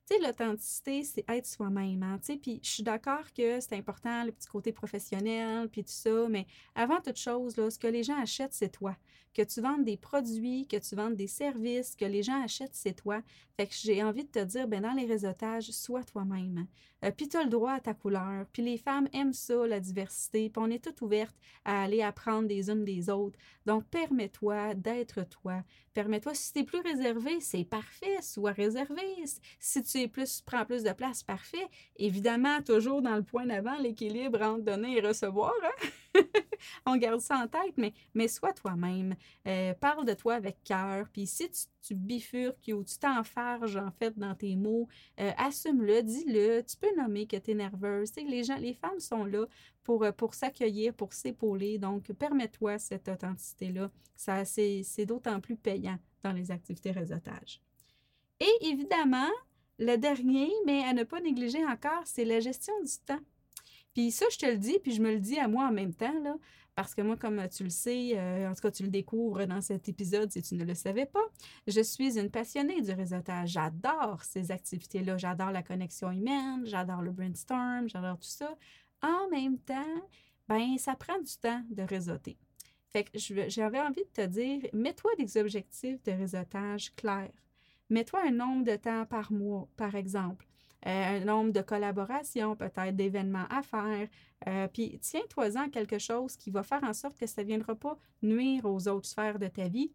Tu 0.07 0.21
l'authenticité, 0.21 1.03
c'est 1.03 1.25
être 1.27 1.47
soi-même. 1.47 2.03
Hein, 2.03 2.19
tu 2.19 2.33
sais, 2.33 2.37
puis 2.37 2.59
je 2.61 2.69
suis 2.69 2.83
d'accord 2.83 3.33
que 3.33 3.59
c'est 3.59 3.75
important, 3.75 4.23
le 4.23 4.31
petit 4.31 4.47
côté 4.47 4.71
professionnel, 4.71 5.67
puis 5.69 5.83
tout 5.83 5.91
ça, 5.91 6.27
mais 6.29 6.45
avant 6.75 7.01
toute 7.01 7.17
chose, 7.17 7.57
là, 7.57 7.71
ce 7.71 7.79
que 7.79 7.87
les 7.87 8.03
gens 8.03 8.19
achètent, 8.21 8.53
c'est 8.53 8.69
toi 8.69 8.95
que 9.35 9.41
tu 9.41 9.61
vendes 9.61 9.83
des 9.83 9.97
produits, 9.97 10.65
que 10.65 10.77
tu 10.77 10.95
vendes 10.95 11.15
des 11.15 11.27
services, 11.27 11.95
que 11.95 12.05
les 12.05 12.23
gens 12.23 12.41
achètent, 12.41 12.73
c'est 12.73 12.93
toi. 12.93 13.21
Fait 13.57 13.67
que 13.67 13.73
j'ai 13.75 14.01
envie 14.01 14.23
de 14.23 14.29
te 14.29 14.43
dire, 14.43 14.67
ben 14.67 14.81
dans 14.81 14.93
les 14.93 15.05
réseautages, 15.05 15.71
sois 15.71 16.03
toi-même. 16.03 16.67
Euh, 17.03 17.11
puis 17.11 17.27
tu 17.27 17.37
as 17.37 17.43
le 17.43 17.49
droit 17.49 17.73
à 17.73 17.79
ta 17.79 17.93
couleur. 17.93 18.45
Puis 18.53 18.63
les 18.63 18.77
femmes 18.77 19.09
aiment 19.13 19.33
ça, 19.33 19.67
la 19.67 19.79
diversité. 19.79 20.49
Puis 20.49 20.63
on 20.63 20.69
est 20.69 20.83
toutes 20.83 21.01
ouvertes 21.01 21.35
à 21.65 21.83
aller 21.83 22.01
apprendre 22.01 22.47
des 22.47 22.69
unes 22.69 22.85
des 22.85 23.09
autres. 23.09 23.37
Donc, 23.65 23.85
permets-toi 23.85 24.73
d'être 24.73 25.27
toi. 25.27 25.63
Permets-toi, 25.93 26.33
si 26.33 26.53
tu 26.53 26.59
es 26.59 26.63
plus 26.63 26.79
réservé, 26.79 27.39
c'est 27.41 27.65
parfait, 27.65 28.21
sois 28.21 28.51
réservé. 28.51 29.03
Si 29.59 29.83
tu 29.83 29.99
es 29.99 30.07
plus, 30.07 30.41
prends 30.41 30.65
plus 30.65 30.83
de 30.83 30.91
place, 30.91 31.23
parfait. 31.23 31.67
Évidemment, 31.97 32.61
toujours 32.61 33.01
dans 33.01 33.15
le 33.15 33.23
point 33.23 33.45
d'avant, 33.45 33.77
l'équilibre 33.77 34.41
entre 34.41 34.63
donner 34.63 34.97
et 34.97 35.01
recevoir. 35.01 35.53
Hein? 35.63 35.87
on 36.85 36.97
garde 36.97 37.19
ça 37.19 37.37
en 37.37 37.47
tête, 37.47 37.75
mais, 38.13 38.27
sois 38.27 38.53
toi-même. 38.53 39.15
Euh, 39.47 39.73
parle 39.73 40.05
de 40.05 40.13
toi 40.13 40.35
avec 40.35 40.63
cœur. 40.63 41.07
Puis 41.11 41.27
si 41.27 41.49
tu, 41.81 41.95
bifurques 41.95 42.71
ou 42.73 42.83
tu 42.83 42.97
t'enfarges, 42.97 43.77
en 43.77 43.91
fait, 43.91 44.17
dans 44.17 44.35
tes 44.35 44.55
mots, 44.55 44.87
euh, 45.19 45.31
assume-le, 45.37 46.01
dis-le. 46.03 46.63
Tu 46.63 46.77
peux 46.77 46.95
nommer 46.95 47.27
que 47.27 47.37
tu 47.37 47.51
es 47.51 47.55
nerveuse. 47.55 48.11
les, 48.15 48.43
gens, 48.43 48.57
les 48.57 48.73
femmes 48.73 48.99
sont 48.99 49.25
là 49.25 49.45
pour, 49.83 50.03
euh, 50.03 50.11
pour 50.11 50.33
s'accueillir, 50.33 50.93
pour 50.93 51.13
s'épauler. 51.13 51.77
Donc, 51.77 52.11
permets-toi 52.13 52.79
cette 52.79 53.07
authenticité-là. 53.07 53.91
Ça, 54.15 54.45
c'est, 54.45 54.81
c'est 54.83 55.05
d'autant 55.05 55.39
plus 55.39 55.55
payant 55.55 55.97
dans 56.23 56.31
les 56.31 56.51
activités 56.51 56.91
réseautage. 56.91 57.61
Et 58.39 58.67
évidemment, 58.67 59.29
le 59.77 59.95
dernier, 59.97 60.51
mais 60.65 60.83
à 60.83 60.93
ne 60.93 61.03
pas 61.03 61.21
négliger 61.21 61.65
encore, 61.65 62.01
c'est 62.05 62.25
la 62.25 62.39
gestion 62.39 62.73
du 62.81 62.97
temps. 63.05 63.19
Puis 63.95 64.11
ça, 64.11 64.25
je 64.29 64.37
te 64.37 64.45
le 64.45 64.57
dis, 64.57 64.77
puis 64.83 64.91
je 64.91 65.01
me 65.01 65.13
le 65.13 65.21
dis 65.21 65.39
à 65.39 65.47
moi 65.47 65.67
en 65.67 65.71
même 65.71 65.93
temps, 65.93 66.37
parce 66.75 66.93
que 66.93 67.01
moi, 67.01 67.15
comme 67.15 67.47
tu 67.47 67.63
le 67.63 67.69
sais, 67.69 68.11
euh, 68.17 68.51
en 68.51 68.53
tout 68.53 68.59
cas, 68.59 68.71
tu 68.71 68.83
le 68.83 68.89
découvres 68.89 69.47
dans 69.47 69.61
cet 69.61 69.87
épisode 69.87 70.29
si 70.29 70.41
tu 70.41 70.55
ne 70.55 70.65
le 70.65 70.75
savais 70.75 71.05
pas, 71.05 71.23
je 71.65 71.79
suis 71.79 72.19
une 72.19 72.29
passionnée 72.29 72.81
du 72.81 72.91
réseautage. 72.91 73.51
J'adore 73.51 74.21
ces 74.21 74.51
activités-là. 74.51 75.17
J'adore 75.17 75.51
la 75.51 75.63
connexion 75.63 76.11
humaine, 76.11 76.65
j'adore 76.65 77.01
le 77.01 77.11
brainstorm, 77.11 77.87
j'adore 77.87 78.19
tout 78.19 78.27
ça. 78.27 78.57
En 79.01 79.29
même 79.29 79.57
temps, 79.59 80.01
ben 80.49 80.77
ça 80.77 80.95
prend 80.95 81.17
du 81.19 81.37
temps 81.37 81.63
de 81.69 81.83
réseauter. 81.83 82.37
Fait 82.89 83.05
que 83.05 83.17
j'avais 83.47 83.79
envie 83.79 84.03
de 84.03 84.23
te 84.23 84.25
dire, 84.25 84.61
mets-toi 84.73 85.11
des 85.17 85.37
objectifs 85.37 86.03
de 86.03 86.11
réseautage 86.11 86.93
clairs. 86.95 87.31
Mets-toi 87.89 88.19
un 88.27 88.31
nombre 88.31 88.65
de 88.65 88.75
temps 88.75 89.05
par 89.05 89.31
mois, 89.31 89.69
par 89.77 89.95
exemple. 89.95 90.45
Euh, 90.87 91.17
un 91.17 91.25
nombre 91.25 91.51
de 91.51 91.61
collaborations, 91.61 92.55
peut-être 92.55 92.95
d'événements 92.95 93.47
à 93.49 93.63
faire. 93.63 94.07
Euh, 94.47 94.67
puis 94.67 94.99
tiens-toi-en 95.01 95.69
quelque 95.69 95.97
chose 95.97 96.37
qui 96.37 96.51
va 96.51 96.61
faire 96.61 96.83
en 96.83 96.93
sorte 96.93 97.17
que 97.17 97.25
ça 97.25 97.41
ne 97.41 97.47
viendra 97.47 97.73
pas 97.75 97.97
nuire 98.21 98.65
aux 98.65 98.87
autres 98.87 99.07
sphères 99.07 99.39
de 99.39 99.47
ta 99.47 99.67
vie 99.67 99.91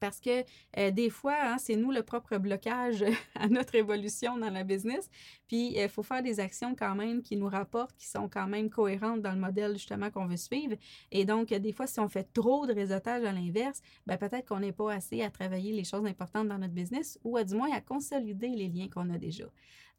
parce 0.00 0.18
que 0.18 0.44
euh, 0.78 0.90
des 0.90 1.10
fois, 1.10 1.36
hein, 1.40 1.58
c'est 1.58 1.76
nous 1.76 1.92
le 1.92 2.02
propre 2.02 2.38
blocage 2.38 3.04
à 3.34 3.48
notre 3.48 3.74
évolution 3.74 4.38
dans 4.38 4.48
la 4.48 4.64
business. 4.64 5.08
Puis, 5.46 5.74
il 5.76 5.88
faut 5.90 6.02
faire 6.02 6.22
des 6.22 6.40
actions 6.40 6.74
quand 6.74 6.94
même 6.94 7.22
qui 7.22 7.36
nous 7.36 7.48
rapportent, 7.48 7.94
qui 7.96 8.08
sont 8.08 8.28
quand 8.28 8.46
même 8.46 8.70
cohérentes 8.70 9.20
dans 9.20 9.32
le 9.32 9.38
modèle 9.38 9.74
justement 9.74 10.10
qu'on 10.10 10.26
veut 10.26 10.38
suivre. 10.38 10.74
Et 11.12 11.26
donc, 11.26 11.48
des 11.48 11.72
fois, 11.72 11.86
si 11.86 12.00
on 12.00 12.08
fait 12.08 12.32
trop 12.32 12.66
de 12.66 12.72
réseautage 12.72 13.24
à 13.24 13.32
l'inverse, 13.32 13.82
ben, 14.06 14.16
peut-être 14.16 14.48
qu'on 14.48 14.60
n'est 14.60 14.72
pas 14.72 14.94
assez 14.94 15.22
à 15.22 15.30
travailler 15.30 15.72
les 15.72 15.84
choses 15.84 16.06
importantes 16.06 16.48
dans 16.48 16.58
notre 16.58 16.72
business 16.72 17.18
ou 17.22 17.36
à 17.36 17.44
du 17.44 17.54
moins 17.54 17.70
à 17.72 17.82
consolider 17.82 18.48
les 18.48 18.68
liens 18.68 18.88
qu'on 18.88 19.10
a 19.10 19.18
déjà. 19.18 19.44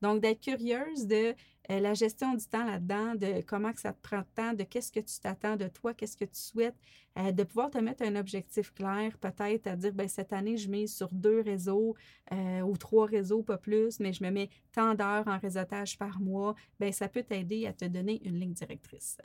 Donc, 0.02 0.22
d'être 0.22 0.42
curieuse 0.42 1.08
de 1.08 1.36
euh, 1.70 1.80
la 1.80 1.94
gestion 1.94 2.34
du 2.34 2.46
temps 2.46 2.66
là-dedans, 2.66 3.16
de 3.16 3.42
comment 3.42 3.72
ça 3.76 3.94
te 3.94 4.02
prend 4.02 4.20
de 4.20 4.26
temps, 4.36 4.54
de 4.54 4.64
qu'est-ce 4.64 4.92
que 4.92 5.00
tu 5.00 5.20
t'attends 5.20 5.56
de 5.56 5.68
toi, 5.68 5.94
qu'est-ce 5.94 6.18
que 6.18 6.26
tu 6.26 6.40
souhaites, 6.40 6.76
euh, 7.18 7.32
de 7.32 7.44
pouvoir 7.44 7.70
te 7.70 7.78
mettre 7.78 8.04
un 8.04 8.16
objectif 8.16 8.74
clair, 8.74 9.18
peut-être 9.20 9.68
à 9.68 9.76
dire, 9.76 9.94
ben 9.94 10.08
cette 10.08 10.34
année, 10.34 10.58
je 10.58 10.70
mise 10.70 10.96
sur 10.96 11.10
deux 11.12 11.42
réseaux 11.42 11.96
euh, 12.32 12.62
ou 12.62 12.78
trois 12.78 13.06
réseaux, 13.06 13.44
pas 13.44 13.58
plus, 13.58 14.00
mais 14.00 14.12
je 14.12 14.24
me 14.24 14.32
mets 14.32 14.50
tant 14.72 14.96
d'heures 14.96 15.28
en 15.28 15.38
réseautage 15.38 15.98
par 15.98 16.20
mois, 16.20 16.56
ben 16.80 16.92
ça 16.92 17.08
peut 17.08 17.24
t'aider 17.24 17.68
à 17.68 17.74
te 17.74 17.86
donner 17.86 18.22
une 18.26 18.40
ligne 18.40 18.54
directrice. 18.54 19.18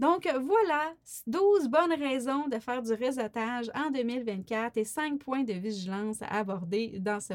Donc 0.00 0.26
voilà, 0.26 0.94
12 1.26 1.68
bonnes 1.68 1.92
raisons 1.92 2.48
de 2.48 2.58
faire 2.58 2.80
du 2.80 2.94
réseautage 2.94 3.70
en 3.74 3.90
2024 3.90 4.78
et 4.78 4.84
5 4.84 5.18
points 5.18 5.42
de 5.42 5.52
vigilance 5.52 6.22
à 6.22 6.38
aborder 6.38 6.98
dans 7.00 7.20
ce, 7.20 7.34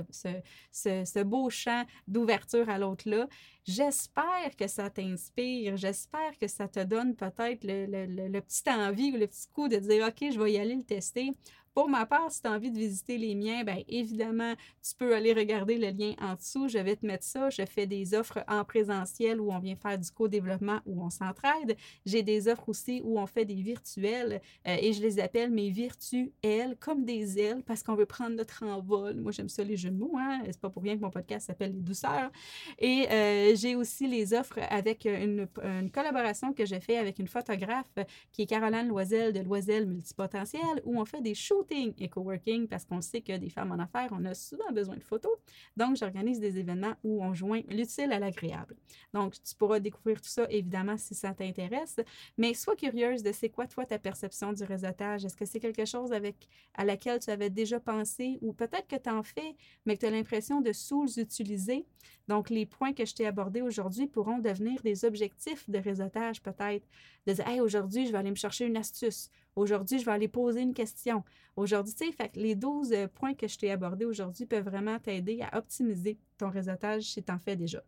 ce, 0.72 1.24
beau 1.24 1.52
champ 1.52 1.86
d'ouverture 2.08 2.68
à 2.68 2.80
l'autre-là. 2.80 3.28
J'espère 3.66 4.56
que 4.58 4.68
ça 4.68 4.92
t'inspire, 4.92 5.76
j'espère 5.76 6.38
que 6.40 6.48
ça 6.48 6.68
te 6.68 6.84
donne 6.84 7.16
peut-être 7.16 7.64
le, 7.64 7.88
le, 7.88 8.28
le, 8.28 8.42
petit 8.42 8.70
envie 8.70 9.12
ou 9.12 9.18
le 9.18 9.26
petit 9.26 9.48
coup 9.52 9.68
de 9.68 9.78
dire, 9.78 10.06
OK, 10.08 10.32
je 10.32 10.40
vais 10.40 10.52
y 10.54 10.58
aller 10.60 10.76
le 10.76 10.84
tester. 10.84 11.34
Pour 11.76 11.90
ma 11.90 12.06
part, 12.06 12.32
si 12.32 12.42
tu 12.42 12.48
as 12.48 12.52
envie 12.54 12.72
de 12.72 12.78
visiter 12.78 13.18
les 13.18 13.36
miens, 13.36 13.66
bien 13.66 13.82
évidemment, 13.90 14.54
tu 14.82 14.96
peux 14.98 15.14
aller 15.14 15.34
regarder 15.34 15.78
le 15.78 15.90
lien 15.90 16.14
en 16.22 16.36
dessous. 16.36 16.70
Je 16.70 16.78
vais 16.78 16.96
te 16.96 17.06
mettre 17.06 17.26
ça. 17.26 17.50
Je 17.50 17.66
fais 17.66 17.86
des 17.86 18.14
offres 18.14 18.46
en 18.48 18.64
présentiel 18.64 19.42
où 19.42 19.52
on 19.52 19.60
vient 19.60 19.76
faire 19.76 20.00
du 20.00 20.10
co-développement, 20.10 20.80
où 20.86 21.04
on 21.04 21.10
s'entraide. 21.10 21.76
J'ai 22.06 22.24
des 22.24 22.48
offres 22.48 22.70
aussi 22.70 23.02
où 23.04 23.20
on 23.20 23.28
fait 23.28 23.44
des 23.44 23.62
virtuels 23.62 24.42
euh, 24.66 24.78
et 24.80 24.94
je 24.94 25.02
les 25.02 25.20
appelle 25.20 25.52
mes 25.52 25.70
virtuels 25.70 26.78
comme 26.80 27.04
des 27.04 27.40
ailes 27.40 27.62
parce 27.62 27.84
qu'on 27.84 27.96
veut 27.96 28.06
prendre 28.06 28.38
notre 28.38 28.64
envol. 28.64 29.16
Moi, 29.18 29.34
j'aime 29.34 29.50
ça 29.50 29.62
les 29.66 29.76
jeux 29.76 29.92
de 29.92 29.98
mots. 29.98 30.16
Hein? 30.18 30.44
C'est 30.46 30.62
pas 30.62 30.70
pour 30.70 30.82
rien 30.82 30.96
que 30.96 31.02
mon 31.02 31.12
podcast 31.12 31.48
s'appelle 31.48 31.74
Les 31.74 31.82
douceurs. 31.82 32.32
Et 32.80 33.06
euh, 33.12 33.55
j'ai 33.56 33.76
aussi 33.76 34.08
les 34.08 34.34
offres 34.34 34.60
avec 34.70 35.06
une, 35.06 35.48
une 35.64 35.92
collaboration 35.92 36.54
que 36.54 36.66
j'ai 36.66 36.80
fait 36.80 36.98
avec 36.98 37.20
une 37.20 37.28
photographe 37.28 37.94
qui 38.32 38.44
est 38.44 38.46
Caroline 38.46 38.88
Loisel 38.88 39.34
de 39.34 39.40
Loisel 39.40 39.86
Multipotentiel 39.86 40.82
où 40.86 41.00
on 41.00 41.06
fait 41.06 41.22
des 41.22 41.34
shoots 41.36 41.66
et 41.72 42.10
coworking 42.10 42.68
parce 42.68 42.86
qu'on 42.86 43.02
sait 43.02 43.22
que 43.22 43.38
des 43.38 43.50
femmes 43.50 43.72
en 43.72 43.80
affaires, 43.80 44.10
on 44.12 44.24
a 44.26 44.34
souvent 44.34 44.72
besoin 44.72 44.96
de 44.96 45.04
photos. 45.04 45.32
Donc, 45.78 45.98
j'organise 45.98 46.40
des 46.40 46.58
événements 46.58 46.96
où 47.04 47.24
on 47.24 47.34
joint 47.34 47.62
l'utile 47.70 48.12
à 48.12 48.20
l'agréable. 48.20 48.76
Donc, 49.14 49.34
tu 49.42 49.56
pourras 49.56 49.80
découvrir 49.80 50.22
tout 50.22 50.30
ça, 50.30 50.46
évidemment, 50.50 50.98
si 50.98 51.16
ça 51.16 51.34
t'intéresse. 51.34 51.98
Mais 52.38 52.54
sois 52.54 52.76
curieuse 52.76 53.24
de 53.24 53.32
c'est 53.32 53.50
quoi, 53.50 53.68
toi, 53.68 53.86
ta 53.86 54.00
perception 54.00 54.54
du 54.54 54.64
réseautage? 54.64 55.26
Est-ce 55.26 55.36
que 55.36 55.46
c'est 55.46 55.60
quelque 55.60 55.86
chose 55.86 56.14
avec, 56.14 56.48
à 56.74 56.86
laquelle 56.86 57.20
tu 57.20 57.30
avais 57.30 57.50
déjà 57.50 57.80
pensé 57.80 58.38
ou 58.42 58.54
peut-être 58.54 58.88
que 58.88 58.96
tu 58.96 59.10
en 59.10 59.24
fais, 59.24 59.56
mais 59.86 59.96
que 59.96 60.02
tu 60.02 60.06
as 60.06 60.12
l'impression 60.12 60.62
de 60.62 60.72
sous-utiliser? 60.72 61.86
Donc, 62.28 62.50
les 62.50 62.66
points 62.66 62.94
que 62.94 63.06
je 63.06 63.14
t'ai 63.14 63.26
abordés 63.26 63.45
aujourd'hui 63.62 64.08
pourront 64.08 64.40
devenir 64.40 64.82
des 64.82 65.06
objectifs 65.06 65.70
de 65.70 65.78
réseautage, 65.80 66.42
peut-être. 66.42 66.86
de 67.28 67.34
dire, 67.34 67.48
hey, 67.48 67.62
aujourd'hui, 67.62 68.06
je 68.06 68.12
vais 68.12 68.18
aller 68.18 68.30
me 68.30 68.36
chercher 68.36 68.66
une 68.66 68.78
astuce. 68.78 69.30
Aujourd'hui, 69.56 70.00
je 70.00 70.06
vais 70.06 70.12
aller 70.12 70.28
poser 70.28 70.62
une 70.62 70.74
question. 70.74 71.24
Aujourd'hui, 71.56 71.94
tu 71.94 72.12
sais, 72.12 72.32
les 72.36 72.56
12 72.56 72.92
euh, 72.92 73.08
points 73.08 73.34
que 73.34 73.48
je 73.48 73.58
t'ai 73.58 73.72
abordés 73.72 74.06
aujourd'hui 74.06 74.46
peuvent 74.46 74.66
vraiment 74.66 75.00
t'aider 75.00 75.42
à 75.42 75.58
optimiser 75.58 76.18
ton 76.38 76.50
réseautage 76.50 77.04
si 77.04 77.24
tu 77.24 77.32
en 77.32 77.40
fais 77.40 77.56
déjà. 77.56 77.82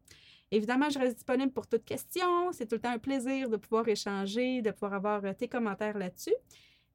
Évidemment, 0.50 0.90
je 0.90 0.98
reste 0.98 1.16
disponible 1.16 1.52
pour 1.52 1.68
toute 1.68 1.84
question. 1.84 2.52
C'est 2.54 2.68
tout 2.68 2.76
le 2.76 2.82
temps 2.82 2.92
un 2.92 3.00
plaisir 3.00 3.50
de 3.50 3.58
pouvoir 3.58 3.88
échanger, 3.88 4.62
de 4.62 4.72
pouvoir 4.72 4.94
avoir 4.94 5.26
euh, 5.26 5.34
tes 5.34 5.50
commentaires 5.50 5.98
là-dessus. 5.98 6.36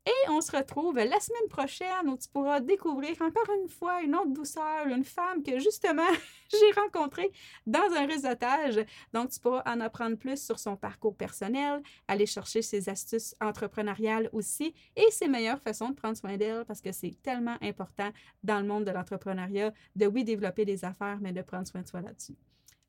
Et 0.05 0.31
on 0.31 0.41
se 0.41 0.51
retrouve 0.51 0.97
la 0.97 1.21
semaine 1.21 1.49
prochaine 1.49 2.09
où 2.09 2.17
tu 2.17 2.29
pourras 2.29 2.59
découvrir 2.59 3.15
encore 3.23 3.55
une 3.63 3.69
fois 3.69 4.03
une 4.03 4.17
autre 4.17 4.33
douceur, 4.33 4.89
une 4.89 5.05
femme 5.05 5.45
que 5.45 5.61
justement 5.61 6.11
j'ai 6.51 6.81
rencontrée 6.81 7.31
dans 7.67 7.89
un 7.97 8.07
réseautage. 8.07 8.85
Donc, 9.13 9.31
tu 9.31 9.39
pourras 9.39 9.63
en 9.65 9.81
apprendre 9.81 10.17
plus 10.17 10.45
sur 10.45 10.59
son 10.59 10.77
parcours 10.77 11.15
personnel, 11.17 11.83
aller 12.09 12.27
chercher 12.27 12.63
ses 12.63 12.89
astuces 12.89 13.37
entrepreneuriales 13.41 14.29
aussi 14.33 14.75
et 14.97 15.09
ses 15.13 15.29
meilleures 15.29 15.61
façons 15.61 15.91
de 15.91 15.95
prendre 15.95 16.17
soin 16.17 16.37
d'elle 16.37 16.65
parce 16.65 16.81
que 16.81 16.91
c'est 16.91 17.17
tellement 17.23 17.57
important 17.63 18.11
dans 18.43 18.59
le 18.59 18.67
monde 18.67 18.85
de 18.85 18.91
l'entrepreneuriat 18.91 19.73
de, 19.95 20.07
oui, 20.07 20.25
développer 20.25 20.65
des 20.65 20.85
affaires, 20.85 21.19
mais 21.21 21.33
de 21.33 21.43
prendre 21.43 21.69
soin 21.69 21.83
de 21.83 21.87
soi 21.89 22.01
là-dessus. 22.01 22.37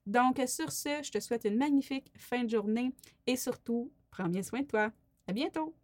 Donc, 0.07 0.41
sur 0.47 0.71
ce, 0.71 1.03
je 1.03 1.11
te 1.11 1.19
souhaite 1.19 1.45
une 1.45 1.57
magnifique 1.57 2.11
fin 2.17 2.43
de 2.43 2.49
journée 2.49 2.91
et 3.27 3.35
surtout, 3.35 3.91
prends 4.09 4.27
bien 4.29 4.41
soin 4.41 4.61
de 4.61 4.67
toi. 4.67 4.91
À 5.27 5.31
bientôt! 5.31 5.75